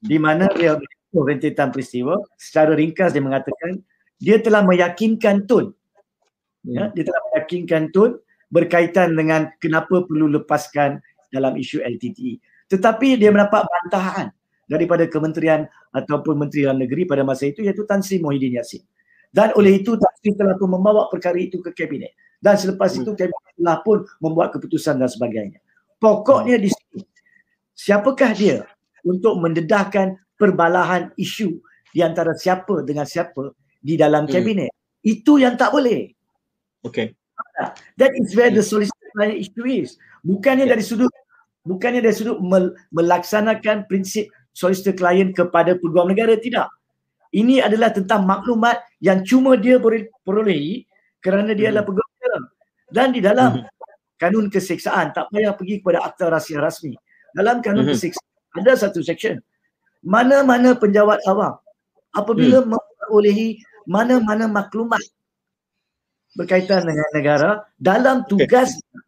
di 0.00 0.16
mana 0.16 0.48
dia 0.56 0.78
rentetan 1.12 1.68
peristiwa, 1.68 2.16
secara 2.40 2.72
ringkas 2.72 3.12
dia 3.12 3.20
mengatakan 3.20 3.84
dia 4.16 4.40
telah 4.40 4.64
meyakinkan 4.64 5.44
Tun. 5.44 5.74
Ya, 6.64 6.88
hmm. 6.88 6.92
dia 6.96 7.04
telah 7.04 7.22
meyakinkan 7.28 7.92
Tun 7.92 8.16
berkaitan 8.48 9.12
dengan 9.18 9.52
kenapa 9.60 10.06
perlu 10.06 10.32
lepaskan 10.32 11.02
dalam 11.28 11.58
isu 11.58 11.84
LTTE. 11.84 12.40
Tetapi 12.72 13.20
dia 13.20 13.28
mendapat 13.28 13.68
bantahan 13.68 14.32
daripada 14.64 15.04
kementerian 15.04 15.68
ataupun 15.92 16.40
menteri 16.40 16.64
dalam 16.64 16.80
negeri 16.80 17.04
pada 17.04 17.20
masa 17.20 17.48
itu 17.48 17.60
iaitu 17.60 17.84
Tan 17.84 18.00
Sri 18.00 18.16
Mohidin 18.20 18.56
Yassin. 18.56 18.80
Dan 19.32 19.56
oleh 19.56 19.80
itu 19.80 19.96
Tan 19.96 20.12
Sri 20.20 20.36
telah 20.36 20.54
pun 20.60 20.68
membawa 20.68 21.08
perkara 21.08 21.40
itu 21.40 21.64
ke 21.64 21.72
kabinet. 21.72 22.12
Dan 22.36 22.60
selepas 22.60 22.92
itu 22.92 23.16
hmm. 23.16 23.18
kabinet 23.18 23.52
telah 23.56 23.78
pun 23.80 24.04
membuat 24.20 24.52
keputusan 24.52 25.00
dan 25.00 25.08
sebagainya. 25.08 25.58
Pokoknya 25.96 26.60
di 26.60 26.68
sini 26.68 27.00
siapakah 27.72 28.36
dia 28.36 28.68
untuk 29.02 29.40
mendedahkan 29.40 30.20
perbalahan 30.36 31.10
isu 31.16 31.58
di 31.96 32.04
antara 32.04 32.36
siapa 32.36 32.84
dengan 32.84 33.08
siapa 33.08 33.56
di 33.80 33.96
dalam 33.96 34.28
hmm. 34.28 34.32
kabinet. 34.32 34.72
Itu 35.00 35.40
yang 35.40 35.56
tak 35.56 35.72
boleh. 35.72 36.12
Okay. 36.84 37.16
That 37.96 38.12
is 38.18 38.36
where 38.36 38.50
the 38.50 38.62
solicitor 38.62 39.08
client 39.16 39.38
issue 39.38 39.66
is. 39.66 39.96
Bukannya 40.22 40.66
yeah. 40.66 40.72
dari 40.76 40.84
sudut 40.84 41.10
bukannya 41.62 42.02
dari 42.02 42.14
sudut 42.14 42.38
mel- 42.42 42.74
melaksanakan 42.90 43.86
prinsip 43.86 44.28
solicitor 44.52 44.94
client 44.94 45.32
kepada 45.34 45.78
peguam 45.78 46.10
negara 46.10 46.36
tidak. 46.38 46.68
Ini 47.32 47.64
adalah 47.64 47.90
tentang 47.96 48.28
maklumat 48.28 48.84
yang 49.00 49.24
cuma 49.24 49.56
dia 49.56 49.80
perolehi 50.22 50.84
kerana 51.24 51.56
dia 51.56 51.68
hmm. 51.68 51.72
adalah 51.72 51.84
peguam 51.88 52.08
negara. 52.12 52.38
Dan 52.92 53.08
di 53.16 53.20
dalam 53.24 53.50
hmm. 53.56 53.68
kanun 54.20 54.46
keseksaan 54.52 55.16
tak 55.16 55.32
payah 55.32 55.56
pergi 55.56 55.80
kepada 55.80 56.04
akta 56.04 56.28
rahsia 56.28 56.60
rasmi. 56.60 56.92
Dalam 57.32 57.64
kanun 57.64 57.88
hmm. 57.88 57.92
keseksaan 57.96 58.32
ada 58.52 58.72
satu 58.76 59.00
section 59.00 59.40
mana-mana 60.02 60.74
penjawat 60.74 61.22
awam 61.30 61.56
apabila 62.12 62.60
hmm. 62.60 62.74
memperolehi 62.74 63.62
mana-mana 63.86 64.50
maklumat 64.50 65.00
berkaitan 66.34 66.84
dengan 66.84 67.08
negara 67.14 67.50
dalam 67.78 68.26
tugas 68.26 68.74
okay. 68.74 69.00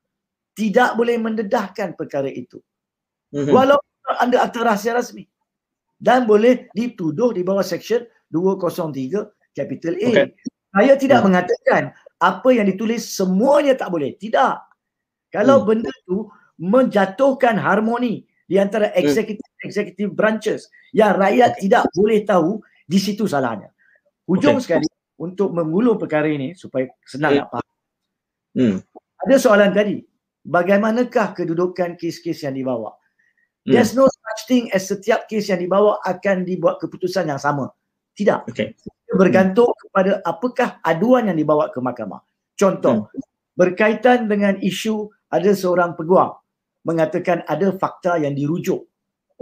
tidak 0.55 0.95
boleh 0.95 1.18
mendedahkan 1.18 1.99
perkara 1.99 2.31
itu. 2.31 2.62
Walaupun 3.35 4.14
anda 4.22 4.47
akta 4.47 4.62
rahsia 4.62 4.95
rasmi 4.95 5.27
dan 5.99 6.22
boleh 6.22 6.70
dituduh 6.70 7.35
di 7.35 7.43
bawah 7.43 7.66
section 7.66 8.07
203 8.33 9.57
capital 9.57 9.95
A. 9.99 10.09
Okay. 10.11 10.27
Saya 10.75 10.95
tidak 10.99 11.20
mm. 11.22 11.27
mengatakan 11.31 11.83
apa 12.18 12.49
yang 12.51 12.66
ditulis 12.66 13.05
semuanya 13.05 13.79
tak 13.79 13.93
boleh. 13.93 14.14
Tidak. 14.16 14.55
Kalau 15.31 15.62
mm. 15.62 15.66
benda 15.66 15.93
tu 16.07 16.29
menjatuhkan 16.59 17.59
harmoni 17.59 18.27
di 18.47 18.57
antara 18.59 18.91
executive 18.95 19.43
mm. 19.43 19.66
executive 19.66 20.11
branches 20.14 20.68
yang 20.95 21.14
rakyat 21.14 21.59
tidak 21.59 21.87
boleh 21.95 22.22
tahu 22.22 22.62
di 22.85 22.99
situ 23.01 23.25
salahnya. 23.27 23.70
Hujung 24.25 24.59
okay. 24.59 24.64
sekali 24.64 24.87
untuk 25.20 25.55
memulung 25.55 26.01
perkara 26.01 26.27
ini 26.27 26.57
supaya 26.59 26.91
senang 27.07 27.33
hmm. 27.33 27.41
nak 27.45 27.49
faham. 27.53 27.75
Hmm. 28.55 28.77
Ada 29.25 29.37
soalan 29.41 29.70
tadi, 29.70 29.97
bagaimanakah 30.43 31.37
kedudukan 31.37 31.97
kes-kes 31.97 32.45
yang 32.45 32.57
dibawa? 32.57 32.97
Hmm. 33.64 33.72
There's 33.72 33.95
no 33.97 34.09
such 34.09 34.43
thing 34.51 34.64
as 34.75 34.91
setiap 34.91 35.31
kes 35.31 35.49
yang 35.49 35.61
dibawa 35.62 36.03
akan 36.03 36.45
dibuat 36.45 36.83
keputusan 36.83 37.31
yang 37.31 37.41
sama. 37.41 37.70
Tidak. 38.14 38.50
Okay. 38.50 38.78
Bergantung 39.10 39.70
hmm. 39.70 39.80
kepada 39.86 40.12
apakah 40.22 40.68
aduan 40.82 41.30
yang 41.30 41.38
dibawa 41.38 41.70
ke 41.70 41.78
mahkamah. 41.82 42.22
Contoh, 42.54 43.10
hmm. 43.10 43.20
berkaitan 43.58 44.30
dengan 44.30 44.58
isu 44.62 45.10
ada 45.30 45.50
seorang 45.50 45.98
peguam 45.98 46.34
mengatakan 46.86 47.42
ada 47.50 47.74
fakta 47.74 48.22
yang 48.22 48.34
dirujuk 48.34 48.86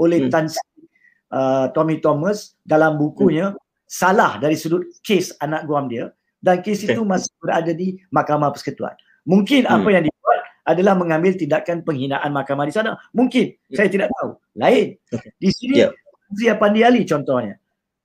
oleh 0.00 0.24
hmm. 0.24 0.30
Tan 0.32 0.46
uh, 0.48 1.68
Tommy 1.76 2.00
Thomas 2.00 2.56
dalam 2.64 2.96
bukunya 2.96 3.52
hmm 3.52 3.60
salah 3.92 4.40
dari 4.40 4.56
sudut 4.56 4.88
kes 5.04 5.36
anak 5.36 5.68
guam 5.68 5.84
dia 5.84 6.08
dan 6.40 6.64
kes 6.64 6.88
okay. 6.88 6.96
itu 6.96 7.04
masih 7.04 7.28
berada 7.36 7.76
di 7.76 8.00
Mahkamah 8.08 8.48
Persekutuan. 8.56 8.96
Mungkin 9.28 9.68
hmm. 9.68 9.74
apa 9.76 9.88
yang 9.92 10.04
dibuat 10.08 10.40
adalah 10.64 10.96
mengambil 10.96 11.36
tindakan 11.36 11.84
penghinaan 11.84 12.32
mahkamah 12.32 12.66
di 12.66 12.74
sana. 12.74 12.96
Mungkin, 13.14 13.52
hmm. 13.52 13.76
saya 13.76 13.86
tidak 13.92 14.08
tahu. 14.18 14.34
Lain. 14.58 14.98
Di 15.38 15.50
sini, 15.54 15.86
yeah. 15.86 15.92
Zia 16.34 16.58
Pandiali 16.58 17.06
contohnya. 17.06 17.61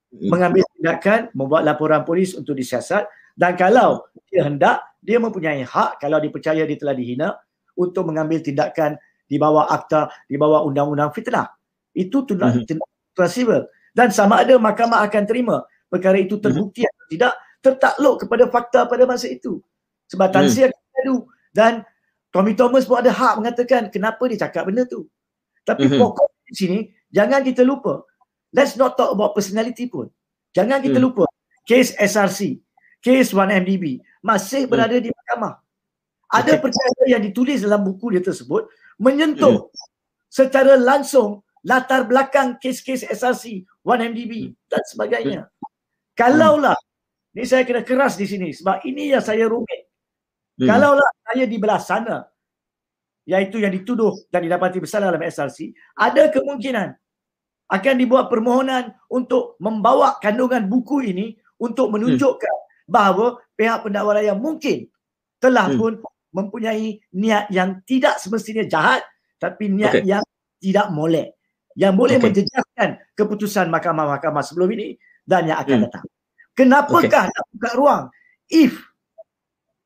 Hmm. 0.07 0.31
Mengambil 0.31 0.63
tindakan, 0.77 1.19
membuat 1.35 1.67
laporan 1.67 2.01
polis 2.07 2.31
untuk 2.33 2.55
disiasat 2.55 3.07
dan 3.37 3.53
kalau 3.53 4.07
dia 4.31 4.47
hendak, 4.49 4.81
dia 5.03 5.21
mempunyai 5.21 5.61
hak 5.61 6.01
kalau 6.01 6.17
dipercaya 6.17 6.65
dia 6.65 6.77
telah 6.79 6.97
dihina 6.97 7.37
untuk 7.77 8.09
mengambil 8.09 8.41
tindakan 8.41 8.97
di 9.29 9.37
bawah 9.37 9.69
akta, 9.69 10.09
di 10.25 10.39
bawah 10.39 10.65
undang-undang 10.65 11.13
fitnah. 11.13 11.53
Itu 11.93 12.25
tindakan 12.25 12.65
hmm. 12.65 13.29
civil. 13.29 13.69
Dan 13.93 14.09
sama 14.09 14.41
ada 14.41 14.57
mahkamah 14.57 15.05
akan 15.05 15.23
terima 15.29 15.61
perkara 15.91 16.17
itu 16.17 16.41
terbukti 16.41 16.81
hmm. 16.81 16.89
atau 16.89 17.05
tidak 17.13 17.33
tertakluk 17.61 18.15
kepada 18.25 18.43
fakta 18.49 18.79
pada 18.89 19.03
masa 19.05 19.27
itu. 19.29 19.59
Sebab 20.07 20.27
Tan 20.31 20.47
Sri 20.47 20.65
akan 20.65 20.81
adu 21.03 21.17
dan 21.51 21.83
Tommy 22.31 22.55
Thomas 22.55 22.87
pun 22.87 23.01
ada 23.01 23.11
hak 23.11 23.43
mengatakan 23.43 23.91
kenapa 23.91 24.23
dia 24.31 24.39
cakap 24.47 24.71
benda 24.71 24.87
tu. 24.87 25.05
Tapi 25.67 25.91
hmm. 25.91 25.99
pokok 25.99 26.27
di 26.47 26.53
sini 26.55 26.79
jangan 27.11 27.43
kita 27.43 27.61
lupa. 27.67 28.06
Let's 28.55 28.79
not 28.79 28.95
talk 28.95 29.11
about 29.11 29.35
personality 29.35 29.91
pun. 29.91 30.07
Jangan 30.55 30.79
kita 30.79 30.97
hmm. 30.97 31.05
lupa 31.05 31.25
kes 31.67 31.93
SRC, 31.99 32.63
kes 33.03 33.35
1MDB 33.35 33.99
masih 34.23 34.65
hmm. 34.65 34.71
berada 34.71 34.97
di 34.97 35.11
mahkamah. 35.11 35.59
Ada 36.27 36.59
okay. 36.59 36.63
perkara 36.63 37.03
yang 37.07 37.23
ditulis 37.23 37.63
dalam 37.63 37.83
buku 37.87 38.15
dia 38.15 38.23
tersebut 38.23 38.67
menyentuh 38.99 39.67
hmm. 39.67 39.71
secara 40.27 40.75
langsung 40.75 41.43
latar 41.67 42.07
belakang 42.07 42.55
kes-kes 42.59 43.03
SRC, 43.07 43.67
1MDB 43.83 44.55
dan 44.71 44.81
sebagainya. 44.87 45.41
Kalaulah 46.15 46.79
ni 47.35 47.45
saya 47.45 47.67
kena 47.67 47.85
keras 47.85 48.17
di 48.17 48.25
sini 48.25 48.49
sebab 48.55 48.81
ini 48.87 49.11
yang 49.11 49.23
saya 49.23 49.45
rumit. 49.45 49.91
Hmm. 50.57 50.67
Kalaulah 50.71 51.09
saya 51.27 51.45
di 51.45 51.57
belah 51.59 51.83
sana 51.83 52.25
iaitu 53.27 53.59
yang 53.59 53.75
dituduh 53.75 54.15
dan 54.31 54.47
didapati 54.47 54.79
bersalah 54.79 55.11
dalam 55.11 55.27
SRC, 55.27 55.75
ada 55.99 56.31
kemungkinan 56.31 56.95
akan 57.67 57.93
dibuat 57.99 58.31
permohonan 58.31 58.95
untuk 59.11 59.59
membawa 59.59 60.15
kandungan 60.23 60.67
buku 60.71 61.03
ini 61.11 61.35
untuk 61.59 61.91
menunjukkan 61.91 62.57
hmm. 62.57 62.87
bahawa 62.87 63.39
pihak 63.59 63.83
pendakwa 63.83 64.15
raya 64.15 64.33
mungkin 64.33 64.87
telah 65.43 65.67
hmm. 65.67 65.79
pun 65.79 65.93
mempunyai 66.31 67.01
niat 67.11 67.51
yang 67.51 67.83
tidak 67.83 68.19
semestinya 68.23 68.63
jahat 68.63 69.03
tapi 69.37 69.67
niat 69.67 69.99
okay. 69.99 70.05
yang 70.07 70.23
tidak 70.63 70.87
molek 70.95 71.37
yang 71.77 71.93
boleh 71.93 72.17
okay. 72.17 72.25
menjejaskan 72.25 72.89
keputusan 73.13 73.69
mahkamah-mahkamah 73.69 74.41
sebelum 74.41 74.73
ini 74.73 74.97
dan 75.27 75.45
yang 75.45 75.61
akan 75.61 75.75
hmm. 75.77 75.83
datang. 75.85 76.05
Kenapakah 76.57 77.25
okay. 77.29 77.35
nak 77.37 77.45
buka 77.53 77.69
ruang? 77.77 78.03
If 78.49 78.73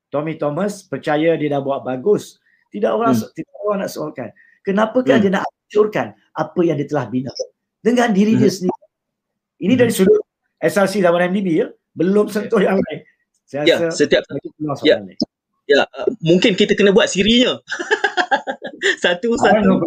Tommy 0.08 0.40
Thomas 0.40 0.88
percaya 0.88 1.36
dia 1.36 1.50
dah 1.52 1.60
buat 1.60 1.84
bagus, 1.84 2.40
tidak 2.72 2.96
orang 2.96 3.12
hmm. 3.12 3.28
tidak 3.36 3.56
orang 3.68 3.78
nak 3.84 3.92
soalkan. 3.92 4.30
Kenapakah 4.64 5.20
hmm. 5.20 5.24
dia 5.28 5.32
nak 5.36 5.44
hancurkan 5.44 6.08
apa 6.32 6.60
yang 6.64 6.80
dia 6.80 6.88
telah 6.88 7.06
bina 7.12 7.32
dengan 7.82 8.14
diri 8.14 8.38
hmm. 8.38 8.42
dia 8.42 8.52
sendiri? 8.54 8.82
Ini 9.62 9.74
dari 9.78 9.94
sudut 9.94 10.22
SRC 10.62 11.02
dan 11.02 11.14
MDB 11.14 11.48
ya, 11.54 11.68
belum 11.98 12.30
sentuh 12.30 12.62
yang 12.62 12.78
lain. 12.78 13.00
Saya 13.46 13.68
ya, 13.68 13.76
rasa 13.78 14.06
setiap 14.06 14.24
ya. 14.86 15.02
Ya, 15.70 15.84
uh, 15.86 16.08
mungkin 16.24 16.58
kita 16.58 16.74
kena 16.74 16.96
buat 16.96 17.10
sirinya. 17.12 17.60
satu 19.04 19.38
satu. 19.38 19.62
No 19.62 19.78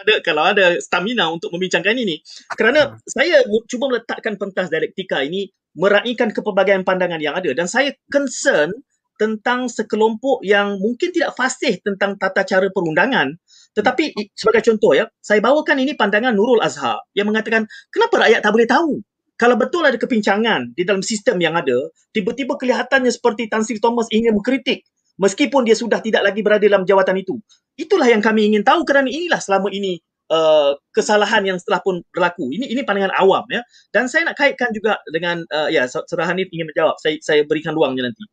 ada 0.00 0.14
kalau 0.24 0.42
ada 0.48 0.80
stamina 0.80 1.28
untuk 1.28 1.52
membincangkan 1.52 1.92
ini 1.92 2.24
kerana 2.56 2.96
hmm. 2.96 3.04
saya 3.04 3.44
cuba 3.68 3.92
meletakkan 3.92 4.40
pentas 4.40 4.72
dialektika 4.72 5.20
ini 5.20 5.52
meraihkan 5.76 6.32
kepelbagaian 6.32 6.82
pandangan 6.82 7.20
yang 7.20 7.36
ada 7.36 7.52
dan 7.52 7.68
saya 7.68 7.92
concern 8.08 8.72
tentang 9.20 9.68
sekelompok 9.68 10.40
yang 10.40 10.80
mungkin 10.80 11.12
tidak 11.12 11.36
fasih 11.36 11.76
tentang 11.84 12.16
tata 12.16 12.42
cara 12.48 12.72
perundangan 12.72 13.36
tetapi 13.76 14.34
sebagai 14.34 14.66
contoh 14.66 14.92
ya 14.98 15.06
saya 15.22 15.38
bawakan 15.38 15.82
ini 15.82 15.94
pandangan 15.94 16.34
Nurul 16.34 16.58
Azhar 16.60 16.98
yang 17.14 17.30
mengatakan 17.30 17.66
kenapa 17.90 18.26
rakyat 18.26 18.40
tak 18.42 18.52
boleh 18.52 18.68
tahu 18.68 18.92
kalau 19.40 19.56
betul 19.56 19.86
ada 19.86 19.96
kepincangan 19.96 20.76
di 20.76 20.82
dalam 20.84 21.00
sistem 21.00 21.40
yang 21.40 21.56
ada 21.56 21.88
tiba-tiba 22.12 22.58
kelihatannya 22.58 23.08
seperti 23.08 23.48
Tan 23.48 23.64
Sri 23.64 23.80
Thomas 23.80 24.10
ingin 24.12 24.36
mengkritik 24.36 24.84
meskipun 25.20 25.68
dia 25.68 25.76
sudah 25.76 26.00
tidak 26.00 26.24
lagi 26.24 26.40
berada 26.40 26.64
dalam 26.64 26.88
jawatan 26.88 27.20
itu. 27.20 27.36
Itulah 27.76 28.08
yang 28.08 28.24
kami 28.24 28.48
ingin 28.48 28.64
tahu 28.64 28.88
kerana 28.88 29.12
inilah 29.12 29.38
selama 29.38 29.68
ini 29.68 30.00
uh, 30.32 30.72
kesalahan 30.96 31.44
yang 31.44 31.58
setelah 31.60 31.84
pun 31.84 32.00
berlaku. 32.08 32.48
Ini 32.48 32.72
ini 32.72 32.80
pandangan 32.82 33.12
awam 33.20 33.44
ya. 33.52 33.60
Dan 33.92 34.08
saya 34.08 34.32
nak 34.32 34.40
kaitkan 34.40 34.72
juga 34.72 34.96
dengan 35.12 35.44
uh, 35.52 35.68
ya 35.68 35.84
Saudara 35.84 36.32
Hanif 36.32 36.48
ingin 36.48 36.72
menjawab. 36.72 36.96
Saya 36.96 37.20
saya 37.20 37.44
berikan 37.44 37.76
ruangnya 37.76 38.08
nanti. 38.08 38.24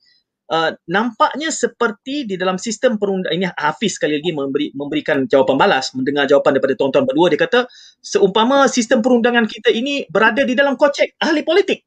Uh, 0.47 0.71
nampaknya 0.87 1.51
seperti 1.51 2.23
di 2.23 2.39
dalam 2.39 2.55
sistem 2.55 2.95
perundang 2.95 3.35
ini 3.35 3.51
Hafiz 3.51 3.99
sekali 3.99 4.15
lagi 4.15 4.31
memberi, 4.31 4.71
memberikan 4.71 5.27
jawapan 5.27 5.59
balas 5.59 5.91
mendengar 5.91 6.23
jawapan 6.23 6.55
daripada 6.55 6.73
tuan-tuan 6.79 7.03
berdua 7.03 7.27
dia 7.35 7.39
kata 7.43 7.67
seumpama 7.99 8.63
sistem 8.71 9.03
perundangan 9.03 9.43
kita 9.43 9.75
ini 9.75 10.07
berada 10.07 10.47
di 10.47 10.55
dalam 10.55 10.79
kocek 10.79 11.19
ahli 11.19 11.43
politik 11.43 11.83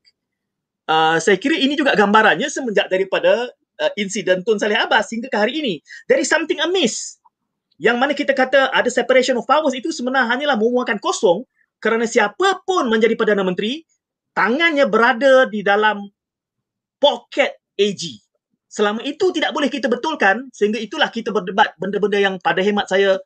uh, 0.90 1.16
saya 1.22 1.38
kira 1.38 1.54
ini 1.56 1.78
juga 1.78 1.94
gambarannya 1.94 2.50
semenjak 2.50 2.90
daripada 2.90 3.48
uh, 3.80 3.92
insiden 3.94 4.42
Tun 4.42 4.58
Saleh 4.58 4.76
Abbas 4.76 5.08
hingga 5.14 5.30
ke 5.30 5.38
hari 5.38 5.62
ini. 5.62 5.74
There 6.10 6.18
is 6.18 6.28
something 6.28 6.58
amiss. 6.60 7.16
Yang 7.80 7.96
mana 7.96 8.12
kita 8.12 8.36
kata 8.36 8.68
ada 8.76 8.90
separation 8.92 9.40
of 9.40 9.48
powers 9.48 9.72
itu 9.72 9.88
sebenarnya 9.88 10.28
hanyalah 10.36 10.56
memuakan 10.60 11.00
kosong 11.00 11.48
kerana 11.80 12.04
siapa 12.04 12.60
pun 12.68 12.92
menjadi 12.92 13.16
Perdana 13.16 13.40
Menteri, 13.40 13.80
tangannya 14.36 14.84
berada 14.84 15.48
di 15.48 15.64
dalam 15.64 16.04
pocket 17.00 17.56
AG. 17.80 18.20
Selama 18.70 19.02
itu 19.02 19.34
tidak 19.34 19.50
boleh 19.50 19.66
kita 19.66 19.90
betulkan 19.90 20.46
sehingga 20.54 20.78
itulah 20.78 21.10
kita 21.10 21.34
berdebat 21.34 21.74
benda-benda 21.74 22.22
yang 22.22 22.34
pada 22.38 22.62
hemat 22.62 22.86
saya 22.86 23.18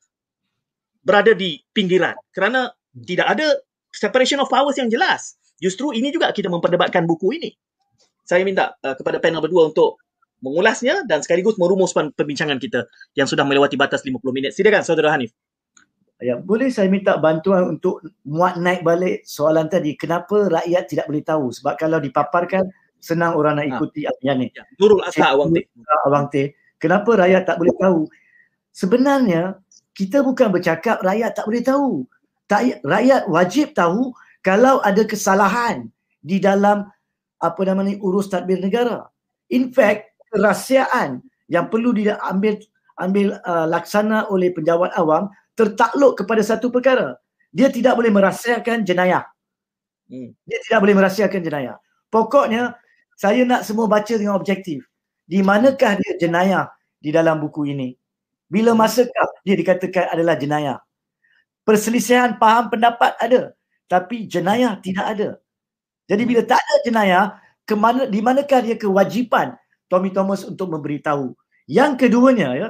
berada 1.05 1.36
di 1.36 1.61
pinggiran. 1.76 2.16
Kerana 2.32 2.72
tidak 2.97 3.28
ada 3.28 3.61
separation 3.92 4.40
of 4.40 4.49
powers 4.49 4.80
yang 4.80 4.88
jelas. 4.88 5.36
Justru 5.61 5.92
ini 5.92 6.09
juga 6.09 6.32
kita 6.32 6.49
memperdebatkan 6.49 7.05
buku 7.05 7.36
ini. 7.36 7.53
Saya 8.24 8.40
minta 8.40 8.72
uh, 8.80 8.97
kepada 8.97 9.20
panel 9.20 9.45
berdua 9.45 9.68
untuk 9.68 10.01
mengulasnya 10.40 11.05
dan 11.05 11.20
sekaligus 11.20 11.61
merumuskan 11.61 12.09
perbincangan 12.16 12.57
kita 12.57 12.88
yang 13.12 13.28
sudah 13.28 13.45
melewati 13.45 13.76
batas 13.76 14.01
50 14.01 14.16
minit. 14.32 14.57
Silakan 14.57 14.80
saudara 14.80 15.12
Hanif. 15.12 15.36
Ya, 16.24 16.40
boleh 16.40 16.72
saya 16.72 16.88
minta 16.88 17.20
bantuan 17.20 17.76
untuk 17.76 18.01
muat 18.24 18.57
naik 18.57 18.80
balik 18.80 19.28
soalan 19.28 19.68
tadi. 19.68 19.92
Kenapa 19.92 20.49
rakyat 20.49 20.84
tidak 20.88 21.05
boleh 21.05 21.20
tahu? 21.20 21.53
Sebab 21.53 21.76
kalau 21.76 22.01
dipaparkan 22.01 22.64
senang 23.05 23.36
orang 23.36 23.61
nak 23.61 23.68
ikuti 23.68 24.09
ha. 24.09 24.16
yang 24.24 24.40
ni. 24.40 24.48
Ya. 24.57 24.64
Nurul 24.80 25.05
Asla 25.05 25.36
Awang 25.36 25.52
Teh. 25.52 25.64
Awang 26.09 26.26
Teh. 26.32 26.57
Kenapa 26.80 27.20
rakyat 27.20 27.44
tak 27.44 27.61
boleh 27.61 27.76
tahu? 27.76 28.09
Sebenarnya 28.72 29.61
kita 29.92 30.24
bukan 30.24 30.48
bercakap 30.48 31.05
rakyat 31.05 31.36
tak 31.36 31.44
boleh 31.44 31.61
tahu. 31.61 32.09
Tak, 32.48 32.80
rakyat 32.80 33.28
wajib 33.28 33.76
tahu 33.76 34.16
kalau 34.40 34.80
ada 34.80 35.05
kesalahan 35.05 35.88
di 36.24 36.40
dalam 36.40 36.88
apa 37.40 37.61
nama 37.68 37.84
ni 37.84 38.00
urus 38.00 38.32
tadbir 38.32 38.61
negara. 38.61 39.05
In 39.52 39.68
fact, 39.72 40.16
kerahsiaan 40.32 41.20
yang 41.52 41.68
perlu 41.68 41.92
diambil 41.92 42.57
ambil 43.00 43.36
uh, 43.44 43.66
laksana 43.68 44.30
oleh 44.30 44.55
penjawat 44.55 44.94
awam 44.96 45.28
tertakluk 45.59 46.18
kepada 46.18 46.42
satu 46.42 46.72
perkara. 46.72 47.18
Dia 47.55 47.70
tidak 47.70 47.94
boleh 47.94 48.11
merahsiakan 48.11 48.82
jenayah. 48.82 49.24
Hmm. 50.11 50.34
Dia 50.44 50.59
tidak 50.66 50.78
boleh 50.82 50.94
merahsiakan 50.98 51.40
jenayah. 51.40 51.76
Pokoknya 52.11 52.74
saya 53.15 53.47
nak 53.47 53.62
semua 53.67 53.87
baca 53.87 54.15
dengan 54.15 54.35
objektif. 54.39 54.85
Di 55.25 55.41
manakah 55.41 55.97
dia 55.97 56.12
jenayah 56.21 56.69
di 57.01 57.11
dalam 57.15 57.41
buku 57.41 57.71
ini? 57.71 57.97
Bila 58.51 58.77
masakah 58.77 59.31
dia 59.43 59.57
dikatakan 59.57 60.12
adalah 60.12 60.37
jenayah? 60.37 60.79
Perselisihan 61.65 62.37
faham 62.37 62.69
pendapat 62.69 63.17
ada. 63.17 63.57
Tapi 63.89 64.29
jenayah 64.29 64.77
tidak 64.85 65.07
ada. 65.17 65.29
Jadi 66.05 66.23
bila 66.29 66.45
tak 66.45 66.61
ada 66.61 66.75
jenayah, 66.85 67.25
ke 67.65 67.73
mana, 67.73 68.05
di 68.05 68.21
manakah 68.21 68.61
dia 68.61 68.77
kewajipan 68.77 69.57
Tommy 69.89 70.12
Thomas 70.12 70.45
untuk 70.45 70.69
memberitahu? 70.69 71.33
Yang 71.65 72.05
keduanya, 72.05 72.53
ya, 72.53 72.69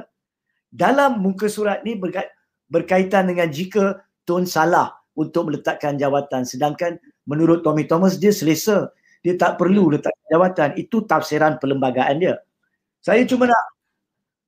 dalam 0.71 1.19
muka 1.19 1.51
surat 1.51 1.83
ni 1.83 1.99
berkait, 1.99 2.31
berkaitan 2.71 3.27
dengan 3.27 3.51
jika 3.51 3.99
Tun 4.25 4.47
salah 4.49 4.97
untuk 5.13 5.47
meletakkan 5.47 5.95
jawatan 5.95 6.43
sedangkan 6.43 6.97
menurut 7.29 7.61
Tommy 7.61 7.85
Thomas 7.85 8.17
dia 8.17 8.33
selesa 8.33 8.89
dia 9.25 9.33
tak 9.33 9.57
perlu 9.57 9.89
hmm. 9.89 9.93
letakkan 9.97 10.25
jawatan. 10.29 10.69
Itu 10.77 11.01
tafsiran 11.09 11.57
perlembagaan 11.57 12.21
dia. 12.21 12.37
Saya 13.01 13.25
cuma 13.25 13.49
nak 13.49 13.63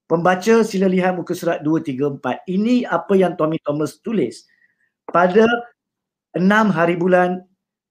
pembaca 0.06 0.62
sila 0.62 0.86
lihat 0.86 1.18
muka 1.18 1.34
surat 1.34 1.66
2 1.66 1.82
3 1.82 2.22
4 2.22 2.46
ini 2.46 2.86
apa 2.86 3.18
yang 3.18 3.34
Tommy 3.34 3.58
Thomas 3.58 3.98
tulis. 3.98 4.46
Pada 5.10 5.50
6 6.38 6.46
hari 6.78 6.94
bulan 6.94 7.42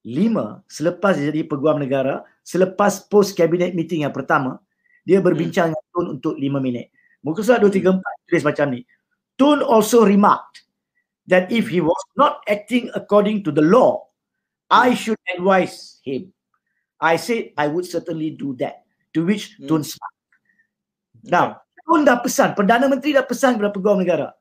5 0.07 0.62
selepas 0.70 1.18
jadi 1.18 1.43
peguam 1.43 1.82
negara 1.82 2.22
selepas 2.47 3.03
post 3.11 3.34
cabinet 3.34 3.74
meeting 3.74 4.07
yang 4.07 4.14
pertama 4.14 4.62
dia 5.03 5.18
berbincang 5.18 5.74
hmm. 5.74 5.74
dengan 5.74 5.91
Tun 5.91 6.07
untuk 6.22 6.34
5 6.39 6.62
minit. 6.62 6.95
Muka 7.26 7.43
surat 7.43 7.59
2 7.59 7.82
3 7.82 7.99
4 7.99 8.30
tulis 8.30 8.45
macam 8.47 8.66
ni. 8.70 8.87
Tun 9.34 9.59
also 9.59 10.07
remarked 10.07 10.62
that 11.26 11.51
if 11.51 11.66
he 11.66 11.82
was 11.82 11.99
not 12.14 12.47
acting 12.47 12.95
according 12.95 13.43
to 13.43 13.51
the 13.51 13.62
law, 13.62 14.07
I 14.70 14.95
should 14.95 15.18
advise 15.34 15.99
him. 16.07 16.36
I 17.01 17.20
said 17.20 17.53
I 17.57 17.68
would 17.68 17.84
certainly 17.84 18.32
do 18.32 18.57
that. 18.61 18.84
To 19.14 19.24
which 19.24 19.57
hmm. 19.57 19.68
Tun 19.68 19.82
smiled. 19.84 20.20
Now, 21.26 21.64
Tun 21.86 22.03
dah 22.03 22.18
pesan, 22.18 22.59
Perdana 22.59 22.90
Menteri 22.90 23.14
dah 23.14 23.22
pesan 23.22 23.57
kepada 23.57 23.70
Peguam 23.70 24.03
Negara 24.03 24.34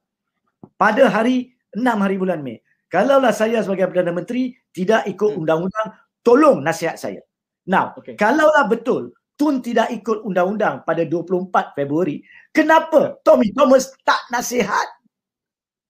pada 0.81 1.05
hari 1.07 1.53
6 1.77 1.85
hari 1.85 2.17
bulan 2.17 2.41
Mei. 2.41 2.59
Kalaulah 2.89 3.31
saya 3.35 3.61
sebagai 3.61 3.91
Perdana 3.91 4.15
Menteri 4.15 4.55
tidak 4.73 5.05
ikut 5.05 5.35
hmm. 5.35 5.39
undang-undang, 5.45 5.87
tolong 6.25 6.57
nasihat 6.65 6.97
saya. 6.97 7.21
Now, 7.65 7.97
okay. 7.97 8.13
kalaulah 8.17 8.69
betul 8.69 9.13
Tun 9.35 9.59
tidak 9.59 9.91
ikut 9.91 10.23
undang-undang 10.23 10.87
pada 10.87 11.03
24 11.03 11.75
Februari, 11.75 12.23
Kenapa 12.55 13.19
Tommy 13.27 13.51
Thomas 13.51 13.91
tak 14.07 14.31
nasihat? 14.31 14.87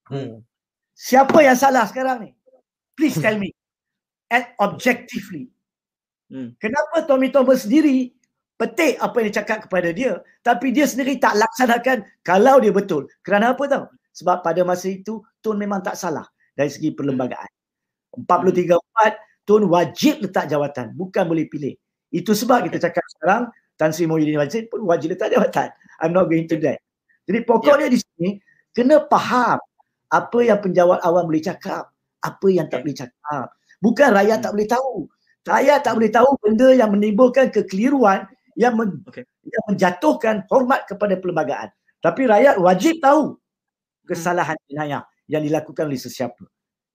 Hmm. 0.09 0.41
Siapa 0.97 1.45
yang 1.45 1.53
salah 1.53 1.85
sekarang 1.85 2.25
ni? 2.25 2.31
Please 2.97 3.21
tell 3.21 3.37
me. 3.37 3.53
And 4.33 4.49
objectively. 4.57 5.53
Hmm. 6.31 6.57
Kenapa 6.57 7.05
Tommy 7.05 7.29
Thomas 7.29 7.63
sendiri 7.63 8.09
petik 8.55 8.97
apa 9.03 9.15
yang 9.19 9.27
dicakap 9.29 9.57
kepada 9.67 9.91
dia 9.91 10.23
tapi 10.39 10.71
dia 10.71 10.87
sendiri 10.87 11.19
tak 11.19 11.37
laksanakan 11.37 12.05
kalau 12.25 12.57
dia 12.61 12.73
betul. 12.73 13.05
Kerana 13.21 13.53
apa 13.53 13.63
tahu? 13.67 13.85
Sebab 14.15 14.41
pada 14.41 14.63
masa 14.63 14.87
itu 14.89 15.19
Tun 15.43 15.59
memang 15.59 15.83
tak 15.83 15.99
salah 15.99 16.25
dari 16.55 16.71
segi 16.71 16.95
perlembagaan. 16.95 17.51
43-4 18.15 19.45
Tun 19.45 19.69
wajib 19.69 20.23
letak 20.25 20.49
jawatan. 20.49 20.95
Bukan 20.97 21.23
boleh 21.29 21.45
pilih. 21.45 21.75
Itu 22.09 22.33
sebab 22.33 22.65
kita 22.65 22.79
cakap 22.79 23.03
sekarang 23.11 23.51
Tan 23.75 23.91
Sri 23.91 24.07
Muhyiddin 24.07 24.39
Wajid 24.39 24.71
pun 24.71 24.87
wajib 24.87 25.13
letak 25.13 25.35
jawatan. 25.35 25.67
I'm 25.99 26.15
not 26.15 26.31
going 26.31 26.47
to 26.47 26.55
that. 26.63 26.79
Jadi 27.27 27.43
pokoknya 27.43 27.91
yeah. 27.91 27.93
di 27.93 27.99
sini 27.99 28.29
kena 28.71 29.03
faham 29.11 29.59
apa 30.07 30.39
yang 30.39 30.59
penjawat 30.63 31.03
awam 31.03 31.27
boleh 31.27 31.43
cakap, 31.43 31.91
apa 32.23 32.47
yang 32.47 32.71
tak 32.71 32.87
boleh 32.87 32.95
cakap. 32.95 33.51
Bukan 33.83 34.09
rakyat 34.15 34.39
tak 34.39 34.49
hmm. 34.51 34.55
boleh 34.55 34.69
tahu. 34.69 34.93
Rakyat 35.45 35.79
tak 35.85 35.93
boleh 35.93 36.09
tahu 36.09 36.29
benda 36.41 36.73
yang 36.73 36.89
menimbulkan 36.89 37.53
kekeliruan 37.53 38.25
yang, 38.57 38.73
men- 38.73 39.05
okay. 39.05 39.29
yang 39.45 39.63
menjatuhkan 39.69 40.41
hormat 40.49 40.89
kepada 40.89 41.13
perlembagaan. 41.21 41.69
Tapi 42.01 42.25
rakyat 42.25 42.57
wajib 42.57 42.97
tahu 42.97 43.37
kesalahan 44.09 44.57
jenayah 44.65 45.05
yang 45.29 45.45
dilakukan 45.45 45.85
oleh 45.85 46.01
sesiapa. 46.01 46.41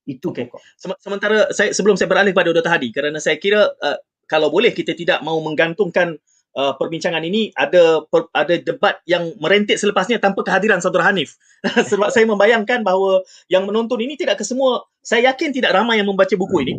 Itu 0.06 0.34
okay. 0.34 0.50
pokok. 0.50 0.60
Sementara 0.98 1.50
saya 1.54 1.70
sebelum 1.70 1.94
saya 1.94 2.10
beralih 2.10 2.34
pada 2.34 2.50
Dr. 2.50 2.70
Hadi 2.70 2.90
kerana 2.90 3.22
saya 3.22 3.38
kira 3.38 3.70
uh, 3.70 3.98
kalau 4.26 4.50
boleh 4.50 4.74
kita 4.74 4.94
tidak 4.94 5.22
mau 5.22 5.38
menggantungkan 5.42 6.18
uh, 6.58 6.74
perbincangan 6.74 7.22
ini 7.22 7.54
ada 7.54 8.02
per, 8.06 8.26
ada 8.34 8.54
debat 8.58 8.98
yang 9.06 9.30
merentik 9.38 9.78
selepasnya 9.78 10.18
tanpa 10.18 10.42
kehadiran 10.42 10.82
saudara 10.82 11.10
Hanif. 11.10 11.38
Sebab 11.90 12.10
saya 12.10 12.26
membayangkan 12.26 12.82
bahawa 12.82 13.22
yang 13.46 13.66
menonton 13.66 14.00
ini 14.02 14.18
tidak 14.18 14.42
kesemua 14.42 14.86
saya 15.02 15.30
yakin 15.30 15.54
tidak 15.54 15.74
ramai 15.74 15.98
yang 16.02 16.08
membaca 16.08 16.32
buku 16.34 16.56
ini. 16.66 16.74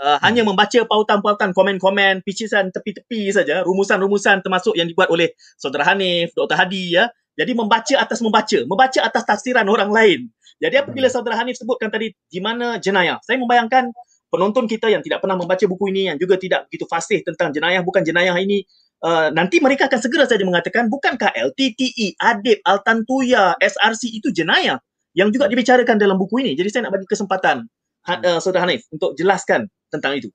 Uh, 0.00 0.18
hanya 0.24 0.42
membaca 0.42 0.82
pautan-pautan, 0.88 1.52
komen-komen, 1.52 2.24
picisan 2.24 2.72
tepi-tepi 2.72 3.28
saja, 3.28 3.60
rumusan-rumusan 3.62 4.40
termasuk 4.40 4.72
yang 4.74 4.88
dibuat 4.88 5.12
oleh 5.12 5.36
saudara 5.60 5.92
Hanif, 5.92 6.32
Dr. 6.32 6.56
Hadi 6.56 6.96
ya. 6.96 7.12
Jadi 7.36 7.52
membaca 7.56 7.94
atas 8.00 8.20
membaca, 8.24 8.58
membaca 8.64 9.00
atas 9.04 9.22
tafsiran 9.24 9.64
orang 9.68 9.92
lain. 9.92 10.20
Jadi 10.58 10.80
apabila 10.80 11.08
saudara 11.12 11.38
Hanif 11.38 11.60
sebutkan 11.60 11.92
tadi 11.92 12.12
di 12.12 12.40
mana 12.40 12.80
jenayah, 12.80 13.20
saya 13.24 13.36
membayangkan 13.36 13.92
penonton 14.32 14.64
kita 14.64 14.88
yang 14.88 15.04
tidak 15.04 15.20
pernah 15.20 15.36
membaca 15.36 15.64
buku 15.68 15.92
ini 15.92 16.08
yang 16.08 16.16
juga 16.16 16.40
tidak 16.40 16.66
begitu 16.72 16.88
fasih 16.88 17.20
tentang 17.20 17.52
jenayah 17.52 17.84
bukan 17.84 18.00
jenayah 18.00 18.36
ini 18.40 18.64
Uh, 19.02 19.34
nanti 19.34 19.58
mereka 19.58 19.90
akan 19.90 19.98
segera 19.98 20.30
saja 20.30 20.46
mengatakan 20.46 20.86
bukankah 20.86 21.34
LTTE, 21.34 22.22
ADIP, 22.22 22.62
Altantuya, 22.62 23.58
SRC 23.58 24.14
itu 24.14 24.30
jenayah 24.30 24.78
yang 25.18 25.34
juga 25.34 25.50
dibicarakan 25.50 25.98
dalam 25.98 26.14
buku 26.14 26.38
ini. 26.46 26.54
Jadi 26.54 26.70
saya 26.70 26.86
nak 26.86 26.94
bagi 26.94 27.10
kesempatan 27.10 27.66
uh, 28.08 28.38
Saudara 28.42 28.66
Hanif 28.66 28.86
untuk 28.90 29.14
jelaskan 29.18 29.68
tentang 29.92 30.18
itu. 30.18 30.28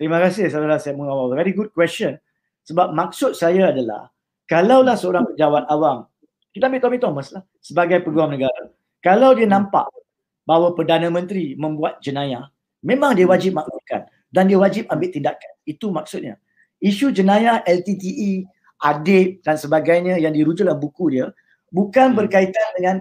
Terima 0.00 0.18
kasih 0.18 0.50
saudara 0.50 0.82
saya 0.82 0.98
mengawal. 0.98 1.30
Very 1.38 1.54
good 1.54 1.70
question. 1.70 2.18
Sebab 2.66 2.90
maksud 2.90 3.38
saya 3.38 3.70
adalah 3.70 4.10
kalaulah 4.50 4.98
seorang 4.98 5.30
pejabat 5.30 5.70
awam, 5.70 6.10
kita 6.50 6.66
ambil 6.66 6.82
Tommy 6.82 6.98
Thomas 6.98 7.30
lah 7.30 7.42
sebagai 7.62 8.02
peguam 8.02 8.34
negara. 8.34 8.70
Kalau 8.98 9.30
dia 9.34 9.46
nampak 9.46 9.86
bahawa 10.42 10.74
Perdana 10.74 11.06
Menteri 11.06 11.54
membuat 11.54 12.02
jenayah, 12.02 12.50
memang 12.82 13.14
dia 13.14 13.30
wajib 13.30 13.54
maklumkan 13.54 14.10
dan 14.34 14.50
dia 14.50 14.58
wajib 14.58 14.90
ambil 14.90 15.10
tindakan. 15.10 15.52
Itu 15.62 15.94
maksudnya 15.94 16.38
isu 16.82 17.14
jenayah 17.14 17.62
LTTE, 17.62 18.46
adib 18.82 19.38
dan 19.46 19.54
sebagainya 19.54 20.18
yang 20.18 20.34
dirujuk 20.34 20.66
dalam 20.66 20.82
buku 20.82 21.14
dia 21.14 21.30
bukan 21.70 22.12
hmm. 22.12 22.18
berkaitan 22.18 22.68
dengan 22.76 22.96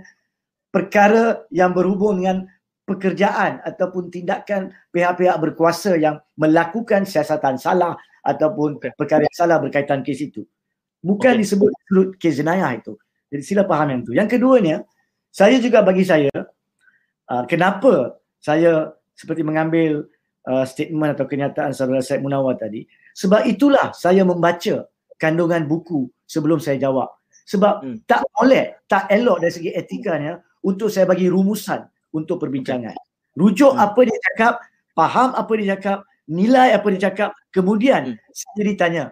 perkara 0.71 1.43
yang 1.51 1.73
berhubung 1.75 2.23
dengan 2.23 2.47
pekerjaan 2.91 3.63
ataupun 3.63 4.11
tindakan 4.11 4.75
pihak-pihak 4.91 5.37
berkuasa 5.39 5.95
yang 5.95 6.19
melakukan 6.35 7.07
siasatan 7.07 7.55
salah 7.55 7.95
ataupun 8.21 8.77
perkara 8.99 9.25
yang 9.25 9.37
salah 9.37 9.57
berkaitan 9.57 10.03
kes 10.03 10.19
itu. 10.27 10.43
Bukan 11.01 11.33
okay. 11.33 11.41
disebut 11.41 11.71
kes 12.19 12.37
jenayah 12.37 12.77
itu. 12.77 12.93
Jadi 13.31 13.43
sila 13.47 13.63
faham 13.65 13.89
yang 13.95 14.01
itu. 14.03 14.11
Yang 14.13 14.29
keduanya, 14.37 14.75
saya 15.31 15.57
juga 15.57 15.79
bagi 15.81 16.03
saya 16.03 16.29
uh, 17.31 17.43
kenapa 17.47 18.19
saya 18.43 18.91
seperti 19.15 19.41
mengambil 19.47 20.05
uh, 20.45 20.67
statement 20.67 21.15
atau 21.15 21.25
kenyataan 21.25 21.71
saudara 21.71 22.03
Syed 22.03 22.19
Munawar 22.19 22.59
tadi 22.59 22.83
sebab 23.15 23.47
itulah 23.47 23.95
saya 23.95 24.27
membaca 24.27 24.87
kandungan 25.15 25.67
buku 25.67 26.11
sebelum 26.27 26.59
saya 26.59 26.79
jawab. 26.79 27.11
Sebab 27.47 27.73
hmm. 27.83 27.97
tak 28.07 28.23
boleh, 28.31 28.79
tak 28.87 29.11
elok 29.11 29.43
dari 29.43 29.53
segi 29.53 29.71
etikanya 29.75 30.39
untuk 30.63 30.87
saya 30.87 31.09
bagi 31.09 31.27
rumusan 31.27 31.83
untuk 32.11 32.39
perbincangan. 32.43 32.95
Rujuk 33.35 33.73
hmm. 33.75 33.85
apa 33.85 33.99
dia 34.03 34.19
cakap, 34.31 34.53
faham 34.93 35.29
apa 35.35 35.51
dia 35.55 35.67
cakap, 35.75 35.99
nilai 36.27 36.75
apa 36.75 36.87
dia 36.95 37.01
cakap, 37.11 37.31
kemudian 37.51 38.15
hmm. 38.15 38.31
saya 38.31 38.63
ditanya, 38.67 39.03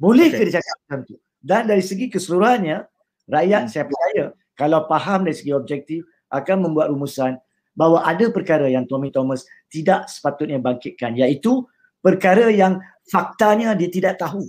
boleh 0.00 0.32
okay. 0.32 0.36
ke 0.36 0.42
dia 0.48 0.54
cakap 0.60 0.76
macam 0.84 0.98
tu? 1.04 1.14
Dan 1.38 1.62
dari 1.68 1.84
segi 1.84 2.10
keseluruhannya, 2.10 2.84
rakyat 3.28 3.62
hmm. 3.68 3.70
saya 3.70 3.84
percaya 3.86 4.24
kalau 4.58 4.80
faham 4.90 5.22
dari 5.22 5.36
segi 5.36 5.52
objektif 5.54 6.02
akan 6.34 6.68
membuat 6.68 6.90
rumusan 6.90 7.38
bahawa 7.78 8.02
ada 8.02 8.26
perkara 8.34 8.66
yang 8.66 8.90
Tommy 8.90 9.14
Thomas 9.14 9.46
tidak 9.70 10.10
sepatutnya 10.10 10.58
bangkitkan 10.58 11.14
iaitu 11.14 11.62
perkara 12.02 12.50
yang 12.50 12.82
faktanya 13.06 13.78
dia 13.78 13.86
tidak 13.86 14.18
tahu. 14.18 14.42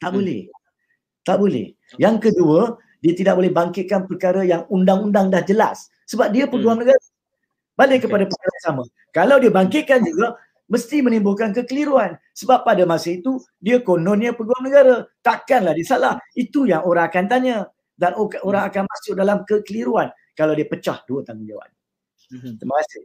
Tak 0.00 0.10
hmm. 0.10 0.16
boleh. 0.16 0.40
Tak 1.24 1.36
boleh. 1.40 1.66
Yang 2.00 2.16
kedua, 2.30 2.76
dia 3.04 3.12
tidak 3.12 3.36
boleh 3.36 3.52
bangkitkan 3.52 4.08
perkara 4.08 4.44
yang 4.48 4.64
undang-undang 4.72 5.28
dah 5.28 5.44
jelas. 5.44 5.92
Sebab 6.08 6.32
dia 6.32 6.48
peguam 6.48 6.80
hmm. 6.80 6.88
negara. 6.88 7.04
Balik 7.74 8.06
kepada 8.06 8.24
perkara 8.26 8.50
yang 8.54 8.66
sama. 8.66 8.82
Kalau 9.10 9.36
dia 9.42 9.50
bangkitkan 9.50 10.00
juga, 10.06 10.38
mesti 10.70 11.02
menimbulkan 11.02 11.50
kekeliruan. 11.50 12.14
Sebab 12.34 12.62
pada 12.62 12.86
masa 12.86 13.14
itu, 13.14 13.42
dia 13.58 13.82
kononnya 13.82 14.32
peguam 14.32 14.62
negara. 14.62 15.06
Takkanlah 15.20 15.74
dia 15.74 15.86
salah. 15.86 16.14
Itu 16.38 16.66
yang 16.70 16.86
orang 16.86 17.10
akan 17.10 17.24
tanya. 17.26 17.56
Dan 17.94 18.14
orang 18.18 18.62
akan 18.70 18.90
masuk 18.90 19.14
dalam 19.14 19.46
kekeliruan 19.46 20.10
kalau 20.34 20.54
dia 20.54 20.66
pecah 20.66 20.98
dua 21.06 21.22
tanggungjawab. 21.22 21.70
Terima 22.58 22.74
kasih. 22.82 23.02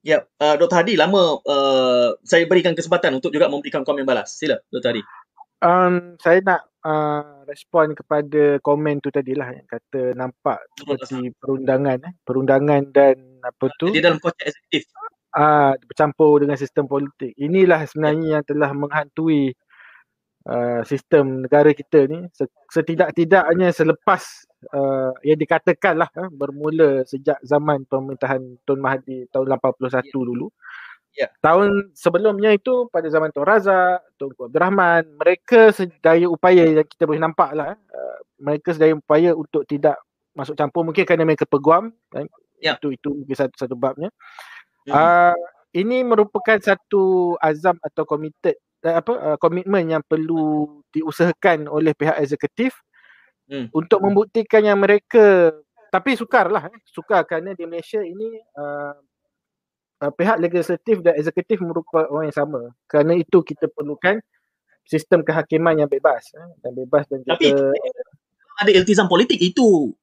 Ya, 0.00 0.24
uh, 0.40 0.56
Dr. 0.56 0.80
Hadi, 0.80 0.94
lama 0.96 1.40
uh, 1.44 2.16
saya 2.24 2.48
berikan 2.48 2.72
kesempatan 2.72 3.20
untuk 3.20 3.32
juga 3.32 3.52
memberikan 3.52 3.84
komen 3.84 4.04
balas. 4.04 4.36
Sila, 4.36 4.56
Dr. 4.72 4.96
Hadi. 4.96 5.02
Um, 5.60 6.16
saya 6.16 6.40
nak 6.40 6.69
uh, 6.84 7.44
respon 7.44 7.92
kepada 7.92 8.58
komen 8.64 9.00
tu 9.00 9.12
tadi 9.12 9.36
lah 9.36 9.52
yang 9.52 9.66
kata 9.68 10.16
nampak 10.16 10.60
seperti 10.76 11.32
perundangan 11.36 11.98
eh. 12.08 12.12
perundangan 12.24 12.82
dan 12.92 13.16
apa 13.44 13.66
tu 13.76 13.92
Dia 13.92 14.12
dalam 14.12 14.20
konteks 14.20 14.52
eksekutif. 14.52 14.88
uh, 15.36 15.76
bercampur 15.84 16.44
dengan 16.44 16.56
sistem 16.56 16.84
politik. 16.88 17.32
Inilah 17.36 17.84
sebenarnya 17.88 18.40
yang 18.40 18.44
telah 18.44 18.70
menghantui 18.72 19.52
uh, 20.48 20.82
sistem 20.84 21.44
negara 21.44 21.72
kita 21.76 22.08
ni 22.08 22.28
setidak-tidaknya 22.70 23.72
selepas 23.72 24.22
uh, 24.72 25.12
yang 25.26 25.38
dikatakan 25.40 26.00
lah 26.00 26.08
uh, 26.16 26.30
bermula 26.32 27.04
sejak 27.04 27.40
zaman 27.44 27.84
pemerintahan 27.88 28.40
Tun 28.64 28.80
Mahathir 28.80 29.28
tahun 29.32 29.56
81 29.56 30.12
dulu. 30.12 30.48
Ya. 31.14 31.28
Tahun 31.42 31.90
sebelumnya 31.92 32.54
itu 32.54 32.86
pada 32.88 33.10
zaman 33.10 33.34
Tun 33.34 33.42
Razak, 33.42 34.02
Tunku 34.14 34.46
Abdul 34.46 34.62
Rahman, 34.62 35.02
mereka 35.18 35.74
sedaya 35.74 36.26
upaya 36.30 36.64
yang 36.64 36.86
kita 36.86 37.04
boleh 37.04 37.20
nampak 37.20 37.50
lah. 37.52 37.74
Uh, 37.90 38.18
mereka 38.38 38.72
sedaya 38.72 38.94
upaya 38.94 39.34
untuk 39.34 39.66
tidak 39.66 39.98
masuk 40.32 40.54
campur 40.54 40.86
mungkin 40.86 41.02
kerana 41.02 41.26
mereka 41.26 41.44
peguam. 41.44 41.90
Kan? 42.14 42.30
Ya. 42.62 42.78
Itu 42.78 42.94
itu 42.94 43.10
mungkin 43.10 43.36
satu 43.36 43.54
satu 43.58 43.74
babnya. 43.74 44.08
Hmm. 44.86 44.94
Uh, 44.94 45.38
ini 45.74 46.06
merupakan 46.06 46.56
satu 46.62 47.34
azam 47.42 47.76
atau 47.82 48.06
committed 48.06 48.56
uh, 48.86 49.02
apa 49.02 49.12
uh, 49.18 49.36
komitmen 49.36 49.98
yang 49.98 50.02
perlu 50.06 50.80
diusahakan 50.94 51.66
oleh 51.66 51.92
pihak 51.94 52.16
eksekutif 52.22 52.74
Hmm. 53.50 53.66
untuk 53.74 53.98
membuktikan 53.98 54.62
yang 54.62 54.78
mereka 54.78 55.50
tapi 55.90 56.14
sukarlah 56.14 56.70
eh, 56.70 56.80
sukar 56.86 57.26
kerana 57.26 57.50
di 57.50 57.66
Malaysia 57.66 57.98
ini 57.98 58.38
uh, 58.54 58.94
uh, 60.00 60.12
pihak 60.12 60.40
legislatif 60.40 61.04
dan 61.04 61.16
eksekutif 61.16 61.60
merupakan 61.60 62.08
orang 62.08 62.32
yang 62.32 62.36
sama. 62.36 62.60
Kerana 62.88 63.16
itu 63.16 63.44
kita 63.44 63.68
perlukan 63.70 64.18
sistem 64.88 65.22
kehakiman 65.22 65.78
yang 65.78 65.90
bebas 65.90 66.34
eh, 66.34 66.50
dan 66.64 66.72
bebas 66.74 67.06
dan 67.06 67.22
Tapi 67.22 67.52
juga 67.52 67.70
ada 68.60 68.70
iltizam 68.74 69.06
politik 69.06 69.38
itu 69.40 69.94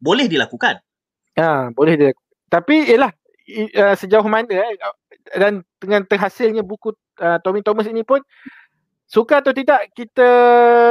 boleh 0.00 0.28
dilakukan. 0.30 0.80
Ha, 1.36 1.72
boleh 1.72 1.94
dia. 1.98 2.12
Tapi 2.48 2.94
ialah 2.94 3.12
uh, 3.76 3.94
sejauh 3.98 4.24
mana 4.24 4.48
eh, 4.48 4.78
dan 5.36 5.66
dengan 5.82 6.06
terhasilnya 6.06 6.62
buku 6.62 6.94
uh, 7.20 7.38
Tommy 7.42 7.60
Thomas 7.60 7.90
ini 7.90 8.06
pun 8.06 8.22
suka 9.06 9.38
atau 9.38 9.54
tidak 9.54 9.86
kita 9.94 10.28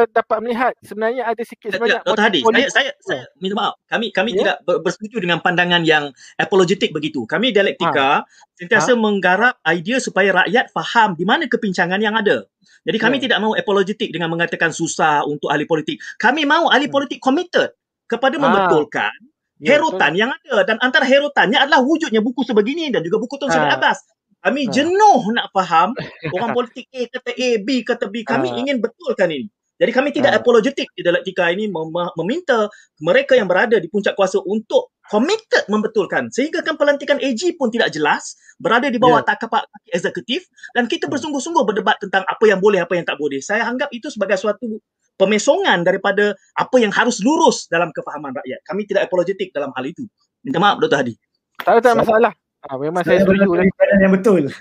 dapat 0.08 0.38
melihat 0.40 0.72
sebenarnya 0.80 1.28
ada 1.28 1.44
sikit 1.44 1.68
Tidak, 1.68 1.80
sebanyak 1.80 2.02
Dr. 2.08 2.24
Hadi, 2.24 2.40
saya, 2.48 2.68
saya, 2.72 2.92
saya 3.04 3.24
minta 3.38 3.56
maaf. 3.60 3.76
Kami 3.86 4.16
kami 4.16 4.30
Ya. 4.32 4.38
tidak 4.40 4.58
ber- 4.64 4.80
bersetuju 4.82 5.20
dengan 5.20 5.44
pandangan 5.44 5.84
yang 5.84 6.16
apologetik 6.40 6.96
begitu. 6.96 7.28
Kami 7.28 7.52
dialektika 7.52 8.24
sentiasa 8.56 8.96
menggarap 8.96 9.60
idea 9.68 10.00
supaya 10.00 10.32
rakyat 10.44 10.72
faham 10.72 11.20
di 11.20 11.28
mana 11.28 11.44
kepincangan 11.52 12.00
yang 12.00 12.16
ada. 12.16 12.48
Jadi 12.88 12.98
kami 12.98 13.20
Ya. 13.20 13.28
tidak 13.28 13.38
mahu 13.44 13.54
apologetik 13.54 14.10
dengan 14.16 14.32
mengatakan 14.32 14.72
susah 14.72 15.28
untuk 15.28 15.52
ahli 15.52 15.68
politik. 15.68 16.00
Kami 16.16 16.48
mahu 16.48 16.72
ahli 16.72 16.88
Hmm. 16.88 16.96
politik 16.96 17.20
committed 17.20 17.76
kepada 18.08 18.40
Ah. 18.40 18.42
membetulkan 18.48 19.12
Ya, 19.56 19.80
herutan 19.80 20.12
yang 20.20 20.36
ada 20.36 20.68
dan 20.68 20.76
antara 20.84 21.08
herutannya 21.08 21.56
adalah 21.56 21.80
wujudnya 21.80 22.20
buku 22.20 22.44
sebegini 22.44 22.92
dan 22.92 23.00
juga 23.04 23.24
buku 23.24 23.40
Tun 23.40 23.48
Sri 23.48 23.60
Ah. 23.60 23.80
Abbas. 23.80 24.04
Kami 24.46 24.62
Ah. 24.62 24.72
jenuh 24.72 25.22
nak 25.34 25.50
faham 25.50 25.90
orang 26.38 26.54
politik 26.54 26.86
A 26.94 27.02
kata 27.10 27.32
A, 27.34 27.50
B 27.60 27.82
kata 27.82 28.06
B. 28.08 28.22
Kami 28.22 28.54
Ah. 28.54 28.60
ingin 28.62 28.78
betulkan 28.78 29.34
ini. 29.34 29.50
Jadi 29.76 29.92
kami 29.92 30.14
tidak 30.14 30.32
Ah. 30.32 30.40
apologetik 30.40 30.88
di 30.94 31.02
dialektika 31.02 31.50
ini 31.50 31.68
mem- 31.68 32.14
meminta 32.16 32.70
mereka 33.02 33.36
yang 33.36 33.50
berada 33.50 33.76
di 33.76 33.90
puncak 33.90 34.14
kuasa 34.14 34.40
untuk 34.40 34.94
committed 35.06 35.68
membetulkan 35.68 36.32
sehingga 36.32 36.64
kan 36.64 36.78
pelantikan 36.78 37.20
AG 37.20 37.58
pun 37.58 37.70
tidak 37.70 37.92
jelas 37.92 38.34
berada 38.56 38.88
di 38.88 38.96
bawah 38.96 39.20
Ya. 39.20 39.36
tapak 39.36 39.68
kaki 39.68 39.90
eksekutif 39.92 40.48
dan 40.72 40.88
kita 40.88 41.06
Hmm. 41.06 41.14
bersungguh-sungguh 41.18 41.66
berdebat 41.66 42.00
tentang 42.00 42.24
apa 42.24 42.44
yang 42.46 42.62
boleh 42.62 42.80
apa 42.80 42.96
yang 42.96 43.04
tak 43.04 43.20
boleh. 43.20 43.44
Saya 43.44 43.66
anggap 43.66 43.92
itu 43.92 44.08
sebagai 44.08 44.40
suatu 44.40 44.80
pemesongan 45.16 45.84
daripada 45.84 46.32
apa 46.54 46.76
yang 46.80 46.92
harus 46.92 47.20
lurus 47.20 47.68
dalam 47.68 47.92
kefahaman 47.92 48.32
rakyat. 48.32 48.60
Kami 48.64 48.84
tidak 48.84 49.08
apologetik 49.08 49.52
dalam 49.52 49.72
hal 49.76 49.84
itu. 49.84 50.04
Minta 50.40 50.60
maaf 50.60 50.78
Dr. 50.78 51.00
Hadi. 51.02 51.16
tak 51.56 51.72
ada 51.72 51.82
tak 51.82 51.96
masalah. 51.98 52.32
Ha, 52.66 52.78
memang 52.82 53.06
Saya 53.06 53.22
saya 53.22 53.30
setuju 53.30 53.50
lah. 53.54 53.66
yang 54.02 54.14
betul. 54.14 54.44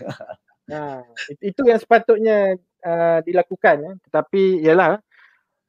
Ha, 0.64 1.04
it- 1.28 1.52
itu 1.52 1.60
yang 1.68 1.76
sepatutnya 1.76 2.56
uh, 2.80 3.20
dilakukan 3.20 3.76
ya. 3.84 3.92
Tetapi 4.08 4.64
ialah 4.64 4.96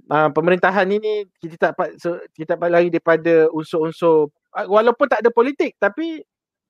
uh, 0.08 0.30
pemerintahan 0.32 0.88
ini 0.88 1.28
kita 1.36 1.56
tak 1.60 1.70
dapat 1.76 1.90
so, 2.00 2.16
kita 2.32 2.56
tak 2.56 2.64
dapat 2.64 2.70
lari 2.72 2.88
daripada 2.88 3.52
unsur-unsur 3.52 4.32
uh, 4.56 4.68
walaupun 4.72 5.12
tak 5.12 5.20
ada 5.20 5.36
politik 5.36 5.76
tapi 5.76 6.24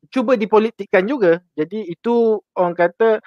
cuba 0.09 0.33
dipolitikkan 0.33 1.05
juga. 1.05 1.37
Jadi 1.53 1.85
itu 1.85 2.41
orang 2.57 2.73
kata 2.73 3.21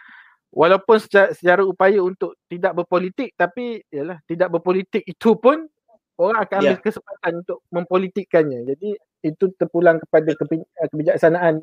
walaupun 0.51 0.99
secara, 0.99 1.31
secara 1.31 1.63
upaya 1.63 2.03
untuk 2.03 2.35
tidak 2.51 2.75
berpolitik 2.75 3.39
tapi 3.39 3.79
ialah 3.95 4.19
tidak 4.27 4.51
berpolitik 4.51 5.07
itu 5.07 5.39
pun 5.39 5.63
orang 6.19 6.43
akan 6.43 6.59
ambil 6.59 6.75
Ya. 6.75 6.83
kesempatan 6.83 7.33
untuk 7.47 7.63
mempolitikkannya. 7.71 8.67
Jadi 8.75 8.99
itu 9.23 9.45
terpulang 9.55 10.03
kepada 10.03 10.35
kebi- 10.35 10.67
uh, 10.75 10.89
kebijaksanaan 10.91 11.63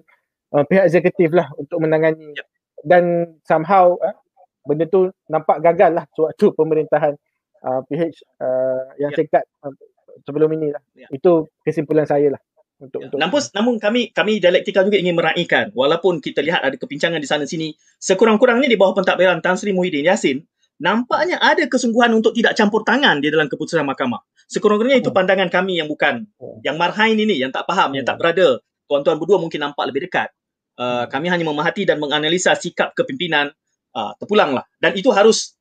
uh, 0.55 0.63
pihak 0.63 0.87
eksekutif 0.87 1.35
lah 1.35 1.51
untuk 1.59 1.83
menangani 1.83 2.31
Ya. 2.31 2.43
dan 2.87 3.03
somehow 3.43 3.99
uh, 3.99 4.15
benda 4.63 4.87
tu 4.87 5.11
nampak 5.27 5.59
gagal 5.59 5.91
lah 5.93 6.05
sewaktu 6.15 6.55
pemerintahan 6.55 7.13
uh, 7.61 7.79
PH 7.85 8.23
uh, 8.39 8.95
yang 8.97 9.11
Ya. 9.11 9.17
singkat 9.19 9.43
uh, 9.61 9.75
sebelum 10.23 10.47
ini 10.55 10.71
lah. 10.71 10.81
Ya. 10.95 11.11
Itu 11.11 11.51
kesimpulan 11.61 12.07
saya 12.07 12.31
lah 12.33 12.41
untuk 12.79 13.03
Ya. 13.03 13.11
untuk 13.11 13.17
Namun, 13.19 13.41
namun 13.51 13.73
kami 13.83 14.01
kami 14.15 14.39
dialektika 14.39 14.81
juga 14.81 14.95
ingin 14.95 15.15
meraihkan 15.19 15.75
walaupun 15.75 16.23
kita 16.23 16.39
lihat 16.39 16.63
ada 16.63 16.75
kepincangan 16.79 17.19
di 17.19 17.27
sana 17.27 17.43
sini 17.43 17.75
sekurang-kurangnya 17.99 18.71
di 18.71 18.79
bawah 18.79 18.95
pentadbiran 18.95 19.43
Tan 19.43 19.59
Sri 19.59 19.75
Muhyiddin 19.75 20.07
Yassin 20.07 20.39
nampaknya 20.75 21.39
ada 21.39 21.63
kesungguhan 21.71 22.11
untuk 22.11 22.35
tidak 22.35 22.51
campur 22.59 22.83
tangan 22.83 23.23
di 23.23 23.31
dalam 23.31 23.47
keputusan 23.47 23.87
mahkamah. 23.87 24.19
Sekurang-kurangnya 24.51 24.99
itu 24.99 25.09
Hmm. 25.11 25.17
pandangan 25.23 25.47
kami 25.47 25.79
yang 25.79 25.87
bukan 25.87 26.27
Hmm. 26.35 26.59
yang 26.67 26.75
marhain 26.75 27.15
ini 27.15 27.39
yang 27.39 27.47
tak 27.55 27.63
faham, 27.63 27.95
yang 27.95 28.03
tak 28.03 28.19
Hmm. 28.19 28.27
berada. 28.27 28.47
Tuan-tuan 28.85 29.17
berdua 29.17 29.39
mungkin 29.39 29.63
nampak 29.63 29.87
lebih 29.89 30.05
dekat. 30.11 30.29
Uh, 30.75 31.07
Hmm. 31.07 31.07
kami 31.07 31.31
hanya 31.31 31.47
memahati 31.47 31.87
dan 31.87 32.03
menganalisa 32.03 32.51
sikap 32.51 32.91
kepimpinan 32.99 33.47
uh, 33.95 34.11
terpulanglah 34.19 34.67
dan 34.83 34.91
itu 34.91 35.07
harus 35.07 35.55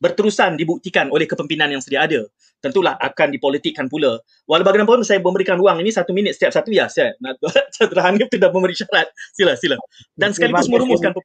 berterusan 0.00 0.56
dibuktikan 0.56 1.12
oleh 1.12 1.28
kepimpinan 1.28 1.68
yang 1.68 1.84
sedia 1.84 2.08
ada. 2.08 2.24
Tentulah 2.60 2.96
akan 3.00 3.32
dipolitikkan 3.32 3.88
pula. 3.88 4.20
Walau 4.44 4.64
bagaimanapun 4.64 5.00
saya 5.00 5.20
memberikan 5.20 5.56
ruang 5.56 5.80
ini 5.80 5.92
satu 5.92 6.12
minit 6.12 6.36
setiap 6.36 6.52
satu 6.52 6.68
ya. 6.72 6.88
Saya 6.92 7.16
nak 7.20 7.40
Saudara 7.76 8.08
Hanif 8.08 8.28
tidak 8.28 8.52
memberi 8.52 8.76
syarat. 8.76 9.08
Sila 9.32 9.56
sila. 9.56 9.80
Dan 10.12 10.32
sekaligus 10.36 10.68
merumuskan 10.68 11.16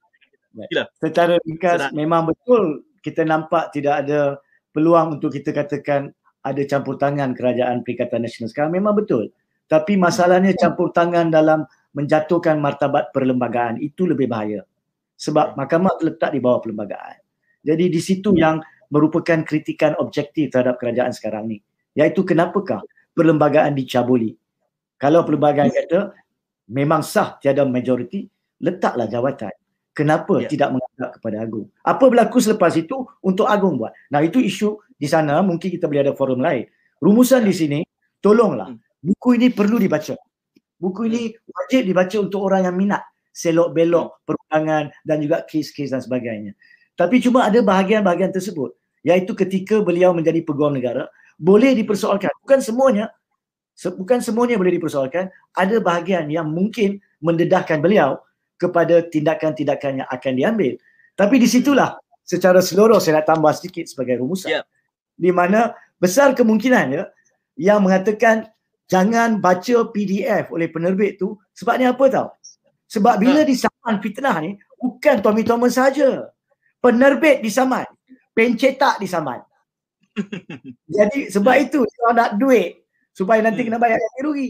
Secara 1.04 1.36
ringkas 1.44 1.92
memang 1.92 2.32
betul 2.32 2.88
kita 3.04 3.28
nampak 3.28 3.76
tidak 3.76 4.08
ada 4.08 4.40
peluang 4.72 5.20
untuk 5.20 5.36
kita 5.36 5.52
katakan 5.52 6.12
ada 6.44 6.62
campur 6.64 6.96
tangan 6.96 7.36
kerajaan 7.36 7.84
Perikatan 7.84 8.24
Nasional 8.24 8.52
sekarang 8.52 8.72
memang 8.76 8.96
betul. 8.96 9.32
Tapi 9.68 9.98
masalahnya 10.00 10.56
campur 10.56 10.94
tangan 10.96 11.34
dalam 11.34 11.68
menjatuhkan 11.96 12.60
martabat 12.60 13.16
perlembagaan 13.16 13.80
itu 13.80 14.04
lebih 14.04 14.28
bahaya. 14.28 14.68
Sebab 15.16 15.56
mahkamah 15.56 15.96
terletak 15.96 16.36
di 16.36 16.44
bawah 16.44 16.60
perlembagaan. 16.60 17.24
Jadi 17.64 17.88
di 17.88 18.02
situ 18.04 18.36
yang 18.36 18.60
merupakan 18.92 19.42
kritikan 19.48 19.96
objektif 19.98 20.52
terhadap 20.52 20.78
kerajaan 20.78 21.16
sekarang 21.16 21.48
ni. 21.50 21.58
Iaitu 21.96 22.28
kenapakah 22.28 22.84
perlembagaan 23.16 23.74
dicabuli. 23.74 24.36
Kalau 25.00 25.24
perlembagaan 25.24 25.72
kata 25.72 26.12
memang 26.70 27.00
sah 27.02 27.40
tiada 27.40 27.64
majoriti, 27.64 28.28
letaklah 28.60 29.08
jawatan. 29.08 29.56
Kenapa 29.96 30.44
Ya. 30.44 30.52
tidak 30.52 30.76
mengadap 30.76 31.10
kepada 31.16 31.38
Agung? 31.40 31.72
Apa 31.80 32.12
berlaku 32.12 32.44
selepas 32.44 32.76
itu 32.76 33.08
untuk 33.24 33.48
Agung 33.48 33.80
buat? 33.80 33.96
Nah 34.12 34.20
itu 34.20 34.44
isu 34.44 34.84
di 35.00 35.08
sana 35.08 35.40
mungkin 35.40 35.72
kita 35.72 35.88
boleh 35.88 36.12
ada 36.12 36.14
forum 36.14 36.44
lain. 36.44 36.68
Rumusan 37.00 37.48
di 37.48 37.56
sini, 37.56 37.80
tolonglah. 38.20 38.76
Hmm. 38.76 38.84
Buku 39.00 39.40
ini 39.40 39.48
perlu 39.56 39.80
dibaca. 39.80 40.20
Buku 40.76 41.08
ini 41.08 41.32
wajib 41.48 41.88
dibaca 41.88 42.16
untuk 42.20 42.42
orang 42.46 42.68
yang 42.68 42.76
minat 42.76 43.04
selok 43.36 43.76
belok 43.76 44.24
perundangan 44.24 44.92
dan 45.04 45.18
juga 45.20 45.44
kes-kes 45.44 45.92
dan 45.92 46.00
sebagainya. 46.00 46.56
Tapi 46.96 47.20
cuma 47.20 47.48
ada 47.48 47.60
bahagian-bahagian 47.60 48.32
tersebut 48.32 48.72
iaitu 49.04 49.36
ketika 49.36 49.84
beliau 49.84 50.16
menjadi 50.16 50.40
peguam 50.42 50.72
negara 50.72 51.12
boleh 51.36 51.76
dipersoalkan. 51.76 52.32
Bukan 52.44 52.64
semuanya 52.64 53.12
se- 53.76 53.92
bukan 53.92 54.24
semuanya 54.24 54.56
boleh 54.56 54.80
dipersoalkan. 54.80 55.28
Ada 55.52 55.84
bahagian 55.84 56.32
yang 56.32 56.48
mungkin 56.48 57.04
mendedahkan 57.20 57.84
beliau 57.84 58.24
kepada 58.56 59.04
tindakan-tindakan 59.04 60.04
yang 60.04 60.08
akan 60.08 60.34
diambil. 60.40 60.74
Tapi 61.20 61.36
di 61.40 61.48
situlah 61.48 62.00
secara 62.24 62.64
seluruh 62.64 63.04
saya 63.04 63.20
nak 63.20 63.28
tambah 63.28 63.52
sedikit 63.52 63.84
sebagai 63.88 64.24
rumusan. 64.24 64.60
Ya. 64.60 64.62
Di 65.16 65.32
mana 65.36 65.76
besar 66.00 66.32
kemungkinan 66.36 66.86
ya 66.92 67.04
yang 67.60 67.84
mengatakan 67.84 68.48
jangan 68.86 69.42
baca 69.42 69.90
PDF 69.90 70.54
oleh 70.54 70.68
penerbit 70.70 71.18
tu 71.22 71.38
sebabnya 71.54 71.94
apa 71.94 72.06
tahu? 72.10 72.30
Sebab 72.86 73.18
bila 73.18 73.42
disaman 73.42 73.98
fitnah 74.00 74.38
ni, 74.46 74.56
bukan 74.78 75.20
Tommy 75.20 75.42
Thomas 75.42 75.76
saja. 75.76 76.30
Penerbit 76.78 77.42
disaman. 77.42 77.86
Pencetak 78.32 79.02
disaman. 79.02 79.42
Jadi 80.96 81.28
sebab 81.34 81.56
itu 81.60 81.82
dia 81.84 82.14
nak 82.14 82.38
duit 82.38 82.86
supaya 83.16 83.40
nanti 83.40 83.64
kena 83.64 83.80
bayar 83.80 83.96
ganti 83.96 84.22
rugi. 84.22 84.50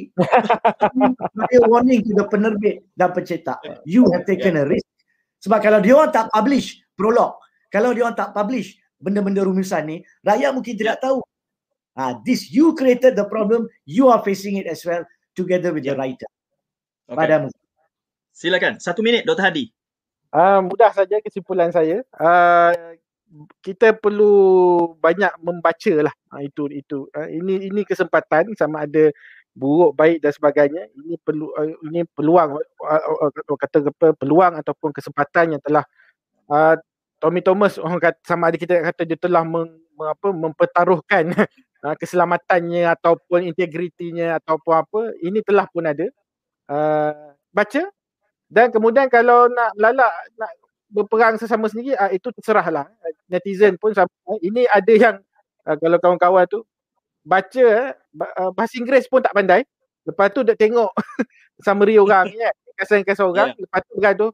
Dia 1.53 1.61
warning 1.69 2.01
to 2.01 2.17
the 2.17 2.25
penerbit 2.25 2.89
dan 2.97 3.13
pencetak. 3.13 3.61
You 3.85 4.09
have 4.09 4.25
taken 4.25 4.57
a 4.57 4.65
risk. 4.65 4.89
Sebab 5.45 5.61
kalau 5.61 5.77
dia 5.77 5.93
orang 5.93 6.09
tak 6.09 6.33
publish 6.33 6.81
prolog, 6.97 7.37
kalau 7.69 7.93
dia 7.93 8.09
orang 8.09 8.17
tak 8.17 8.33
publish 8.33 8.81
benda-benda 8.97 9.45
rumusan 9.45 9.85
ni, 9.85 9.97
rakyat 10.25 10.49
mungkin 10.57 10.73
tidak 10.73 10.97
tahu. 10.97 11.21
Ah, 11.95 12.19
this 12.27 12.51
you 12.51 12.75
created 12.75 13.15
the 13.15 13.23
problem, 13.23 13.71
you 13.87 14.11
are 14.11 14.19
facing 14.19 14.59
it 14.59 14.67
as 14.67 14.83
well 14.83 15.07
together 15.31 15.71
with 15.71 15.87
yeah. 15.87 15.95
the 15.95 15.99
writer. 15.99 16.29
Okay. 17.07 17.15
Padamu. 17.15 17.49
Silakan. 18.35 18.83
Satu 18.83 18.99
minit 18.99 19.23
Dr. 19.23 19.47
Hadi. 19.47 19.71
Uh, 20.35 20.59
mudah 20.67 20.91
saja 20.91 21.23
kesimpulan 21.23 21.71
saya. 21.71 22.03
Uh, 22.19 22.99
kita 23.63 23.95
perlu 23.95 24.35
banyak 24.99 25.31
membaca 25.43 25.93
lah 26.07 26.13
ha, 26.31 26.39
itu 26.45 26.71
itu 26.71 27.09
ha, 27.11 27.27
ini 27.27 27.67
ini 27.67 27.81
kesempatan 27.83 28.53
sama 28.55 28.85
ada 28.87 29.11
buruk 29.55 29.95
baik 29.95 30.23
dan 30.23 30.31
sebagainya 30.31 30.83
ini 30.93 31.15
perlu 31.19 31.51
uh, 31.55 31.67
ini 31.89 32.03
peluang 32.15 32.59
uh, 32.59 33.03
uh, 33.27 33.57
kata 33.59 33.91
apa 33.91 34.15
peluang 34.15 34.55
ataupun 34.59 34.91
kesempatan 34.91 35.57
yang 35.57 35.63
telah 35.63 35.83
uh, 36.51 36.75
Tommy 37.19 37.39
Thomas 37.39 37.79
orang 37.79 37.99
kata 37.99 38.19
sama 38.23 38.51
ada 38.51 38.57
kita 38.59 38.83
kata 38.83 39.01
dia 39.07 39.17
telah 39.19 39.43
meng, 39.47 39.71
apa 39.99 40.29
mempertaruhkan 40.31 41.31
uh, 41.83 41.95
keselamatannya 41.97 42.87
ataupun 42.95 43.49
integritinya 43.49 44.39
ataupun 44.39 44.73
apa 44.75 45.01
ini 45.19 45.41
telah 45.41 45.67
pun 45.67 45.83
ada. 45.83 46.07
Uh, 46.65 47.35
baca 47.53 47.87
dan 48.49 48.73
kemudian 48.73 49.05
kalau 49.09 49.49
nak 49.49 49.73
lalak 49.77 50.11
nak 50.37 50.51
berperang 50.87 51.35
sesama 51.35 51.67
sendiri 51.67 51.97
uh, 51.97 52.11
itu 52.13 52.29
terserahlah. 52.35 52.87
Netizen 53.25 53.75
pun 53.75 53.91
sama. 53.91 54.11
Ini 54.39 54.69
ada 54.69 54.93
yang 54.93 55.15
uh, 55.65 55.75
kalau 55.75 55.97
kawan-kawan 55.97 56.45
tu 56.47 56.61
baca 57.25 57.97
uh, 58.37 58.51
bahasa 58.53 58.77
Inggeris 58.77 59.09
pun 59.09 59.19
tak 59.19 59.33
pandai. 59.33 59.65
Lepas 60.05 60.29
tu 60.29 60.45
dia 60.45 60.53
tengok 60.53 60.93
summary 61.65 61.97
orang 61.97 62.29
kan 62.29 62.53
kesan-kesan 62.75 63.25
orang 63.31 63.49
yeah. 63.55 63.61
lepas 63.63 63.79
tu 63.87 63.91
bergaduh 63.95 64.31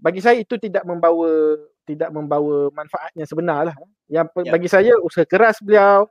bagi 0.00 0.20
saya 0.22 0.38
itu 0.40 0.54
tidak 0.56 0.86
membawa 0.86 1.58
tidak 1.84 2.10
membawa 2.14 2.70
manfaat 2.70 3.10
yang 3.18 3.26
sebenar 3.26 3.66
lah 3.66 3.76
yang 4.06 4.26
yeah. 4.30 4.52
bagi 4.54 4.68
saya 4.70 4.94
usaha 5.02 5.26
keras 5.26 5.58
beliau 5.60 6.06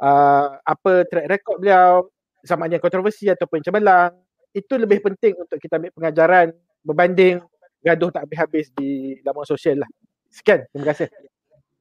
uh, 0.00 0.58
apa 0.62 1.06
track 1.06 1.26
record 1.28 1.58
beliau 1.62 2.08
sama 2.44 2.68
ada 2.68 2.76
kontroversi 2.80 3.30
ataupun 3.30 3.64
cemerlang 3.64 4.12
itu 4.54 4.74
lebih 4.78 5.02
penting 5.02 5.34
untuk 5.40 5.58
kita 5.58 5.80
ambil 5.80 5.90
pengajaran 5.96 6.54
berbanding 6.84 7.42
gaduh 7.84 8.08
tak 8.08 8.24
habis-habis 8.24 8.72
di 8.72 9.20
laman 9.20 9.44
sosial 9.44 9.84
lah. 9.84 9.90
Sekian, 10.32 10.64
terima 10.72 10.88
kasih. 10.94 11.08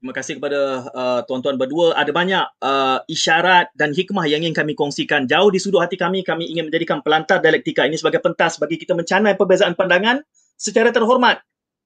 Terima 0.04 0.12
kasih 0.20 0.36
kepada 0.36 0.60
uh, 0.92 1.22
tuan-tuan 1.24 1.56
berdua. 1.56 1.96
Ada 1.96 2.12
banyak 2.12 2.44
uh, 2.60 3.00
isyarat 3.08 3.72
dan 3.72 3.96
hikmah 3.96 4.28
yang 4.28 4.44
ingin 4.44 4.52
kami 4.52 4.76
kongsikan. 4.76 5.32
Jauh 5.32 5.48
di 5.48 5.64
sudut 5.64 5.80
hati 5.80 5.96
kami, 5.96 6.28
kami 6.28 6.52
ingin 6.52 6.68
menjadikan 6.68 7.00
pelantar 7.00 7.40
dialektika 7.40 7.88
ini 7.88 7.96
sebagai 7.96 8.20
pentas 8.20 8.60
bagi 8.60 8.76
kita 8.76 8.92
mencanai 9.00 9.40
perbezaan 9.40 9.80
pandangan 9.80 10.20
secara 10.60 10.92
terhormat. 10.92 11.40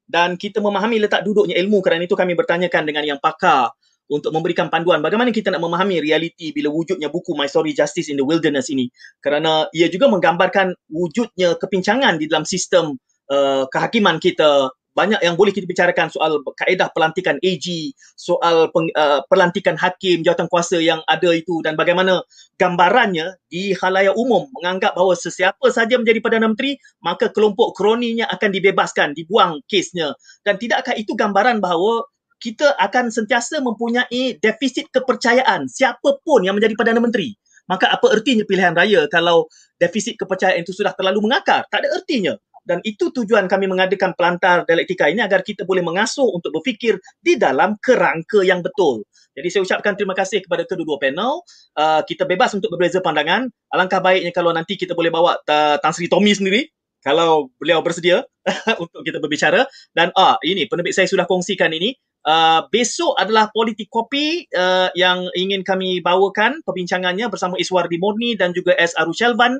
Dan 0.09 0.33
kita 0.33 0.63
memahami 0.65 0.97
letak 0.97 1.21
duduknya 1.29 1.61
ilmu 1.61 1.77
kerana 1.85 2.09
itu 2.09 2.17
kami 2.17 2.33
bertanyakan 2.33 2.89
dengan 2.89 3.05
yang 3.05 3.19
pakar 3.21 3.69
untuk 4.07 4.31
memberikan 4.31 4.71
panduan 4.71 5.03
bagaimana 5.03 5.31
kita 5.35 5.51
nak 5.51 5.63
memahami 5.63 5.99
realiti 5.99 6.55
bila 6.55 6.71
wujudnya 6.71 7.11
buku 7.11 7.35
My 7.35 7.47
Story 7.47 7.75
Justice 7.75 8.07
in 8.07 8.19
the 8.19 8.25
Wilderness 8.25 8.71
ini. 8.71 8.87
Kerana 9.19 9.67
ia 9.75 9.91
juga 9.91 10.07
menggambarkan 10.07 10.73
wujudnya 10.91 11.59
kepincangan 11.59 12.19
di 12.19 12.25
dalam 12.27 12.47
sistem 12.47 12.95
Uh, 13.27 13.67
kehakiman 13.75 14.23
kita 14.23 14.71
banyak 14.97 15.21
yang 15.21 15.37
boleh 15.37 15.53
kita 15.53 15.69
bicarakan 15.69 16.09
soal 16.09 16.41
kaedah 16.57 16.89
pelantikan 16.89 17.37
AG, 17.45 17.93
soal 18.17 18.73
peng, 18.73 18.89
uh, 18.97 19.21
pelantikan 19.29 19.77
hakim, 19.77 20.25
jawatan 20.25 20.49
kuasa 20.49 20.81
yang 20.81 21.05
ada 21.05 21.29
itu 21.37 21.61
dan 21.61 21.77
bagaimana 21.77 22.25
gambarannya 22.57 23.37
di 23.45 23.77
khalayak 23.77 24.17
umum 24.17 24.49
menganggap 24.57 24.97
bahawa 24.97 25.13
sesiapa 25.13 25.69
saja 25.69 26.01
menjadi 26.01 26.17
Perdana 26.17 26.49
Menteri, 26.49 26.81
maka 27.05 27.29
kelompok 27.29 27.77
kroninya 27.77 28.25
akan 28.33 28.49
dibebaskan, 28.49 29.13
dibuang 29.13 29.61
kesnya. 29.69 30.17
Dan 30.41 30.57
tidakkah 30.57 30.97
itu 30.97 31.13
gambaran 31.13 31.61
bahawa 31.61 32.09
kita 32.37 32.77
akan 32.77 33.09
sentiasa 33.09 33.59
mempunyai 33.59 34.37
defisit 34.37 34.89
kepercayaan 34.93 35.69
siapapun 35.69 36.45
yang 36.45 36.57
menjadi 36.57 36.73
Perdana 36.77 37.01
Menteri. 37.01 37.33
Maka 37.67 37.91
apa 37.91 38.15
ertinya 38.15 38.47
pilihan 38.47 38.71
raya 38.71 39.11
kalau 39.11 39.51
defisit 39.75 40.15
kepercayaan 40.15 40.63
itu 40.63 40.71
sudah 40.71 40.95
terlalu 40.95 41.27
mengakar? 41.27 41.67
Tak 41.67 41.83
ada 41.83 41.99
ertinya 41.99 42.33
dan 42.67 42.83
itu 42.83 43.07
tujuan 43.15 43.47
kami 43.47 43.71
mengadakan 43.71 44.11
pelantar 44.11 44.67
dialektika 44.67 45.07
ini 45.07 45.23
agar 45.23 45.39
kita 45.39 45.63
boleh 45.63 45.79
mengasuh 45.79 46.27
untuk 46.27 46.51
berfikir 46.51 46.99
di 47.23 47.39
dalam 47.39 47.79
kerangka 47.79 48.43
yang 48.43 48.59
betul. 48.59 49.07
Jadi 49.31 49.47
saya 49.47 49.61
ucapkan 49.63 49.95
terima 49.95 50.11
kasih 50.11 50.43
kepada 50.43 50.67
kedua-dua 50.67 50.99
panel. 50.99 51.47
Uh, 51.71 52.03
kita 52.03 52.27
bebas 52.27 52.51
untuk 52.59 52.75
berbeza 52.75 52.99
pandangan. 52.99 53.47
Alangkah 53.71 54.03
baiknya 54.03 54.35
kalau 54.35 54.51
nanti 54.51 54.75
kita 54.75 54.91
boleh 54.91 55.07
bawa 55.07 55.39
uh, 55.39 55.79
Tan 55.79 55.95
Sri 55.95 56.11
Tommy 56.11 56.35
sendiri 56.35 56.67
kalau 56.99 57.47
beliau 57.55 57.79
bersedia 57.79 58.27
untuk 58.83 58.99
kita 59.07 59.23
berbicara. 59.23 59.63
Dan 59.95 60.11
ah 60.19 60.35
ini 60.43 60.67
penerbit 60.67 60.91
saya 60.91 61.07
sudah 61.07 61.23
kongsikan 61.23 61.71
ini. 61.71 61.95
Uh, 62.27 62.67
besok 62.75 63.15
adalah 63.15 63.47
politik 63.55 63.87
kopi 63.87 64.43
uh, 64.51 64.91
yang 64.99 65.31
ingin 65.31 65.63
kami 65.63 66.03
bawakan 66.03 66.59
perbincangannya 66.59 67.31
bersama 67.31 67.55
Iswar 67.55 67.87
Dimurni 67.87 68.35
dan 68.35 68.51
juga 68.51 68.75
S. 68.75 68.99
Arushelvan 68.99 69.55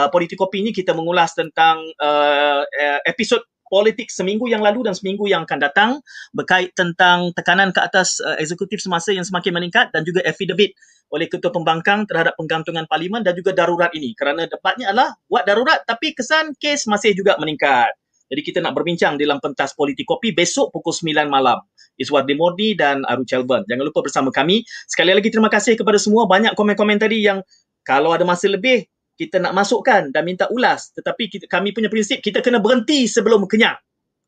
uh, 0.00 0.08
Politikopi 0.08 0.64
ini 0.64 0.72
kita 0.72 0.96
mengulas 0.96 1.36
tentang 1.36 1.84
uh, 2.00 2.64
uh, 2.64 3.00
episod 3.04 3.44
politik 3.68 4.08
seminggu 4.08 4.48
yang 4.48 4.62
lalu 4.62 4.86
dan 4.86 4.94
seminggu 4.94 5.28
yang 5.28 5.44
akan 5.44 5.58
datang 5.60 5.90
berkait 6.32 6.72
tentang 6.72 7.36
tekanan 7.36 7.74
ke 7.74 7.84
atas 7.84 8.22
uh, 8.24 8.38
eksekutif 8.40 8.80
semasa 8.80 9.12
yang 9.12 9.26
semakin 9.26 9.52
meningkat 9.52 9.92
dan 9.92 10.00
juga 10.06 10.24
affidavit 10.24 10.72
oleh 11.12 11.28
ketua 11.30 11.52
pembangkang 11.52 12.08
terhadap 12.08 12.34
penggantungan 12.34 12.88
parlimen 12.88 13.22
dan 13.22 13.36
juga 13.36 13.54
darurat 13.54 13.92
ini 13.94 14.16
kerana 14.16 14.48
debatnya 14.48 14.90
adalah 14.90 15.14
buat 15.28 15.44
darurat 15.44 15.84
tapi 15.84 16.16
kesan 16.16 16.56
kes 16.58 16.88
masih 16.88 17.14
juga 17.14 17.36
meningkat. 17.38 17.94
Jadi 18.26 18.42
kita 18.42 18.58
nak 18.58 18.74
berbincang 18.74 19.14
dalam 19.14 19.38
pentas 19.38 19.70
politik 19.70 20.02
kopi 20.02 20.34
besok 20.34 20.74
pukul 20.74 20.90
9 20.90 21.30
malam. 21.30 21.62
Iswar 21.96 22.28
Demordi 22.28 22.76
dan 22.76 23.02
Aru 23.08 23.24
Chelban. 23.24 23.64
Jangan 23.68 23.84
lupa 23.84 24.04
bersama 24.04 24.28
kami. 24.32 24.62
Sekali 24.88 25.12
lagi 25.12 25.28
terima 25.32 25.48
kasih 25.48 25.76
kepada 25.76 25.96
semua. 25.96 26.28
Banyak 26.28 26.56
komen-komen 26.56 27.00
tadi 27.00 27.24
yang 27.24 27.40
kalau 27.86 28.12
ada 28.12 28.26
masa 28.26 28.50
lebih, 28.50 28.84
kita 29.16 29.40
nak 29.40 29.56
masukkan 29.56 30.12
dan 30.12 30.22
minta 30.28 30.46
ulas. 30.52 30.92
Tetapi 30.92 31.22
kita, 31.32 31.44
kami 31.48 31.72
punya 31.72 31.88
prinsip 31.88 32.20
kita 32.20 32.44
kena 32.44 32.60
berhenti 32.60 33.08
sebelum 33.08 33.48
kenyang. 33.48 33.76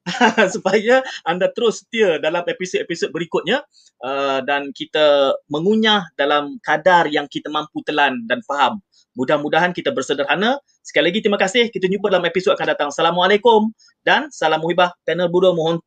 Supaya 0.54 1.04
anda 1.28 1.52
terus 1.52 1.84
setia 1.84 2.16
dalam 2.16 2.42
episod-episod 2.48 3.12
berikutnya. 3.12 3.60
Uh, 3.98 4.40
dan 4.46 4.70
kita 4.72 5.34
mengunyah 5.50 6.06
dalam 6.14 6.56
kadar 6.62 7.10
yang 7.10 7.26
kita 7.26 7.50
mampu 7.52 7.84
telan 7.84 8.24
dan 8.24 8.40
faham. 8.46 8.80
Mudah-mudahan 9.18 9.74
kita 9.74 9.90
bersederhana. 9.90 10.62
Sekali 10.86 11.10
lagi 11.10 11.20
terima 11.26 11.36
kasih. 11.36 11.68
Kita 11.74 11.90
jumpa 11.90 12.06
dalam 12.06 12.22
episod 12.30 12.54
akan 12.54 12.66
datang. 12.70 12.88
Assalamualaikum 12.94 13.74
dan 14.06 14.30
salam 14.30 14.62
muhibah. 14.62 14.94
Panel 15.02 15.26
Budo 15.26 15.50
mohon 15.58 15.82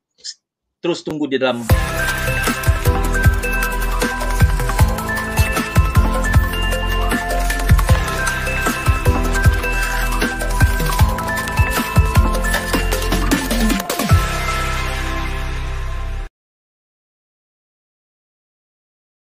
terus 0.82 1.06
tunggu 1.06 1.30
di 1.30 1.38
dalam 1.38 1.62